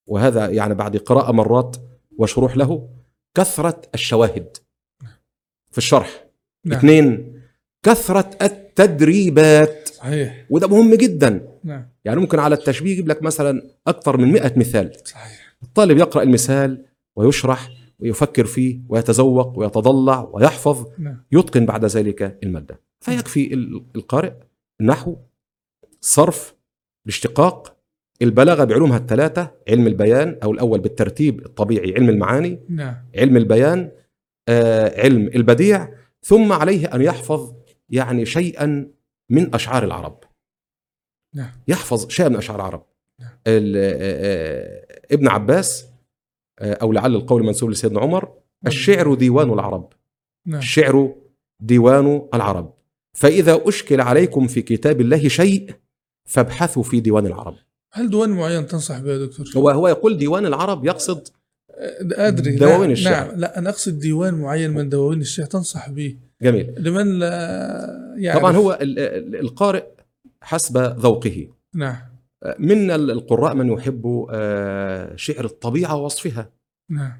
وهذا 0.07 0.49
يعني 0.49 0.75
بعد 0.75 0.97
قراءة 0.97 1.33
مرات 1.33 1.77
وشروح 2.19 2.57
له 2.57 2.89
كثرة 3.35 3.81
الشواهد 3.95 4.57
في 5.71 5.79
الشرح. 5.79 6.27
نعم. 6.65 6.79
اثنين 6.79 7.33
كثرة 7.83 8.31
التدريبات. 8.43 9.89
صحيح. 9.89 10.47
وده 10.51 10.69
مهم 10.69 10.95
جدا. 10.95 11.49
نعم. 11.65 11.89
يعني 12.05 12.21
ممكن 12.21 12.39
على 12.39 12.55
التشبيه 12.55 12.91
يجيب 12.93 13.09
لك 13.09 13.23
مثلا 13.23 13.63
أكثر 13.87 14.17
من 14.17 14.33
100 14.33 14.53
مثال. 14.57 14.93
صحيح. 15.05 15.57
الطالب 15.63 15.99
يقرأ 15.99 16.23
المثال 16.23 16.85
ويشرح 17.17 17.69
ويفكر 18.01 18.45
فيه 18.47 18.79
ويتذوق 18.89 19.59
ويتضلع 19.59 20.29
ويحفظ. 20.33 20.87
نعم. 20.99 21.23
يتقن 21.33 21.67
بعد 21.67 21.85
ذلك 21.85 22.39
المادة. 22.43 22.81
فيكفي 23.01 23.55
ال- 23.55 23.83
القارئ 23.97 24.33
النحو 24.81 25.17
صرف 26.01 26.55
الاشتقاق 27.07 27.77
البلاغة 28.23 28.65
بعلومها 28.65 28.99
الثلاثة 28.99 29.51
علم 29.69 29.87
البيان 29.87 30.37
أو 30.43 30.53
الأول 30.53 30.81
بالترتيب 30.81 31.47
الطبيعي 31.47 31.95
علم 31.95 32.09
المعاني 32.09 32.59
نعم. 32.69 32.95
علم 33.17 33.37
البيان 33.37 33.91
آه، 34.49 35.01
علم 35.03 35.27
البديع 35.35 35.89
ثم 36.23 36.53
عليه 36.53 36.87
أن 36.95 37.03
يحفظ 37.03 37.53
يعني 37.93 38.27
شيئا 38.27 38.91
من 39.31 39.55
أشعار 39.55 39.85
العرب. 39.85 40.19
نعم. 41.35 41.51
يحفظ 41.69 42.09
شيئا 42.09 42.29
من 42.29 42.37
أشعار 42.37 42.57
العرب. 42.61 42.87
نعم. 43.21 43.31
ال- 43.47 43.77
آه، 43.77 43.97
آه، 44.01 45.01
ابن 45.15 45.29
عباس 45.29 45.87
آه، 46.59 46.75
أو 46.75 46.93
لعل 46.93 47.15
القول 47.15 47.43
منسوب 47.45 47.71
لسيدنا 47.71 48.01
عمر 48.01 48.33
الشعر 48.67 49.15
ديوان 49.15 49.51
العرب. 49.51 49.93
نعم. 50.47 50.59
الشعر 50.59 51.15
ديوان 51.63 52.29
العرب. 52.35 52.75
فإذا 53.17 53.61
أشكل 53.69 54.01
عليكم 54.01 54.47
في 54.47 54.63
كتاب 54.63 55.01
الله 55.01 55.29
شيء 55.29 55.75
فابحثوا 56.29 56.83
في 56.83 57.01
ديوان 57.01 57.27
العرب. 57.27 57.57
هل 57.93 58.11
ديوان 58.11 58.31
معين 58.31 58.67
تنصح 58.67 58.99
به 58.99 59.13
يا 59.13 59.19
دكتور؟ 59.27 59.47
هو 59.57 59.71
هو 59.71 59.89
يقول 59.89 60.17
ديوان 60.19 60.47
العرب 60.47 60.85
يقصد 60.85 61.29
أدري. 62.13 62.57
دواوين 62.57 62.81
نعم 62.81 62.91
الشعر. 62.91 63.27
نعم. 63.29 63.39
لا 63.41 63.59
أنا 63.59 63.71
أقصد 63.71 63.99
ديوان 63.99 64.35
معين 64.35 64.71
من 64.71 64.89
دواوين 64.89 65.21
الشعر 65.21 65.47
تنصح 65.47 65.91
به. 65.91 66.19
جميل. 66.43 66.75
لمن 66.79 67.19
لا 67.19 68.15
يعرف. 68.19 68.39
طبعا 68.39 68.53
هو 68.57 68.79
ال- 68.81 68.99
ال- 68.99 69.37
القارئ 69.41 69.85
حسب 70.43 70.79
ذوقه. 70.79 71.49
نعم. 71.75 71.97
من 72.59 72.91
القراء 72.91 73.55
من 73.55 73.73
يحب 73.73 74.27
آه، 74.31 75.17
شعر 75.17 75.45
الطبيعة 75.45 75.97
ووصفها. 75.97 76.51
نعم. 76.91 77.13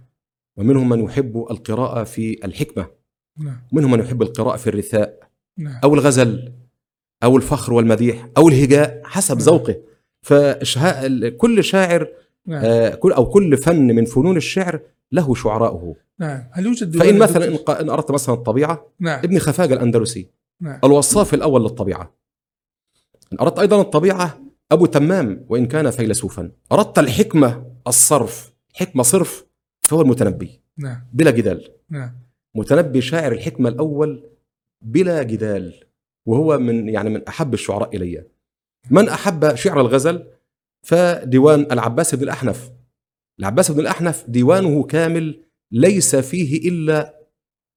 ومنهم 0.57 0.89
من 0.89 1.05
يحب 1.05 1.47
القراءة 1.51 2.05
في 2.05 2.45
الحكمة. 2.45 2.87
نعم. 3.39 3.57
ومنهم 3.73 3.91
من 3.91 3.99
يحب 4.01 4.23
القراءة 4.23 4.57
في 4.57 4.67
الرثاء 4.67 5.19
نعم. 5.59 5.81
أو 5.85 5.95
الغزل 5.95 6.53
أو 7.23 7.37
الفخر 7.37 7.73
والمديح 7.73 8.29
أو 8.37 8.49
الهجاء 8.49 9.01
حسب 9.05 9.37
نعم. 9.37 9.45
ذوقه. 9.47 9.77
فإشهاء 10.23 11.29
كل 11.29 11.65
شاعر 11.65 12.09
نعم. 12.47 12.65
آه، 12.65 12.99
أو 13.05 13.27
كل 13.27 13.57
فن 13.57 13.87
من 13.87 14.05
فنون 14.05 14.37
الشعر 14.37 14.81
له 15.13 15.35
شعراؤه. 15.35 15.97
نعم. 16.19 16.49
هل 16.53 16.67
يوجد 16.67 16.97
فإن 16.97 17.19
مثلا 17.19 17.59
إن 17.81 17.91
أردت 17.91 18.11
مثلا 18.11 18.35
الطبيعة 18.35 18.87
نعم. 19.01 19.19
ابن 19.19 19.39
خفاجة 19.39 19.75
الأندلسي 19.75 20.29
نعم. 20.61 20.81
الوصاف 20.85 21.35
الأول 21.35 21.63
للطبيعة. 21.63 22.15
إن 23.33 23.39
أردت 23.41 23.59
أيضا 23.59 23.81
الطبيعة 23.81 24.39
أبو 24.73 24.87
تمام 24.87 25.47
وإن 25.49 25.67
كان 25.67 25.91
فيلسوفا. 25.91 26.51
أردت 26.73 26.99
الحكمة 26.99 27.67
الصرف 27.87 28.53
حكمة 28.75 29.03
صرف 29.03 29.45
فهو 29.81 30.01
المتنبي. 30.01 30.61
نعم. 30.79 31.07
بلا 31.13 31.31
جدال. 31.31 31.69
نعم. 31.91 32.13
متنبي 32.55 33.01
شاعر 33.01 33.33
الحكمة 33.33 33.69
الأول 33.69 34.31
بلا 34.83 35.23
جدال 35.23 35.85
وهو 36.27 36.59
من 36.59 36.89
يعني 36.89 37.11
من 37.11 37.25
أحب 37.29 37.55
الشعراء 37.55 37.97
إلي. 37.97 38.25
من 38.91 39.09
أحب 39.09 39.55
شعر 39.55 39.81
الغزل؟ 39.81 40.27
فديوان 40.83 41.67
العباس 41.73 42.15
بن 42.15 42.23
الأحنف. 42.23 42.71
العباس 43.43 43.71
بن 43.71 43.81
الأحنف 43.81 44.25
ديوانه 44.31 44.83
كامل 44.83 45.41
ليس 45.73 46.17
فيه 46.17 46.69
إلا 46.69 47.19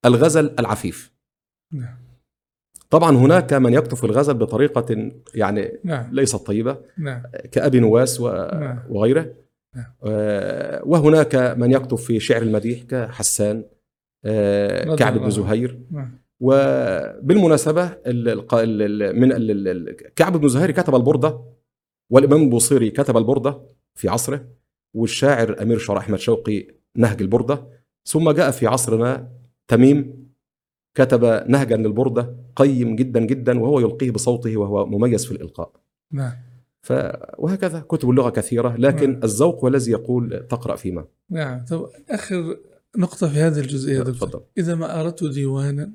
الغزل 0.06 0.56
العفيف. 0.60 1.12
نعم. 1.74 1.98
طبعا 2.90 3.18
هناك 3.18 3.54
من 3.54 3.74
يكتب 3.74 3.94
في 3.98 4.04
الغزل 4.04 4.34
بطريقة 4.34 5.12
يعني 5.36 5.80
نعم. 5.84 6.10
ليست 6.16 6.36
طيبة 6.36 6.78
نعم. 6.98 7.24
كأبي 7.52 7.80
نواس 7.80 8.20
و- 8.22 8.30
نعم. 8.54 8.80
وغيره. 8.90 9.34
نعم. 9.76 9.86
آه، 10.04 10.82
وهناك 10.86 11.36
من 11.36 11.72
يكتب 11.72 11.98
في 11.98 12.20
شعر 12.20 12.42
المديح 12.42 12.84
كحسان 12.84 13.64
آه، 14.26 14.96
كعب 14.96 15.18
بن 15.18 15.30
زهير. 15.30 15.80
نعم. 15.92 16.20
وبالمناسبة 16.40 17.98
من 19.14 19.32
كعب 20.16 20.38
بن 20.38 20.48
زهير 20.48 20.72
كتب 20.72 20.96
البردة 20.96 21.42
والإمام 22.12 22.42
البوصيري 22.44 22.90
كتب 22.90 23.18
البردة 23.18 23.62
في 23.96 24.10
عصره. 24.10 24.48
والشاعر 24.96 25.62
أمير 25.62 25.78
شعراء 25.78 26.02
أحمد 26.02 26.20
شوقي 26.20 26.68
نهج 26.98 27.22
البردة. 27.22 27.68
ثم 28.06 28.32
جاء 28.32 28.52
في 28.52 28.68
عصرنا 28.68 29.32
تميم 29.68 30.26
كتب 30.94 31.26
نهجا 31.50 31.78
للبردة 31.78 32.36
قيم 32.56 32.96
جدا 32.96 33.20
جدا 33.20 33.60
وهو 33.60 33.80
يلقيه 33.80 34.12
بصوته 34.12 34.58
وهو 34.58 34.86
مميز 34.86 35.26
في 35.26 35.32
الإلقاء. 35.32 35.72
نعم. 36.12 36.34
ف 36.82 36.94
وهكذا 37.38 37.80
كتب 37.80 38.10
اللغة 38.10 38.30
كثيرة 38.30 38.76
لكن 38.76 39.12
نعم. 39.12 39.24
الذوق 39.24 39.60
هو 39.60 39.68
الذي 39.68 39.92
يقول 39.92 40.48
تقرأ 40.50 40.76
فيما. 40.76 41.06
نعم. 41.30 41.66
طب 41.66 41.90
آخر 42.10 42.58
نقطة 42.98 43.30
في 43.30 43.40
هذه 43.40 43.60
الجزئية 43.60 44.00
دكتور. 44.00 44.30
تفضل. 44.30 44.42
إذا 44.58 44.76
ما 44.76 45.02
أردت 45.02 45.24
ديوانا 45.24 45.94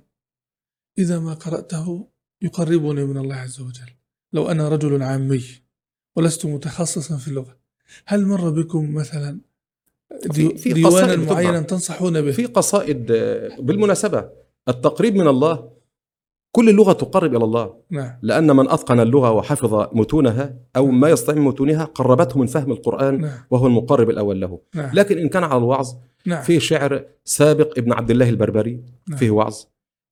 إذا 0.99 1.19
ما 1.19 1.35
قرأته 1.35 2.09
يقربني 2.43 3.05
من 3.05 3.17
الله 3.17 3.35
عز 3.35 3.61
وجل. 3.61 3.91
لو 4.33 4.49
أنا 4.49 4.69
رجل 4.69 5.03
عامي 5.03 5.45
ولست 6.17 6.47
متخصصا 6.47 7.17
في 7.17 7.29
اللغة 7.29 7.60
هل 8.07 8.27
مر 8.27 8.51
بكم 8.51 8.95
مثلا 8.95 9.39
دي 10.27 10.49
في- 10.49 10.57
في 10.59 10.73
ديوانا. 10.73 11.17
معينا 11.17 11.61
تنصحون 11.61 12.21
به؟ 12.23 12.31
في 12.31 12.47
قصائد 12.47 13.11
آه، 13.13 13.51
بالمناسبة 13.61 14.29
التقريب 14.69 15.15
من 15.17 15.29
الله 15.29 15.71
كل 16.53 16.75
لغة 16.75 16.93
تقرب 16.93 17.35
إلى 17.37 17.45
الله. 17.45 17.75
نعم. 17.91 18.13
لأن 18.23 18.57
من 18.57 18.69
أتقن 18.69 19.01
اللغة 19.01 19.31
وحفظ 19.31 19.89
متونها 19.93 20.55
أو 20.77 20.87
ما 20.87 21.09
يستطيع 21.11 21.35
من 21.35 21.43
متونها 21.45 21.85
قربته 21.85 22.39
من 22.41 22.47
فهم 22.47 22.73
القرآن 22.73 23.21
نعم. 23.21 23.39
وهو 23.51 23.67
المقرب 23.67 24.11
الأول 24.11 24.41
له. 24.41 24.61
نعم. 24.75 24.91
لكن 24.95 25.19
إن 25.19 25.29
كان 25.29 25.45
على 25.45 25.59
الوعظ 25.59 25.89
نعم. 26.27 26.43
فيه 26.43 26.59
شعر 26.59 27.05
سابق 27.25 27.79
ابن 27.79 27.93
عبد 27.93 28.11
الله 28.11 28.29
البربري 28.29 28.81
نعم. 29.09 29.19
فيه 29.19 29.31
وعظ. 29.31 29.57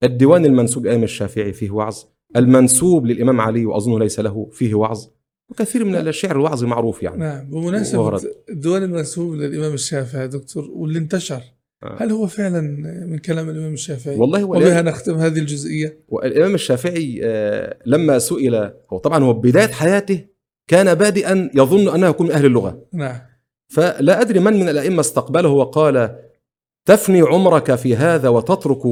الديوان 0.03 0.45
المنسوب 0.45 0.85
للإمام 0.87 1.05
الشافعي 1.05 1.53
فيه 1.53 1.71
وعظ. 1.71 1.97
المنسوب 2.37 3.07
للإمام 3.07 3.41
علي 3.41 3.67
وأظنه 3.67 3.99
ليس 3.99 4.21
له 4.21 4.49
فيه 4.53 4.75
وعظ. 4.75 5.05
وكثير 5.51 5.85
من 5.85 5.95
الشعر 5.95 6.37
الوعظ 6.37 6.65
معروف 6.65 7.03
يعني. 7.03 7.17
نعم 7.17 7.51
بمناسبة. 7.51 8.21
الديوان 8.49 8.83
المنسوب 8.83 9.35
للإمام 9.35 9.75
الشافعي 9.75 10.29
دكتور 10.29 10.71
واللي 10.71 10.99
انتشر 10.99 11.43
آه. 11.83 11.97
هل 12.01 12.11
هو 12.11 12.27
فعلا 12.27 12.61
من 13.07 13.19
كلام 13.19 13.51
الإمام 13.51 13.73
الشافعي؟ 13.73 14.17
والله 14.17 14.43
هو 14.43 14.57
وبها 14.57 14.83
نختم 14.83 15.15
هذه 15.15 15.39
الجزئية. 15.39 16.01
والإمام 16.09 16.55
الشافعي 16.55 17.21
آه، 17.23 17.79
لما 17.87 18.19
سئل 18.19 18.73
هو 18.93 18.99
طبعا 18.99 19.25
هو 19.25 19.33
بداية 19.33 19.73
حياته 19.73 20.25
كان 20.69 20.95
بادئا 20.95 21.51
يظن 21.55 21.95
أنه 21.95 22.07
يكون 22.09 22.27
من 22.27 22.33
أهل 22.33 22.47
اللغة. 22.47 22.87
نعم. 22.93 23.21
فلا 23.69 24.21
أدري 24.21 24.41
من 24.41 24.61
من 24.61 24.69
الأئمة 24.69 25.01
استقبله 25.01 25.49
وقال 25.49 26.19
تفني 26.85 27.21
عمرك 27.21 27.75
في 27.75 27.97
هذا 27.97 28.29
وتترك 28.29 28.83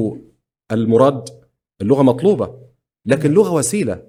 المراد 0.71 1.29
اللغة 1.81 2.01
مطلوبة 2.01 2.55
لكن 3.05 3.29
اللغة 3.29 3.51
وسيلة 3.53 4.03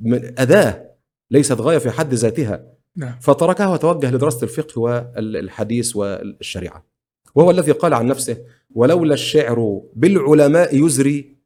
من 0.00 0.38
أداة 0.38 0.91
ليست 1.32 1.60
غاية 1.60 1.78
في 1.78 1.90
حد 1.90 2.14
ذاتها. 2.14 2.64
نعم. 2.96 3.18
فتركها 3.20 3.68
وتوجه 3.68 4.10
لدراسة 4.10 4.42
الفقه 4.44 4.80
والحديث 4.80 5.96
والشريعة. 5.96 6.86
وهو 7.34 7.50
الذي 7.50 7.72
قال 7.72 7.94
عن 7.94 8.06
نفسه 8.06 8.44
ولولا 8.74 9.14
الشعر 9.14 9.82
بالعلماء 9.94 10.84
يزري 10.84 11.36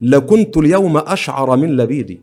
لكنت 0.00 0.56
اليوم 0.56 0.96
أشعر 0.96 1.56
من 1.56 1.76
لبيدي. 1.76 2.22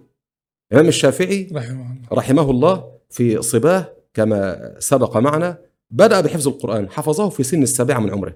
الإمام 0.72 0.88
الشافعي 0.88 1.50
رحمه 1.54 1.82
الله. 1.82 2.02
رحمه 2.12 2.52
الله 2.52 2.92
في 3.10 3.42
صباه 3.42 3.94
كما 4.14 4.72
سبق 4.80 5.18
معنا 5.18 5.58
بدأ 5.92 6.22
بحفظ 6.22 6.48
القرآن 6.48 6.90
حفظه 6.90 7.30
في 7.30 7.44
سن 7.44 7.64
السابعة 7.64 8.00
من 8.00 8.12
عمره. 8.12 8.36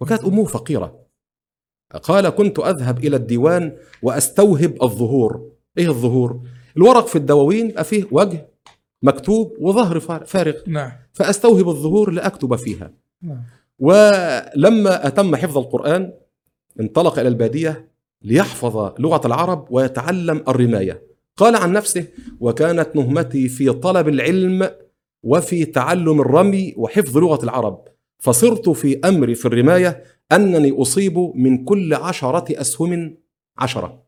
وكانت 0.00 0.24
أمه 0.24 0.44
فقيرة. 0.44 1.08
قال 2.02 2.28
كنت 2.28 2.58
أذهب 2.58 2.98
إلى 3.04 3.16
الديوان 3.16 3.76
وأستوهب 4.02 4.82
الظهور. 4.82 5.52
إيه 5.78 5.88
الظهور؟ 5.88 6.42
الورق 6.78 7.06
في 7.06 7.16
الدواوين 7.16 7.68
يبقى 7.70 7.84
فيه 7.84 8.04
وجه 8.10 8.48
مكتوب 9.02 9.56
وظهر 9.60 10.00
فار- 10.00 10.24
فارغ. 10.24 10.54
نعم. 10.66 10.92
فأستوهب 11.12 11.68
الظهور 11.68 12.10
لأكتب 12.10 12.56
فيها. 12.56 12.90
نعم. 13.22 13.42
ولما 13.78 15.06
أتم 15.06 15.36
حفظ 15.36 15.58
القرآن 15.58 16.12
انطلق 16.80 17.18
إلى 17.18 17.28
البادية 17.28 17.88
ليحفظ 18.22 18.92
لغة 18.98 19.26
العرب 19.26 19.66
ويتعلم 19.70 20.44
الرماية. 20.48 21.02
قال 21.36 21.56
عن 21.56 21.72
نفسه 21.72 22.04
وكانت 22.40 22.88
مهمتي 22.96 23.48
في 23.48 23.70
طلب 23.72 24.08
العلم 24.08 24.70
وفي 25.22 25.64
تعلم 25.64 26.20
الرمي 26.20 26.74
وحفظ 26.76 27.18
لغة 27.18 27.44
العرب. 27.44 27.84
فصرت 28.18 28.68
في 28.68 29.00
أمري 29.04 29.34
في 29.34 29.46
الرماية 29.46 30.02
أنني 30.32 30.82
أصيب 30.82 31.32
من 31.34 31.64
كل 31.64 31.94
عشرة 31.94 32.60
أسهم 32.60 33.16
عشرة. 33.58 34.02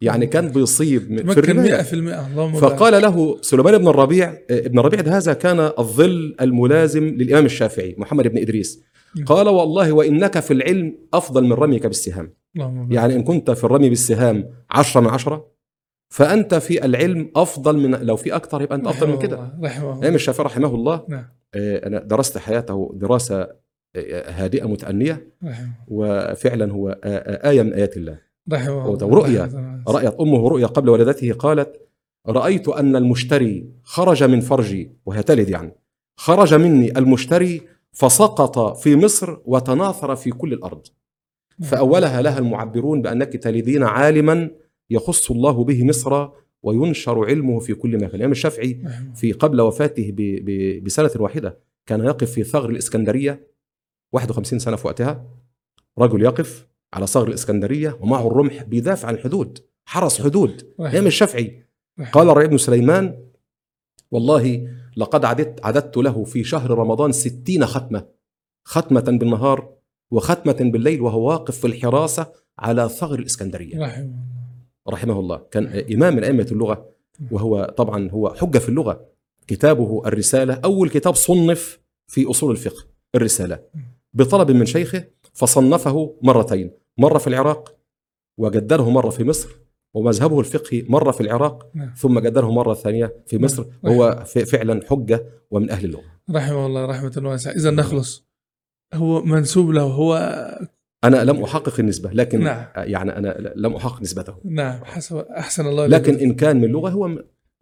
يعني 0.00 0.26
كان 0.26 0.48
بيصيب 0.48 1.10
من- 1.10 1.32
في 1.32 1.38
الرماية 1.40 1.76
100% 1.82 2.26
اللهم. 2.26 2.52
فقال 2.52 3.02
له 3.02 3.38
سليمان 3.42 3.78
بن 3.78 3.88
الربيع 3.88 4.38
ابن 4.50 4.78
الربيع 4.78 5.00
هذا 5.00 5.32
كان 5.32 5.60
الظل 5.78 6.36
الملازم 6.40 7.04
للإمام 7.04 7.44
الشافعي 7.44 7.94
محمد 7.98 8.28
بن 8.28 8.38
إدريس. 8.38 8.82
قال 9.26 9.48
والله 9.48 9.92
وإنك 9.92 10.40
في 10.40 10.50
العلم 10.52 10.98
أفضل 11.14 11.44
من 11.44 11.52
رميك 11.52 11.86
بالسهام. 11.86 12.32
يعني 12.90 13.14
إن 13.14 13.22
كنت 13.22 13.50
في 13.50 13.64
الرمي 13.64 13.88
بالسهام 13.88 14.50
عشرة 14.70 15.00
من 15.00 15.06
عشرة 15.08 15.46
فأنت 16.08 16.54
في 16.54 16.84
العلم 16.84 17.30
أفضل 17.36 17.76
من 17.78 17.90
لو 17.90 18.16
في 18.16 18.36
أكثر 18.36 18.62
يبقى 18.62 18.76
أنت 18.76 18.86
أفضل 18.86 19.08
من 19.10 19.18
كده. 19.18 19.52
الإمام 19.92 20.14
الشافعي 20.14 20.46
رحمه 20.46 20.74
الله. 20.74 21.04
نعم. 21.08 21.24
آه، 21.54 21.86
أنا 21.86 21.98
درست 21.98 22.38
حياته 22.38 22.90
دراسة 22.94 23.40
آه، 23.96 24.30
هادئة 24.30 24.64
متأنية. 24.68 25.26
وفعلا 25.88 26.72
هو 26.72 26.98
آه، 27.04 27.50
آية 27.50 27.62
من 27.62 27.72
آيات 27.72 27.96
الله. 27.96 28.25
الله. 29.44 29.82
رأيت 29.88 30.14
أمه 30.20 30.48
رؤيا 30.48 30.66
قبل 30.66 30.88
ولادته 30.88 31.32
قالت 31.32 31.80
رأيت 32.28 32.68
أن 32.68 32.96
المشتري 32.96 33.66
خرج 33.82 34.24
من 34.24 34.40
فرجي. 34.40 34.90
وهي 35.06 35.22
تلد 35.22 35.48
يعني. 35.48 35.72
خرج 36.16 36.54
مني 36.54 36.98
المشتري 36.98 37.62
فسقط 37.92 38.76
في 38.76 38.96
مصر 38.96 39.36
وتناثر 39.44 40.16
في 40.16 40.30
كل 40.30 40.52
الأرض. 40.52 40.86
فأولها 41.62 42.22
لها 42.22 42.38
المعبرون 42.38 43.02
بأنك 43.02 43.32
تلدين 43.32 43.82
عالما 43.82 44.50
يخص 44.90 45.30
الله 45.30 45.64
به 45.64 45.84
مصر 45.84 46.28
وينشر 46.62 47.24
علمه 47.24 47.58
في 47.58 47.74
كل 47.74 47.96
مكان. 47.96 48.10
الإمام 48.10 48.30
الشافعي 48.32 48.80
رحمه 48.86 49.14
في 49.14 49.32
قبل 49.32 49.60
وفاته 49.60 50.12
ب- 50.12 50.44
ب- 50.44 50.84
بسنة 50.84 51.10
واحدة 51.16 51.58
كان 51.86 52.00
يقف 52.04 52.30
في 52.30 52.44
ثغر 52.44 52.70
الإسكندرية 52.70 53.46
51 54.12 54.58
سنة 54.58 54.76
في 54.76 54.86
وقتها 54.86 55.24
رجل 55.98 56.22
يقف 56.22 56.66
على 56.96 57.06
ثغر 57.06 57.28
الإسكندرية 57.28 57.98
ومعه 58.00 58.26
الرمح 58.26 58.62
بيدافع 58.62 59.08
عن 59.08 59.14
الحدود 59.14 59.58
حرس 59.84 60.22
حدود 60.22 60.74
رحمه 60.80 60.90
الإمام 60.90 61.06
الشافعي. 61.06 61.62
قال 62.12 62.28
الربيع 62.30 62.46
بن 62.46 62.58
سليمان 62.58 63.18
والله 64.10 64.68
لقد 64.96 65.24
عددت, 65.24 65.64
عددت 65.64 65.96
له 65.96 66.24
في 66.24 66.44
شهر 66.44 66.70
رمضان 66.70 67.12
ستين 67.12 67.66
ختمة 67.66 68.06
ختمة 68.64 69.00
بالنهار 69.00 69.72
وختمة 70.10 70.56
بالليل 70.60 71.00
وهو 71.00 71.28
واقف 71.28 71.58
في 71.58 71.66
الحراسة 71.66 72.32
على 72.58 72.88
ثغر 72.88 73.18
الإسكندرية. 73.18 73.78
رحمه 73.78 74.02
الله. 74.02 74.26
رحمه 74.88 75.20
الله. 75.20 75.42
كان 75.50 75.84
إمام 75.92 76.16
من 76.16 76.24
أئمة 76.24 76.46
اللغة 76.52 76.88
وهو 77.30 77.74
طبعا 77.76 78.10
هو 78.10 78.34
حجة 78.34 78.58
في 78.58 78.68
اللغة. 78.68 79.06
كتابه 79.46 80.02
الرسالة 80.06 80.54
أول 80.54 80.90
كتاب 80.90 81.14
صنف 81.14 81.80
في 82.06 82.30
أصول 82.30 82.50
الفقه 82.50 82.84
الرسالة. 83.14 83.60
بطلب 84.14 84.50
من 84.50 84.66
شيخه 84.66 85.04
فصنفه 85.32 86.14
مرتين. 86.22 86.70
مرة 86.98 87.18
في 87.18 87.26
العراق 87.26 87.76
وجدده 88.38 88.90
مرة 88.90 89.10
في 89.10 89.24
مصر 89.24 89.48
ومذهبه 89.94 90.40
الفقهي 90.40 90.84
مرة 90.88 91.10
في 91.10 91.20
العراق 91.20 91.70
نعم. 91.74 91.94
ثم 91.96 92.18
جدده 92.18 92.50
مرة 92.50 92.74
ثانية 92.74 93.16
في 93.26 93.38
مصر. 93.38 93.64
نعم. 93.82 93.92
وهو 93.92 94.24
ف- 94.26 94.38
فعلا 94.38 94.80
حجة 94.90 95.26
ومن 95.50 95.70
أهل 95.70 95.84
اللغة. 95.84 96.04
رحمه 96.30 96.66
الله 96.66 96.86
رحمة 96.86 97.22
واسعة. 97.24 97.52
إذا 97.52 97.70
نخلص. 97.70 98.26
هو 98.94 99.22
منسوب 99.22 99.70
له 99.70 99.82
هو 99.82 100.14
أنا 101.04 101.24
لم 101.24 101.42
أحقق 101.42 101.80
النسبة 101.80 102.10
لكن 102.10 102.40
نعم. 102.40 102.66
يعني 102.76 103.16
أنا 103.18 103.52
لم 103.56 103.74
أحقق 103.74 104.02
نسبته. 104.02 104.34
نعم. 104.44 104.84
حسب 104.84 105.16
أحسن 105.16 105.66
الله 105.66 105.86
لكن. 105.86 106.14
إن 106.14 106.34
كان 106.34 106.60
من 106.60 106.68
لغة 106.68 106.90
هو 106.90 107.08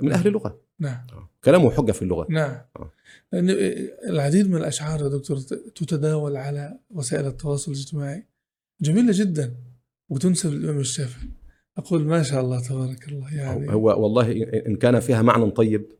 من 0.01 0.13
أهل 0.13 0.27
اللغة. 0.27 0.61
نعم. 0.81 1.07
كلامه 1.45 1.71
حجة 1.71 1.93
في 1.93 2.03
اللغة. 2.03 2.27
نعم. 2.31 2.57
آه. 2.77 2.91
لأن 3.33 3.51
العديد 4.09 4.51
من 4.51 4.57
الأشعار 4.57 5.01
يا 5.03 5.09
دكتور 5.09 5.39
تتداول 5.75 6.37
على 6.37 6.79
وسائل 6.91 7.27
التواصل 7.27 7.73
الاجتماعي. 7.73 8.27
جميلة 8.81 9.13
جدا 9.15 9.55
وتنسب 10.09 10.53
للإمام 10.53 10.79
الشافعي. 10.81 11.29
أقول 11.79 12.05
ما 12.05 12.23
شاء 12.23 12.41
الله 12.41 12.61
تبارك 12.61 13.09
الله 13.09 13.35
يعني 13.35 13.73
هو 13.73 14.03
والله 14.03 14.33
إن 14.67 14.77
كان 14.77 15.01
فيها 15.01 15.23
معنى 15.23 15.51
طيب 15.51 15.93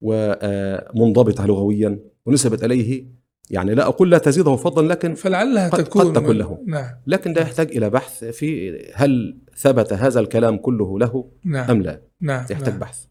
ومنضبطة 0.00 1.46
لغويا 1.46 1.98
ونسبت 2.26 2.64
إليه 2.64 3.06
يعني 3.50 3.74
لا 3.74 3.82
أقول 3.86 4.10
لا 4.10 4.18
تزيده 4.18 4.56
فضلا 4.56 4.88
لكن 4.92 5.14
فلعلها 5.14 5.68
قد- 5.68 5.84
تكون 5.84 6.02
قد 6.02 6.22
تكون 6.22 6.38
له. 6.38 6.64
نعم. 6.66 6.90
لكن 7.06 7.32
ده 7.32 7.40
يحتاج 7.42 7.76
إلى 7.76 7.90
بحث 7.90 8.24
في 8.24 8.78
هل 8.94 9.38
ثبت 9.56 9.92
هذا 9.92 10.20
الكلام 10.20 10.56
كله 10.56 10.98
له 10.98 11.30
نعم. 11.44 11.70
أم 11.70 11.82
لا. 11.82 12.02
نعم 12.20 12.46
يحتاج 12.50 12.68
نعم. 12.68 12.78
بحث. 12.78 13.04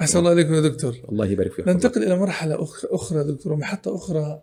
أحسن 0.00 0.18
الله 0.18 0.30
عليكم 0.30 0.54
يا 0.54 0.60
دكتور. 0.60 0.94
الله 1.08 1.26
يبارك 1.26 1.52
فيك. 1.52 1.68
ننتقل 1.68 2.02
إلى 2.02 2.16
مرحلة 2.18 2.56
أخ- 2.56 2.84
أخرى 2.94 3.24
دكتور 3.24 3.52
ومحطة 3.52 3.94
أخرى 3.96 4.42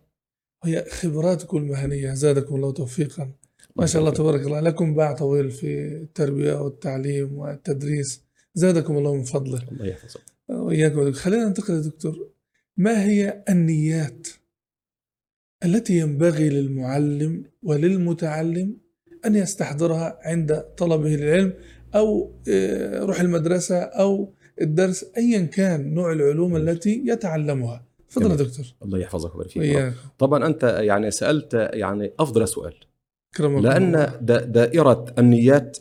هي 0.63 0.86
خبراتكم 0.91 1.57
المهنية. 1.57 2.13
زادكم 2.13 2.55
الله 2.55 2.71
توفيقا. 2.71 3.31
ما 3.76 3.86
شاء 3.86 4.01
الله 4.01 4.11
تبارك 4.13 4.41
الله. 4.41 4.59
لكم 4.59 4.95
باع 4.95 5.13
طويل 5.13 5.51
في 5.51 5.88
التربية 5.88 6.53
والتعليم 6.53 7.38
والتدريس. 7.38 8.21
زادكم 8.53 8.97
الله 8.97 9.15
من 9.15 9.23
فضله. 9.23 9.61
الله 9.71 9.86
يحفظك. 9.86 10.21
وإياكم. 10.49 11.11
خلينا 11.11 11.45
ننتقل 11.45 11.73
يا 11.73 11.80
دكتور. 11.80 12.30
ما 12.78 13.03
هي 13.03 13.43
النيات 13.49 14.28
التي 15.65 15.97
ينبغي 15.97 16.49
للمعلم 16.49 17.43
وللمتعلم 17.63 18.78
أن 19.26 19.36
يستحضرها 19.36 20.19
عند 20.23 20.65
طلبه 20.78 21.09
للعلم 21.09 21.53
أو 21.95 22.36
آه، 22.49 22.99
روح 22.99 23.19
المدرسة 23.19 23.78
أو 23.78 24.34
الدرس 24.61 25.05
أيا 25.17 25.45
كان 25.45 25.93
نوع 25.93 26.11
العلوم 26.11 26.55
التي 26.55 27.03
يتعلمها. 27.05 27.86
تفضل 28.09 28.32
يا. 28.32 28.36
دكتور. 28.36 28.65
الله 28.84 28.99
يحفظك 28.99 29.36
ويبارك 29.36 29.49
فيك. 29.49 29.93
طبعا 30.19 30.47
أنت 30.47 30.63
يعني 30.63 31.11
سألت 31.11 31.53
يعني 31.53 32.13
أفضل 32.19 32.47
سؤال. 32.47 32.73
لأن 33.39 34.11
دائرة 34.51 35.05
النيات 35.17 35.77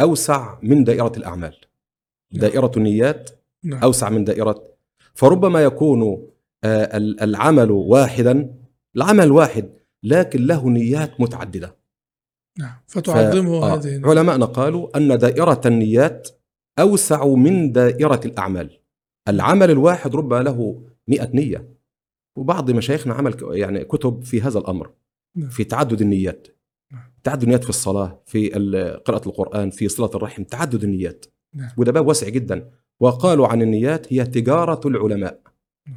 أوسع 0.00 0.58
من 0.62 0.84
دائرة 0.84 1.12
الأعمال. 1.16 1.56
نعم. 2.32 2.40
دائرة 2.40 2.72
النيات 2.76 3.30
نعم. 3.64 3.82
أوسع 3.82 4.08
من 4.10 4.24
دائرة 4.24 4.64
فربما 5.14 5.62
يكون 5.62 6.26
آه، 6.64 6.96
ال- 6.96 7.20
العمل 7.20 7.70
واحدا 7.70 8.54
العمل 8.96 9.32
واحد 9.32 9.70
لكن 10.02 10.46
له 10.46 10.68
نيات 10.70 11.20
متعددة. 11.20 11.76
نعم. 12.58 12.74
فتعظمه 12.86 13.60
ف- 13.60 13.64
آه، 13.64 13.74
هذه 13.76 14.00
علماءنا 14.04 14.46
قالوا 14.46 14.96
أن 14.96 15.18
دائرة 15.18 15.60
النيات 15.66 16.28
أوسع 16.78 17.26
من 17.26 17.72
دائرة 17.72 18.20
الأعمال. 18.24 18.78
العمل 19.28 19.70
الواحد 19.70 20.16
ربما 20.16 20.42
له 20.42 20.82
مئة 21.08 21.30
نية. 21.34 21.68
وبعض 22.36 22.70
مشايخنا 22.70 23.14
عمل 23.14 23.36
يعني 23.52 23.84
كتب 23.84 24.22
في 24.24 24.40
هذا 24.42 24.58
الأمر. 24.58 24.90
نعم. 25.36 25.48
في 25.48 25.64
تعدد 25.64 26.00
النيات 26.00 26.46
نعم. 26.92 27.02
تعدد 27.24 27.42
النيات 27.42 27.62
في 27.64 27.70
الصلاة 27.70 28.22
في 28.26 28.48
قراءة 29.06 29.28
القرآن 29.28 29.70
في 29.70 29.88
صلة 29.88 30.10
الرحم 30.14 30.42
تعدد 30.42 30.84
النيات 30.84 31.26
نعم. 31.54 31.68
وده 31.76 31.92
باب 31.92 32.06
واسع 32.06 32.28
جدا 32.28 32.70
وقالوا 33.00 33.46
عن 33.48 33.62
النيات 33.62 34.12
هي 34.12 34.24
تجارة 34.24 34.88
العلماء 34.88 35.40
نعم. 35.88 35.96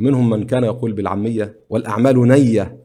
منهم 0.00 0.30
من 0.30 0.46
كان 0.46 0.64
يقول 0.64 0.92
بالعامية 0.92 1.60
والأعمال 1.70 2.28
نية 2.28 2.84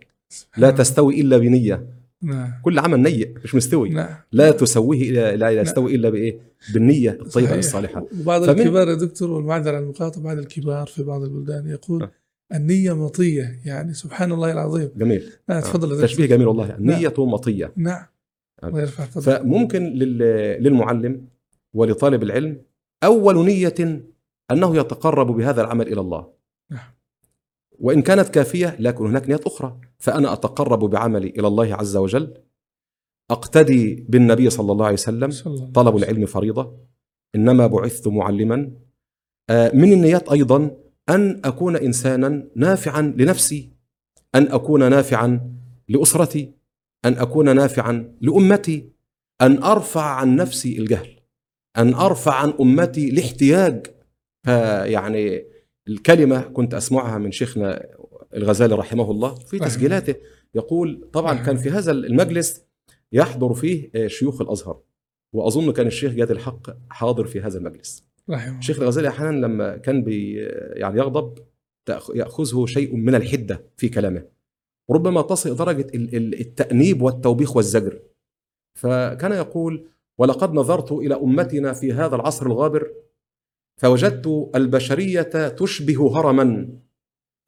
لا 0.57 0.67
نعم. 0.67 0.77
تستوي 0.77 1.21
إلا 1.21 1.37
بنية 1.37 1.87
نعم 2.21 2.53
كل 2.63 2.79
عمل 2.79 2.99
نية 3.01 3.33
مش 3.43 3.55
مستوي 3.55 3.89
نعم 3.89 4.15
لا 4.31 4.51
تسويه 4.51 5.09
إلا 5.09 5.35
لا 5.35 5.49
يستوي 5.49 5.95
إلا 5.95 6.09
بإيه 6.09 6.39
بالنية 6.73 7.09
الطيبة 7.11 7.29
صحيح. 7.47 7.51
الصالحة 7.57 8.05
وبعض 8.21 8.43
فمن- 8.45 8.59
الكبار 8.59 8.87
يا 8.87 8.95
دكتور 8.95 9.31
والمعذرة 9.31 9.77
عن 9.77 9.83
المقاطعة 9.83 10.23
بعض 10.23 10.37
الكبار 10.37 10.87
في 10.87 11.03
بعض 11.03 11.21
البلدان 11.23 11.67
يقول 11.69 12.03
آه. 12.03 12.11
النية 12.53 12.93
مطية 13.05 13.59
يعني 13.65 13.93
سبحان 13.93 14.31
الله 14.31 14.51
العظيم. 14.51 14.89
جميل. 14.95 15.31
آه 15.49 15.59
تفضل. 15.59 16.01
تشبيه 16.01 16.25
جميل 16.25 16.47
والله. 16.47 16.75
النية 16.75 17.13
مطية. 17.17 17.71
نعم. 17.75 18.05
نعم. 18.63 18.69
الله 18.69 18.81
يرفع 18.81 19.05
قدرك 19.05 19.23
فممكن 19.23 19.83
لل- 19.83 20.63
للمعلم 20.63 21.27
ولطالب 21.73 22.23
العلم 22.23 22.61
أول 23.03 23.45
نية 23.45 24.01
أنه 24.51 24.77
يتقرب 24.77 25.27
بهذا 25.27 25.61
العمل 25.61 25.87
إلى 25.87 26.01
الله. 26.01 26.27
نعم. 26.71 26.89
وإن 27.79 28.01
كانت 28.01 28.29
كافية 28.29 28.75
لكن 28.79 29.05
هناك 29.05 29.29
نيات 29.29 29.45
أخرى. 29.45 29.79
فأنا 29.97 30.33
أتقرب 30.33 30.79
بعملي 30.79 31.29
إلى 31.29 31.47
الله 31.47 31.75
عز 31.75 31.97
وجل. 31.97 32.33
أقتدي 33.31 34.05
بالنبي 34.09 34.49
صلى 34.49 34.71
الله 34.71 34.85
عليه 34.85 34.93
وسلم 34.93 35.29
طلب. 35.73 35.97
العلم 35.97 36.25
فريضة. 36.25 36.77
إنما 37.35 37.67
بعثت 37.67 38.07
معلما. 38.07 38.71
آه، 39.49 39.71
من 39.75 39.93
النيات 39.93 40.29
أيضا 40.31 40.77
أن 41.09 41.41
أكون 41.45 41.75
إنسانا 41.75 42.47
نافعا 42.55 43.01
لنفسي 43.01 43.71
أن 44.35 44.43
أكون 44.51 44.89
نافعا 44.89 45.53
لأسرتي 45.89 46.53
أن 47.05 47.13
أكون 47.13 47.55
نافعا 47.55 48.13
لأمتي 48.21 48.89
أن 49.41 49.63
أرفع 49.63 50.01
عن 50.01 50.35
نفسي 50.35 50.79
الجهل 50.79 51.17
أن 51.77 51.93
أرفع 51.93 52.33
عن 52.33 52.53
أمتي 52.59 53.09
الاحتياج. 53.09 53.87
فيعني 54.43 55.45
الكلمة 55.87 56.41
كنت 56.41 56.73
أسمعها 56.73 57.17
من 57.17 57.31
شيخنا 57.31 57.87
الغزالي 58.33 58.75
رحمه 58.75 59.11
الله 59.11 59.35
في 59.35 59.59
تسجيلاته. 59.59 60.15
يقول 60.55 61.09
طبعا 61.13 61.33
كان 61.33 61.57
في 61.57 61.69
هذا 61.69 61.91
المجلس 61.91 62.61
يحضر 63.11 63.53
فيه 63.53 63.91
آه، 63.95 64.07
شيوخ 64.07 64.41
الأزهر 64.41 64.81
وأظن 65.33 65.71
كان 65.71 65.87
الشيخ 65.87 66.13
جاد 66.13 66.31
الحق 66.31 66.77
حاضر 66.89 67.25
في 67.25 67.41
هذا 67.41 67.57
المجلس. 67.57 68.06
الشيخ 68.57 68.79
الغزالي 68.79 69.07
أحيانا 69.07 69.45
لما 69.45 69.77
كان 69.77 70.03
بي 70.03 70.35
يعني 70.73 70.97
يغضب 70.99 71.37
يأخذه 72.15 72.65
شيء 72.65 72.95
من 72.95 73.15
الحدة 73.15 73.63
في 73.77 73.89
كلامه. 73.89 74.25
ربما 74.91 75.21
تصل 75.21 75.55
درجة 75.55 75.87
ال- 75.95 76.15
ال- 76.15 76.39
التأنيب 76.39 77.01
والتوبيخ 77.01 77.55
والزجر. 77.55 77.99
فكان 78.75 79.31
يقول 79.31 79.89
ولقد 80.17 80.53
نظرت 80.53 80.91
إلى 80.91 81.15
أمتنا 81.15 81.73
في 81.73 81.93
هذا 81.93 82.15
العصر 82.15 82.45
الغابر 82.45 82.91
فوجدت 83.77 84.51
البشرية 84.55 85.47
تشبه 85.47 86.19
هرما. 86.19 86.69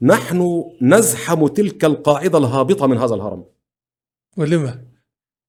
نحن 0.02 0.64
نزحم 0.82 1.46
تلك 1.46 1.84
القاعدة 1.84 2.38
الهابطة 2.38 2.86
من 2.86 2.96
هذا 2.96 3.14
الهرم. 3.14 3.44
ولما 4.36 4.84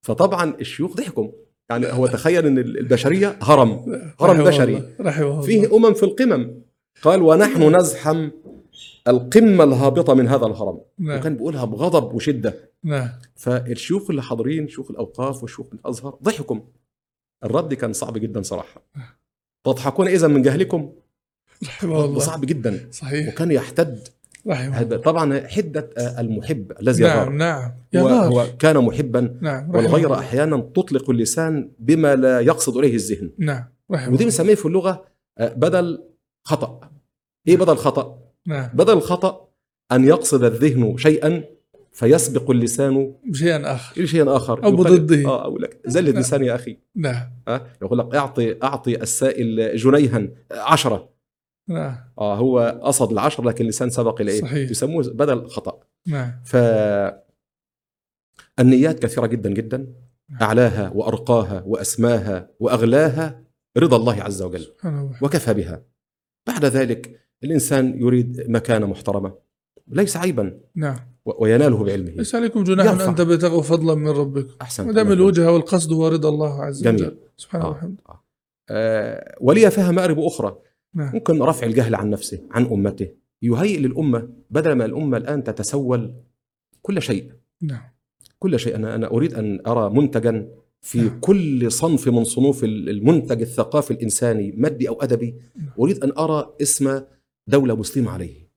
فطبعا 0.06 0.56
الشيوخ 0.62 0.96
ضحكوا. 0.96 1.32
يعني 1.72 1.94
هو 1.94 2.08
تخيل 2.08 2.46
إن 2.46 2.58
البشرية 2.58 3.40
هرم 3.42 4.02
هرم 4.22 4.44
بشري. 4.44 4.96
فيه 5.44 5.76
أمم 5.76 5.94
في 5.94 6.04
القمم. 6.04 6.62
قال 7.02 7.22
ونحن 7.22 7.76
نزحم 7.76 8.30
القمة 9.08 9.64
الهابطة 9.64 10.14
من 10.14 10.28
هذا 10.28 10.46
الهرم. 10.46 10.82
نعم. 11.00 11.20
وكان 11.20 11.36
بيقولها 11.36 11.66
بغضب 11.66 12.14
وشدة. 12.14 12.72
نعم. 12.84 13.10
فالشيوخ 13.36 14.10
اللي 14.10 14.22
حاضرين 14.22 14.68
شيوخ 14.68 14.92
الأوقاف 14.92 15.44
وشيوخ 15.44 15.68
الأزهر. 15.74 16.18
ضحكوا 16.24 16.58
الرد 17.44 17.74
كان 17.74 17.94
صعب 17.94 18.18
جدا 18.18 18.42
صراحة. 18.42 18.82
تضحكون 19.64 20.08
اذا 20.08 20.28
من 20.28 20.42
جهلكم؟ 20.42 20.92
رحمه 21.64 22.06
الله. 22.06 22.20
صعب 22.20 22.46
جدا. 22.46 22.88
صحيح. 22.92 23.28
وكان 23.28 23.52
يحتد. 23.52 24.08
هذا 24.50 24.98
طبعا 24.98 25.48
حدة 25.48 25.90
آه، 25.98 26.22
المحب 26.22 26.72
الذي 26.82 27.04
نعم 27.04 27.12
يغار 27.18 27.30
نعم. 27.30 27.72
هو, 28.32 28.46
كان 28.60 28.78
محبا 28.78 29.38
نعم 29.42 29.72
رحمه 29.72 29.78
والغير 29.78 30.06
الله. 30.06 30.20
أحيانا 30.20 30.58
تطلق 30.76 31.10
اللسان 31.10 31.72
بما 31.80 32.16
لا 32.16 32.40
يقصد 32.40 32.78
إليه 32.78 32.96
الذهن. 32.96 33.32
نعم 33.38 33.64
ودي. 33.90 34.24
بنسميه 34.24 34.56
في 34.56 34.66
اللغة 34.66 35.06
آه، 35.38 35.54
بدل 35.54 36.04
خطأ. 36.48 36.80
إيه 37.48 37.58
بدل 37.58 37.76
خطأ؟ 37.76 38.18
نعم. 38.48 38.70
بدل 38.74 38.94
الخطا 38.94 39.48
أن 39.92 40.06
يقصد 40.06 40.44
الذهن 40.44 40.98
شيئا 40.98 41.44
فيسبق 41.92 42.52
اللسان 42.52 43.14
آخر. 43.66 43.98
إلى 43.98 44.08
شيء 44.08 44.36
آخر. 44.36 44.64
أو 44.64 44.74
يقال- 44.74 45.00
بضده. 45.00 45.26
آه 45.30 45.42
أقول 45.42 45.62
لك. 45.62 45.80
زلت 45.86 46.10
نعم. 46.10 46.20
لساني 46.22 46.48
يا 46.48 46.56
أخي. 46.56 46.78
نعم. 46.96 47.30
أه؟ 47.48 47.62
يقول 47.82 48.00
لك 48.00 48.16
اعطي 48.16 48.56
اعطي 48.64 49.02
السائل 49.02 49.76
جنيها 49.78 50.28
عشرة. 50.52 51.10
نعم. 51.74 51.96
آه 52.20 52.36
هو 52.36 52.82
قصد 52.84 53.12
العشر 53.12 53.44
لكن 53.44 53.64
اللسان 53.64 53.90
سبق 53.90 54.22
إلى 54.22 54.32
صحيح. 54.32 54.54
إيه 54.54 54.70
يسموه 54.70 55.04
بدل 55.04 55.48
خطأ. 55.48 55.80
نعم. 56.08 56.32
ف 56.46 56.56
النيات 58.60 59.00
كثيرة 59.00 59.26
جدا 59.26 59.50
جدا. 59.50 59.94
أعلاها 60.42 60.92
وأرقاها 60.96 61.64
وأسماها 61.66 62.50
وأغلاها 62.60 63.42
رضا 63.78 63.98
الله 63.98 64.24
عز 64.24 64.42
وجل. 64.42 64.74
وكفى 65.22 65.54
بها. 65.54 65.82
بعد 66.48 66.66
ذلك 66.66 67.20
الإنسان 67.44 68.02
يريد 68.02 68.50
مكانة 68.50 68.88
محترمة 68.88 69.34
ليس 69.88 70.18
عيبا. 70.18 70.60
نعم. 70.76 70.96
ويناله 71.26 71.84
بعلمه. 71.84 72.10
ليس 72.12 72.36
عليكم 72.36 72.64
جناح 72.64 72.86
يرفع. 72.86 73.10
أن 73.10 73.16
تبتغوا 73.16 73.62
فضلا 73.62 73.96
من 73.96 74.08
ربكم. 74.08 74.56
أحسن 74.62 74.86
ما 74.86 74.94
دام 74.94 75.12
الوجهة 75.12 75.52
والقصد 75.52 75.94
هو 75.94 76.08
رضا 76.08 76.30
الله 76.30 76.64
عز 76.64 76.84
جميل. 76.84 77.02
وجل 77.02 77.18
سبحانه 77.38 77.66
آه. 77.66 77.70
وتعالى 77.70 77.96
آه. 78.70 79.36
ولي 79.42 79.72
فيها 79.72 79.92
مآرب 79.92 80.20
أخرى. 80.20 80.58
نعم 80.94 81.14
ممكن 81.14 81.42
رفع 81.42 81.68
الجهل 81.68 81.96
عن 81.96 82.10
نفسه 82.10 82.40
عن 82.52 82.66
أمته 82.66 83.08
يهيئ 83.42 83.80
للأمة 83.80 84.30
بدل 84.50 84.72
ما 84.72 84.86
الأمة 84.86 85.18
الآن 85.18 85.44
تتسول 85.44 86.14
كل 86.82 87.02
شيء 87.02 87.32
نعم 87.62 87.92
كل 88.40 88.60
شيء 88.60 88.76
أنا 88.76 88.96
أنا 88.96 89.08
أريد 89.08 89.34
أن 89.34 89.60
أرى 89.68 89.90
منتجا 89.90 90.50
في 90.82 91.02
نعم. 91.02 91.20
كل 91.20 91.72
صنف 91.72 92.08
من 92.08 92.24
صنوف 92.24 92.64
المنتج 92.64 93.42
الثقافي 93.42 93.92
الإنساني 93.92 94.52
مادي 94.58 94.90
أو 94.90 95.02
أدبي 95.02 95.36
نعم. 95.56 95.70
أريد 95.80 96.04
أن 96.04 96.12
أرى 96.18 96.54
اسم 96.62 97.02
دولة 97.48 97.76
مسلمة 97.76 98.12
عليه 98.12 98.52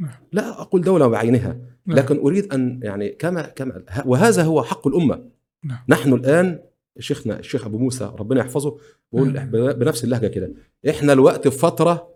نعم. 0.00 0.10
لا 0.32 0.60
أقول 0.60 0.82
دولة 0.82 1.06
بعينها 1.06 1.58
نعم. 1.86 1.98
لكن 1.98 2.18
أريد 2.18 2.52
أن 2.52 2.80
يعني 2.82 3.08
كما 3.08 3.42
كما 3.42 3.84
وهذا 4.06 4.42
هو 4.42 4.62
حق 4.62 4.86
الأمة 4.86 5.24
نعم. 5.64 5.78
نحن 5.88 6.12
الآن 6.12 6.58
شيخنا 6.98 7.38
الشيخ 7.38 7.66
أبو 7.66 7.78
موسى 7.78 8.12
ربنا 8.18 8.40
يحفظه 8.40 8.78
نعم. 9.12 9.50
بنفس 9.50 10.04
اللهجة 10.04 10.26
كده 10.26 10.52
إحنا 10.88 11.12
الوقت 11.12 11.48
في 11.48 11.58
فترة 11.58 12.08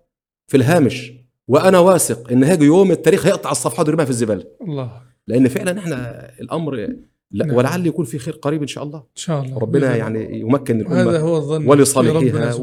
في 0.47 0.57
الهامش 0.57 1.13
وأنا 1.49 1.79
واثق 1.79 2.31
إن 2.31 2.45
هيجي 2.45 2.65
يوم 2.65 2.91
التاريخ 2.91 3.27
هيقطع 3.27 3.51
الصفحات 3.51 3.87
ويرميها 3.87 4.05
في 4.05 4.11
الزبالة 4.11 4.45
الله 4.63 5.03
لأن 5.27 5.49
فعلا 5.49 5.79
إحنا 5.79 6.31
الأمر 6.41 6.75
لا 7.31 7.47
نعم. 7.47 7.57
ولعل 7.57 7.87
يكون 7.87 8.05
في 8.05 8.19
خير 8.19 8.35
قريب 8.35 8.61
إن 8.61 8.67
شاء 8.67 8.85
الله 8.85 8.99
إن 8.99 9.05
شاء 9.15 9.43
الله 9.43 9.59
ربنا 9.59 9.97
يعني 9.97 10.41
يمكن 10.41 10.81
الله. 10.81 10.91
وهذا 10.91 11.11
الأمة 11.11 11.19
هو 11.19 11.37
الظن 11.37 11.69
ولصالحها 11.69 12.55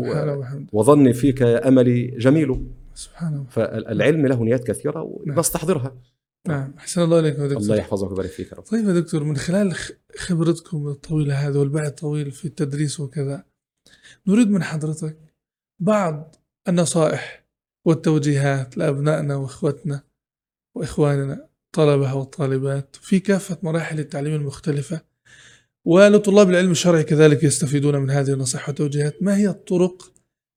وظني 0.74 1.14
فيك 1.14 1.42
يا 1.42 1.68
أملي 1.68 2.08
جميل 2.08 2.66
سبحانه 2.94 3.42
وتعالى. 3.42 3.86
فالعلم 3.86 4.28
له 4.28 4.44
نيات 4.44 4.68
كثيرة 4.68 5.00
نعم. 5.26 5.38
ونستحضرها 5.38 5.84
نعم 5.84 5.98
أحسن 6.50 7.02
الله 7.02 7.20
إليكم 7.20 7.42
يا 7.42 7.46
الله 7.46 7.60
دكتور 7.60 7.78
يحفظك 7.78 8.10
ويبارك 8.10 8.30
فيك 8.30 8.52
يا 8.52 8.58
رب. 8.58 8.64
طيب 8.64 8.88
يا 8.88 8.94
دكتور 8.94 9.24
من 9.24 9.38
خلال 9.38 9.76
خبرتكم 10.18 10.88
الطويلة 10.88 11.36
هذه 11.36 11.58
والبعد 11.58 11.86
الطويل 11.86 12.32
في 12.32 12.46
التدريس 12.46 13.00
وكذا 13.00 13.44
نريد 14.28 14.50
من 14.50 14.64
حضرتك 14.64 15.18
بعض 15.80 16.36
النصائح 16.68 17.46
والتوجيهات 17.86 18.78
لأبنائنا 18.78 19.36
وإخوتنا 19.36 20.04
وإخواننا 20.76 21.50
الطلبة 21.66 22.14
والطالبات 22.14 22.96
في 23.02 23.20
كافة 23.20 23.58
مراحل 23.64 24.00
التعليم 24.00 24.34
المختلفة 24.36 25.02
ولطلاب 25.86 26.50
العلم 26.50 26.72
الشرعي 26.72 27.04
كذلك 27.04 27.44
يستفيدون 27.44 27.96
من 27.96 28.10
هذه 28.10 28.34
النصائح 28.34 28.70
والتوجيهات. 28.70 29.24
ما 29.24 29.38
هي 29.38 29.50
الطرق 29.50 30.12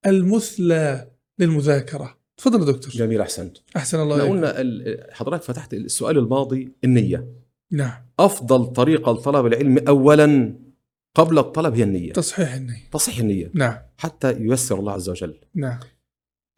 المثلى 0.07 1.11
للمذاكرة؟ 1.39 2.16
تفضل 2.37 2.61
يا 2.61 2.73
دكتور. 2.73 2.91
جميل 2.91 3.21
أحسنت. 3.21 3.57
أحسن 3.77 4.01
الله 4.01 4.17
إحنا 4.17 4.29
قلنا 4.29 5.07
حضرتك 5.13 5.43
فتحت 5.43 5.75
السؤال 5.75 6.19
الماضي 6.19 6.73
النية. 6.85 7.29
نعم. 7.71 8.07
أفضل 8.21 8.67
طريقة 8.67 9.13
لطلب 9.13 9.47
العلم 9.47 9.79
أولا 9.89 10.59
قبل 11.15 11.39
الطلب 11.39 11.75
هي 11.75 11.83
النية. 11.83 12.13
تصحيح 12.13 12.55
النية. 12.55 12.91
تصحيح 12.93 13.19
النية. 13.19 13.51
نعم. 13.55 13.79
حتى 13.99 14.33
ييسر 14.33 14.79
الله 14.79 14.93
عز 14.93 15.09
وجل. 15.09 15.41
نعم. 15.55 15.79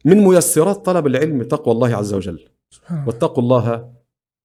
من 0.05 0.17
ميسرات 0.17 0.85
طلب 0.85 1.07
العلم 1.07 1.43
تقوى 1.43 1.73
الله 1.73 1.95
عز 1.95 2.13
وجل. 2.13 2.49
سبحان 2.69 2.97
الله. 2.97 3.07
واتقوا 3.07 3.43
الله 3.43 3.93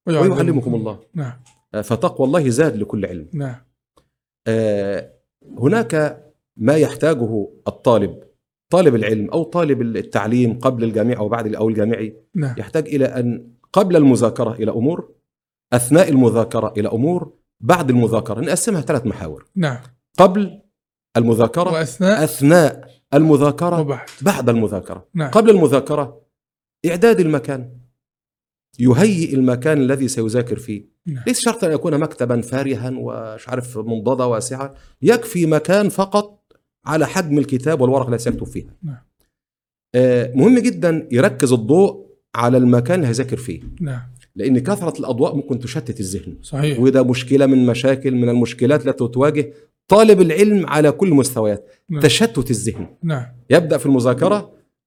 ويعلمكم 0.06 0.74
الله. 0.74 1.00
نعم. 1.14 1.40
آه، 1.74 1.80
فتقوى 1.80 2.26
الله 2.26 2.48
زاد 2.48 2.76
لكل 2.76 3.06
علم. 3.06 3.28
نعم. 3.32 3.56
آه، 4.46 5.12
هناك 5.58 6.24
ما 6.56 6.76
يحتاجه 6.76 7.48
الطالب 7.68 8.22
طالب 8.74 8.94
العلم 8.94 9.30
أو 9.30 9.42
طالب 9.42 9.82
التعليم 9.82 10.58
قبل 10.58 10.84
الجامعة 10.84 11.18
أو 11.18 11.28
بعد 11.28 11.54
أو 11.54 11.68
الجامعي 11.68 12.16
نعم. 12.34 12.54
يحتاج 12.58 12.88
إلى 12.88 13.04
أن 13.04 13.50
قبل 13.72 13.96
المذاكرة 13.96 14.52
إلى 14.54 14.70
أمور 14.70 15.08
أثناء 15.72 16.08
المذاكرة 16.08 16.72
إلى 16.76 16.88
أمور 16.88 17.32
بعد 17.60 17.90
المذاكرة 17.90 18.40
نقسمها 18.40 18.80
ثلاث 18.80 19.06
محاور. 19.06 19.46
نعم. 19.56 19.78
قبل 20.18 20.60
المذاكرة 21.16 21.72
وأثناء 21.72 22.24
أثناء 22.24 22.90
المذاكرة 23.14 23.80
وبعد 23.80 24.08
بعد 24.22 24.48
المذاكرة. 24.48 25.08
نعم. 25.14 25.30
قبل 25.30 25.50
المذاكرة 25.50 26.20
إعداد 26.86 27.20
المكان. 27.20 27.70
يهيئ 28.78 29.34
المكان 29.34 29.78
الذي 29.78 30.08
سيذاكر 30.08 30.58
فيه. 30.58 30.88
نعم. 31.06 31.24
ليس 31.26 31.40
شرط 31.40 31.64
أن 31.64 31.72
يكون 31.72 31.98
مكتبا 31.98 32.40
فارها 32.40 32.92
ومش 32.96 33.48
عارف 33.48 33.78
منضدة 33.78 34.26
واسعة. 34.26 34.74
يكفي 35.02 35.46
مكان 35.46 35.88
فقط 35.88 36.43
على 36.86 37.06
حجم 37.06 37.38
الكتاب 37.38 37.80
والورق 37.80 38.06
الذي 38.06 38.18
سيكتب 38.18 38.46
فيها 38.46 38.74
نعم. 38.82 38.96
آه، 39.94 40.32
مهم 40.34 40.58
جدا 40.58 41.08
يركز 41.12 41.52
الضوء 41.52 42.04
على 42.34 42.56
المكان 42.56 42.94
اللي 42.96 43.08
هيذاكر 43.08 43.36
فيه. 43.36 43.60
نعم. 43.80 44.00
لأن 44.36 44.58
كثرة 44.58 44.98
الأضواء 45.00 45.34
ممكن 45.36 45.58
تشتت 45.58 46.00
الذهن. 46.00 46.36
صحيح. 46.42 46.80
وده 46.80 47.02
مشكلة 47.02 47.46
من 47.46 47.66
مشاكل 47.66 48.14
من 48.14 48.28
المشكلات 48.28 48.86
التي 48.86 49.08
تواجه 49.08 49.52
طالب 49.88 50.20
العلم 50.20 50.66
على 50.66 50.92
كل 50.92 51.08
المستويات 51.08 51.68
نعم. 51.90 52.00
تشتت 52.00 52.50
الذهن. 52.50 52.86
نعم. 53.02 53.26
يبدأ 53.50 53.78
في 53.78 53.86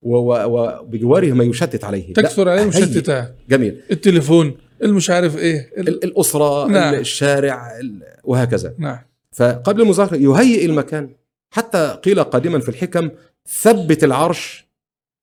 و- 0.02 0.43
وبجواره 0.45 1.32
ما 1.32 1.43
يشتت 1.43 1.84
عليه. 1.84 2.14
تكثر 2.14 2.50
عليه 2.50 2.62
هيئ. 2.62 2.68
المشتتات 2.84 3.36
جميل. 3.50 3.82
التليفون 3.91 4.58
المش 4.84 5.10
عارف 5.10 5.38
إيه 5.38 5.72
ال... 5.78 5.88
ال- 5.88 6.04
الأسرة 6.04 6.68
نعم. 6.68 6.93
الشارع 6.93 7.80
ال- 7.80 8.04
وهكذا. 8.24 8.74
نعم. 8.78 9.00
فقبل 9.32 9.82
المذاكرة 9.82 10.18
يهيئ 10.18 10.66
المكان. 10.66 11.10
حتى 11.50 12.00
قيل 12.04 12.24
قديما 12.24 12.60
في 12.60 12.70
الحكم 12.70 13.10
ثبت 13.48 14.04
العرش 14.04 14.68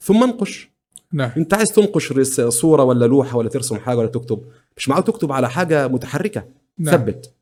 ثم 0.00 0.22
انقش. 0.22 0.70
نعم. 1.12 1.30
انت 1.36 1.54
عايز 1.54 1.72
تنقش 1.72 2.12
صورة 2.48 2.82
ولا 2.82 3.06
لوحة 3.06 3.36
ولا 3.36 3.48
ترسم 3.48 3.78
حاجة 3.78 3.96
ولا 3.96 4.08
تكتب؟ 4.08 4.44
مش 4.76 4.88
معقول 4.88 5.04
تكتب 5.04 5.32
على 5.32 5.50
حاجة 5.50 5.88
متحركة. 5.88 6.48
نعم. 6.78 6.96
ثبت. 6.96 7.34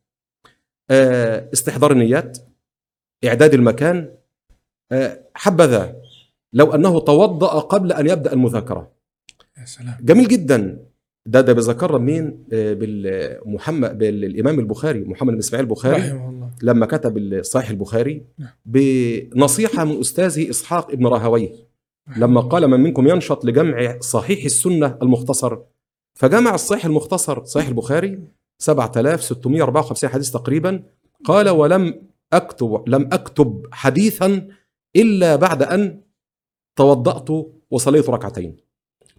آه، 0.89 1.49
استحضار 1.53 1.91
النيات 1.91 2.37
إعداد 3.25 3.53
المكان. 3.53 4.15
آه، 4.91 5.19
حبذا 5.35 5.95
لو 6.53 6.75
أنه 6.75 6.99
توضأ 6.99 7.59
قبل 7.59 7.91
أن 7.91 8.09
يبدأ 8.09 8.33
المذاكرة. 8.33 8.91
يا 9.57 9.65
سلام. 9.65 9.97
جميل 10.01 10.27
جدا. 10.27 10.82
ده 11.25 11.41
ده 11.41 11.53
بيذكرنا 11.53 11.97
مين؟ 11.97 12.45
آه، 12.53 12.73
بالمحمد 12.73 13.97
بالإمام 13.97 14.59
البخاري 14.59 14.99
محمد 14.99 15.33
بن 15.33 15.39
إسماعيل 15.39 15.65
البخاري 15.67 16.01
رحمه 16.01 16.29
الله. 16.29 16.49
لما 16.63 16.85
كتب 16.85 17.43
صحيح 17.43 17.69
البخاري 17.69 18.25
نعم. 18.37 18.49
بنصيحة 18.65 19.85
من 19.85 19.99
أستاذه 19.99 20.49
إسحاق 20.49 20.91
ابن 20.91 21.07
راهويه. 21.07 21.51
لما 22.17 22.41
قال 22.41 22.67
من 22.67 22.79
منكم 22.79 23.07
ينشط 23.07 23.45
لجمع 23.45 23.99
صحيح 23.99 24.45
السنة 24.45 24.97
المختصر؟ 25.01 25.57
فجمع 26.19 26.55
الصحيح 26.55 26.85
المختصر 26.85 27.43
صحيح 27.45 27.67
البخاري 27.67 28.19
7654 28.59 30.09
حديث 30.09 30.31
تقريبا. 30.31 30.83
قال 31.25 31.49
ولم 31.49 32.01
اكتب 32.33 32.83
لم 32.87 33.09
أكتب 33.13 33.67
حديثا 33.71 34.47
إلا 34.95 35.35
بعد 35.35 35.63
أن 35.63 36.01
توضأت 36.75 37.29
وصليت 37.71 38.09
ركعتين. 38.09 38.57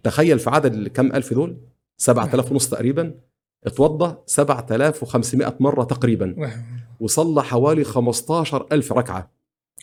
تخيل 0.03 0.39
في 0.39 0.49
عدد 0.49 0.87
كم 0.87 1.13
ألف 1.15 1.33
دول؟ 1.33 1.57
7000 1.97 2.51
ونص 2.51 2.69
تقريبا 2.69 3.13
اتوضى 3.65 4.15
7500 4.25 5.55
مرة 5.59 5.83
تقريبا. 5.83 6.35
وصلى 6.99 7.43
حوالي 7.43 7.83
15000 7.83 8.93
ركعة. 8.93 9.31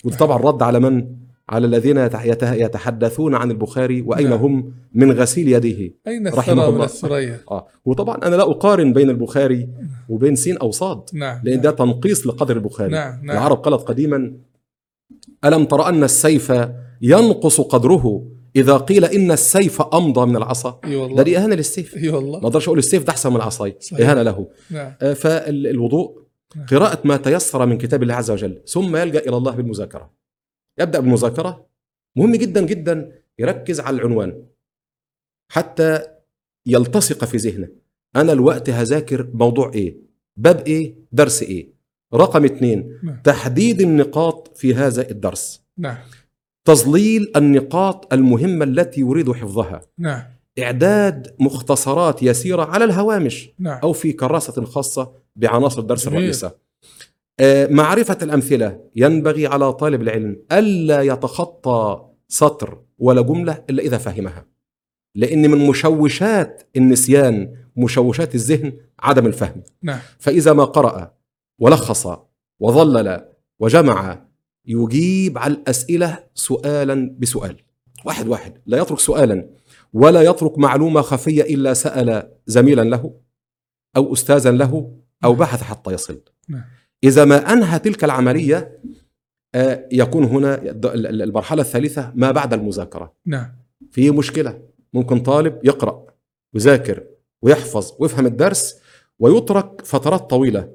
وده 0.05 0.17
طبعا 0.17 0.39
رد 0.39 0.63
على 0.63 0.81
من؟ 0.81 1.17
على 1.49 1.67
الذين 1.67 1.97
يتحدثون 2.43 3.35
عن 3.35 3.51
البخاري 3.51 4.03
وأين 4.03 4.31
نعم. 4.31 4.39
هم 4.39 4.73
من 4.95 5.13
غسيل 5.13 5.49
يديه 5.49 5.95
أين 6.07 6.29
رحمه 6.29 6.69
الله. 6.69 6.85
الثريا؟ 6.85 7.41
آه. 7.51 7.67
وطبعا 7.85 8.17
أنا 8.17 8.37
لا 8.37 8.51
أقارن 8.51 8.93
بين 8.93 9.11
البخاري 9.11 9.69
وبين 10.09 10.37
سين 10.37 10.59
أو 10.59 10.71
صاد 10.71 11.03
نعم. 11.13 11.41
لأن 11.45 11.61
ده 11.61 11.71
تنقيص 11.71 12.27
لقدر 12.27 12.57
البخاري. 12.57 12.93
نعم 12.93 13.27
نعم. 13.27 13.37
العرب 13.37 13.57
قالت 13.57 13.83
قديما 13.83 14.33
ألم 15.45 15.65
تر 15.65 15.89
أن 15.89 16.05
السيف 16.05 16.53
ينقص 17.03 17.61
قدره؟ 17.61 18.27
إذا 18.57 18.77
قيل 18.77 19.05
إن 19.05 19.31
السيف 19.31 19.83
أمضى 19.83 20.27
من 20.27 20.37
العصا 20.37 20.81
ده 21.17 21.23
دي 21.23 21.39
إهانة 21.39 21.55
للسيف. 21.55 21.97
إي 21.97 22.11
ما 22.11 22.17
والله 22.17 22.39
أقدرش 22.39 22.67
أقول 22.67 22.79
السيف 22.79 23.05
ده 23.05 23.11
أحسن 23.11 23.31
من 23.31 23.37
العصاية 23.37 23.79
صحيح. 23.81 24.09
إهانة 24.09 24.23
له. 24.23 24.49
نعم. 24.71 24.95
آه، 25.03 25.13
فالوضوء 25.13 26.23
نعم. 26.57 26.67
قراءة 26.67 27.07
ما 27.07 27.17
تيسر 27.17 27.67
من 27.67 27.79
كتاب 27.79 28.03
الله 28.03 28.15
عز 28.15 28.31
وجل 28.31 28.63
ثم 28.67 28.97
يلجأ 28.97 29.19
إلى 29.19 29.37
الله 29.37 29.53
بالمذاكرة. 29.53 30.13
يبدأ 30.79 31.01
بالمذاكرة. 31.01 31.67
مهم 32.17 32.37
جدا 32.37 32.67
جدا 32.67 33.23
يركز 33.39 33.81
على 33.81 33.97
العنوان. 33.97 34.47
حتى 35.51 36.01
يلتصق 36.67 37.25
في 37.25 37.37
ذهنه. 37.37 37.69
أنا 38.17 38.33
الوقت 38.33 38.71
هذاكر 38.71 39.31
موضوع 39.35 39.71
إيه؟ 39.75 39.97
باب 40.37 40.67
إيه؟ 40.67 40.95
درس 41.13 41.43
إيه؟ 41.43 41.73
رقم 42.15 42.45
اثنين. 42.45 42.99
نعم. 43.03 43.23
تحديد 43.25 43.81
النقاط 43.81 44.57
في 44.57 44.75
هذا 44.75 45.11
الدرس. 45.11 45.63
نعم. 45.79 45.97
تظليل 46.65 47.33
النقاط 47.37 48.13
المهمة 48.13 48.65
التي 48.65 49.01
يريد 49.01 49.33
حفظها. 49.33 49.81
نعم. 49.99 50.23
إعداد 50.59 51.35
مختصرات 51.41 52.23
يسيرة 52.23 52.65
على 52.65 52.85
الهوامش 52.85 53.51
نعم. 53.59 53.79
أو 53.83 53.93
في 53.93 54.13
كراسة 54.13 54.65
خاصة 54.65 55.13
بعناصر 55.37 55.81
الدرس. 55.81 56.09
الرئيسة 56.09 56.53
آه، 57.41 57.67
معرفة 57.67 58.19
الأمثلة 58.23 58.81
ينبغي 58.97 59.47
على 59.47 59.73
طالب 59.73 60.03
العلم 60.03 60.43
ألا 60.53 61.03
يتخطى 61.03 62.09
سطر 62.29 62.83
ولا 62.99 63.23
جملة 63.23 63.65
إلا 63.71 63.83
إذا 63.83 63.99
فهمها. 63.99 64.47
لأن 65.17 65.51
من 65.51 65.67
مشوشات 65.67 66.71
النسيان 66.77 67.57
مشوشات 67.77 68.35
الذهن 68.35 68.73
عدم 69.01 69.27
الفهم. 69.27 69.63
نعم. 69.83 69.99
فإذا 70.19 70.53
ما 70.53 70.65
قرأ 70.65 71.15
ولخص 71.61 72.07
وظلل 72.61 73.29
وجمع 73.61 74.27
يجيب 74.67 75.39
على 75.39 75.53
الأسئلة 75.53 76.25
سؤالا 76.35 77.17
بسؤال. 77.19 77.57
واحد 78.05 78.29
واحد. 78.29 78.63
لا 78.67 78.79
يترك 78.79 78.99
سؤالا 78.99 79.49
ولا 79.93 80.23
يترك 80.23 80.59
معلومة 80.59 81.01
خفية 81.01 81.43
إلا 81.43 81.75
سأل 81.75 82.33
زميلا 82.47 82.83
له 82.83 83.15
أو 83.97 84.13
أستاذا 84.13 84.51
له 84.51 84.93
أو 85.25 85.35
بحث 85.35 85.63
حتى 85.63 85.93
يصل. 85.93 86.23
نعم. 86.49 86.65
إذا 87.05 87.25
ما 87.25 87.53
أنهى 87.53 87.79
تلك 87.79 88.05
العملية 88.05 88.81
آه، 89.55 89.89
يكون 89.93 90.25
هنا 90.25 90.61
المرحلة 90.95 91.63
الثالثة 91.63 92.13
ما 92.15 92.31
بعد 92.31 92.53
المذاكرة. 92.53 93.13
نعم. 93.27 93.57
في 93.91 94.11
مشكلة. 94.11 94.63
ممكن 94.93 95.21
طالب 95.21 95.59
يقرأ 95.65 96.07
ويذاكر 96.55 97.05
ويحفظ 97.43 97.93
ويفهم 97.99 98.27
الدرس 98.27 98.81
ويترك 99.19 99.83
فترات 99.85 100.31
طويلة. 100.31 100.69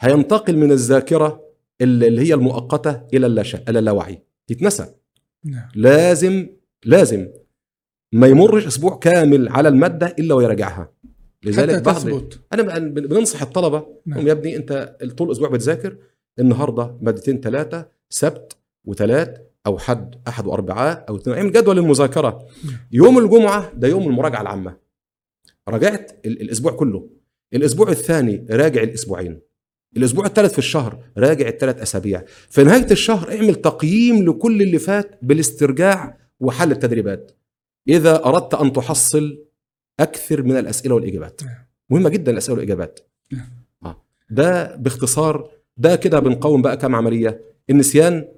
هينتقل 0.00 0.56
من 0.56 0.72
الذاكرة 0.72 1.45
اللي 1.80 2.20
هي 2.28 2.34
المؤقتة 2.34 3.02
إلى 3.14 3.26
اللا 3.26 3.42
شيء- 3.42 3.60
إلى 3.68 3.78
اللاوعي. 3.78 4.22
يتنسى. 4.50 4.94
نعم. 5.44 5.68
لازم 5.74 6.48
لازم 6.84 7.28
ما 8.12 8.26
يمرش 8.26 8.66
أسبوع 8.66 8.98
كامل 8.98 9.48
على 9.48 9.68
المادة 9.68 10.06
إلا 10.18 10.34
ويراجعها. 10.34 10.92
لذلك 11.44 11.82
بعض 11.82 11.94
تثبت. 11.96 12.40
أنا 12.52 12.62
بن- 12.62 12.94
بن- 12.94 13.06
بننصح 13.06 13.42
الطلبة. 13.42 13.86
نعم. 14.06 14.26
يا 14.26 14.32
ابني 14.32 14.56
أنت 14.56 14.96
طول 15.18 15.26
الأسبوع 15.26 15.48
بتذاكر 15.48 15.96
النهارده 16.38 16.96
مادتين 17.00 17.40
ثلاثة 17.40 17.88
سبت 18.10 18.56
وثلاث 18.84 19.36
أو 19.66 19.78
حد 19.78 20.14
أحد 20.28 20.46
واربعاء 20.46 21.04
أو 21.08 21.16
اثنين. 21.16 21.36
أعمل 21.36 21.52
جدول 21.52 21.78
المذاكرة. 21.78 22.46
نعم. 22.64 22.74
يوم 22.92 23.18
الجمعة 23.18 23.72
ده 23.74 23.88
يوم 23.88 24.02
المراجعة 24.08 24.40
العامة. 24.42 24.76
راجعت 25.68 26.20
ال- 26.26 26.40
الأسبوع 26.42 26.72
كله. 26.72 27.08
الأسبوع 27.54 27.88
الثاني 27.90 28.46
راجع 28.50 28.82
الأسبوعين. 28.82 29.40
الأسبوع 29.96 30.26
الثالث 30.26 30.52
في 30.52 30.58
الشهر 30.58 30.98
راجع 31.18 31.48
الثلاث 31.48 31.82
أسابيع. 31.82 32.22
في 32.50 32.64
نهاية 32.64 32.86
الشهر 32.90 33.32
اعمل 33.36 33.54
تقييم 33.54 34.24
لكل 34.24 34.62
اللي 34.62 34.78
فات 34.78 35.18
بالاسترجاع 35.22 36.18
وحل 36.40 36.72
التدريبات. 36.72 37.32
إذا 37.88 38.24
أردت 38.24 38.54
أن 38.54 38.72
تحصل 38.72 39.38
أكثر 40.00 40.42
من 40.42 40.56
الأسئلة 40.56 40.94
والإجابات. 40.94 41.40
نعم. 41.44 41.54
مهمة 41.90 42.08
جدا 42.08 42.32
الأسئلة 42.32 42.54
والإجابات. 42.54 43.00
نعم. 43.32 43.48
آه. 43.84 44.02
ده 44.30 44.76
باختصار 44.76 45.50
ده 45.76 45.96
كده 45.96 46.18
بنقوم 46.20 46.62
بقى 46.62 46.76
كم 46.76 46.94
عملية. 46.94 47.40
النسيان 47.70 48.28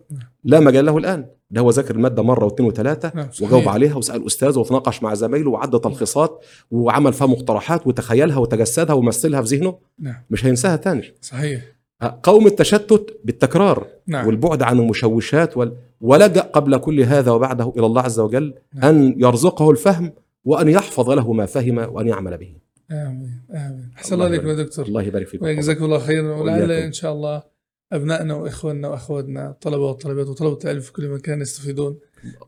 لا 0.45 0.61
مجال 0.61 0.85
له 0.85 0.99
الآن. 0.99 1.27
ده 1.51 1.61
هو 1.61 1.71
ذاكر 1.71 1.95
المادة 1.95 2.23
مرة 2.23 2.45
واثنين 2.45 2.69
وثلاثة 2.69 3.13
نعم. 3.15 3.29
وجاوب 3.43 3.69
عليها 3.69 3.97
وسأل 3.97 4.27
أستاذه 4.27 4.59
وتناقش 4.59 5.03
مع 5.03 5.15
زمايله 5.15 5.51
وعد 5.51 5.81
تلخيصات 5.81 6.45
وعمل 6.71 7.13
فيها 7.13 7.27
مقترحات 7.27 7.87
وتخيلها 7.87 8.39
وتجسدها 8.39 8.95
ومثلها 8.95 9.43
في 9.43 9.57
ذهنه. 9.57 9.79
نعم. 9.99 10.15
مش 10.31 10.47
هينساها 10.47 10.77
تاني. 10.77 11.15
صحيح. 11.21 11.63
آه، 12.03 12.21
قوم 12.23 12.47
التشتت 12.47 13.21
بالتكرار 13.25 13.87
نعم. 14.07 14.27
والبعد 14.27 14.63
عن 14.63 14.79
المشوشات 14.79 15.57
وال... 15.57 15.77
ولجأ 16.01 16.41
قبل 16.41 16.77
كل 16.77 17.01
هذا 17.01 17.31
وبعده 17.31 17.73
إلى 17.77 17.87
الله 17.87 18.03
عز 18.03 18.21
وجل 18.21 18.55
نعم. 18.75 18.85
أن 18.85 19.15
يرزقه 19.19 19.71
الفهم 19.71 20.13
وأن 20.45 20.69
يحفظ 20.69 21.11
له 21.11 21.33
ما 21.33 21.47
فهم 21.47 21.79
وأن 21.79 22.09
يعمل 22.09 22.37
به. 22.37 22.55
آمين 22.91 23.43
آمين. 23.51 23.91
أحسن 23.97 24.15
الله 24.15 24.25
عليكم 24.25 24.49
يا 24.49 24.55
دكتور. 24.55 24.87
الله 24.87 25.03
يبارك 25.03 25.27
فيكم 25.27 25.47
وجزاكم 25.47 25.85
الله 25.85 25.99
خيرا. 25.99 26.37
ولعل. 26.37 26.71
إن 26.71 26.93
شاء 26.93 27.13
الله. 27.13 27.58
أبنائنا 27.93 28.35
وإخواننا 28.35 28.89
وأخواتنا 28.89 29.51
الطلبه 29.51 29.83
والطالبات 29.83 30.27
وطلبة 30.27 30.59
العلم 30.65 30.81
في 30.81 30.93
كل 30.93 31.09
مكان 31.09 31.41
يستفيدون 31.41 31.99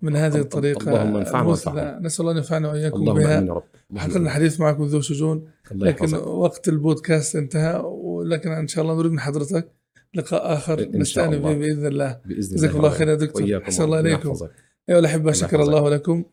من 0.03 0.16
هذه 0.16 0.26
اللهم 0.26 0.43
الطريقة 0.43 0.88
اللهم 0.88 1.16
انفعنا 1.16 1.47
المثلى 1.47 1.72
وانفعهم. 1.72 2.03
نسأل 2.03 2.20
الله 2.20 2.32
أن 2.32 2.36
ينفعنا 2.36 2.70
وإياكم 2.70 2.97
اللهم 2.97 3.18
بها 3.18 3.38
آمين. 3.38 4.16
الحديث 4.16 4.61
معكم 4.61 4.84
ذو 4.84 5.01
شجون 5.01 5.45
الله 5.72 5.86
لكن 5.86 6.05
يحفظك 6.05 6.26
وقت 6.26 6.68
البودكاست 6.68 7.36
انتهى 7.36 7.82
ولكن 7.84 8.51
إن 8.51 8.68
شاء 8.68 8.84
الله 8.84 8.95
نريد 8.95 9.12
من 9.12 9.20
حضرتك 9.20 9.72
لقاء 10.14 10.55
آخر 10.55 10.78
إن 10.78 10.93
شاء 10.93 11.01
نستأنف 11.01 11.43
به 11.43 11.53
الله. 11.53 11.59
بإذن 11.59 11.86
الله 11.86 12.20
بإذن 12.24 12.57
جزاكم 12.57 12.76
الله 12.76 12.88
رب. 12.88 12.95
خير 12.95 13.09
يا 13.09 13.14
دكتور 13.14 13.43
وإياكم 13.43 13.64
احسن 13.64 13.84
الله. 13.84 13.99
ايها 14.88 14.99
الاحبه 14.99 15.20
الله 15.20 15.32
شكر. 15.32 15.62
الله 15.62 15.91
لكم 15.91 16.24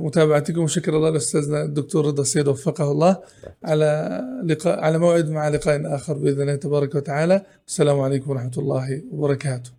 متابعتكم 0.00 0.60
وشكر 0.60 0.96
الله 0.96 1.10
لاستاذنا 1.10 1.62
الدكتور 1.62 2.06
رضا 2.06 2.22
السيد 2.22 2.48
وفقه 2.48 2.92
الله 2.92 3.16
على 3.64 4.20
لقاء 4.44 4.80
على 4.80 4.98
موعد 4.98 5.30
مع 5.30 5.48
لقاء 5.48 5.94
آخر 5.94 6.12
بإذن 6.12 6.40
الله 6.40 6.54
تبارك 6.54 6.94
وتعالى. 6.94 7.42
السلام 7.68 8.00
عليكم 8.00 8.30
ورحمة 8.30 8.52
الله 8.58 9.02
وبركاته. 9.12 9.70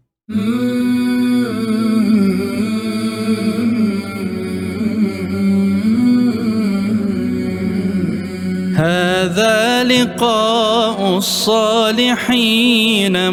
هذا 8.76 9.84
لقاء 9.84 11.18
الصالحين 11.18 12.54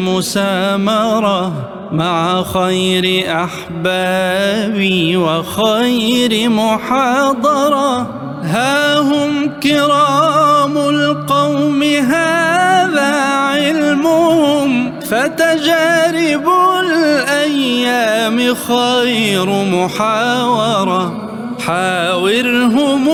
مسامرة. 0.01 1.80
مع 1.91 2.43
خير 2.43 3.25
أحبابي 3.43 5.17
وخير 5.17 6.49
محاضرة. 6.49 7.97
ها 8.43 8.99
هم 8.99 9.59
كرام 9.63 10.77
القوم 10.77 11.83
هذا 11.83 13.13
علمهم. 13.25 14.99
فتجارب 14.99 16.49
الأيام 16.79 18.55
خير 18.55 19.45
محاورة. 19.45 21.27
حاورهم 21.65 23.09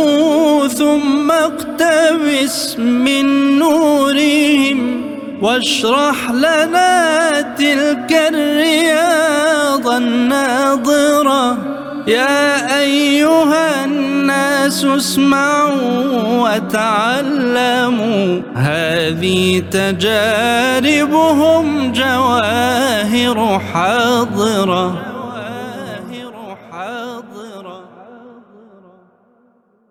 ثم 0.67 1.31
اقتبس 1.31 2.79
من 2.79 3.25
نورهم. 3.59 5.06
واشرح 5.41 6.31
لنا 6.31 7.41
تلك 7.41 8.21
الرياض 8.33 9.87
الناظرة. 9.87 11.57
يا 12.07 12.79
أيها 12.79 13.85
الناس 13.85 14.85
اسمعوا 14.85 16.53
وتعلموا. 16.55 18.41
هذه 18.55 19.63
تجاربهم 19.71 21.23
جواهر 21.91 23.61
حاضرة. 23.73 25.06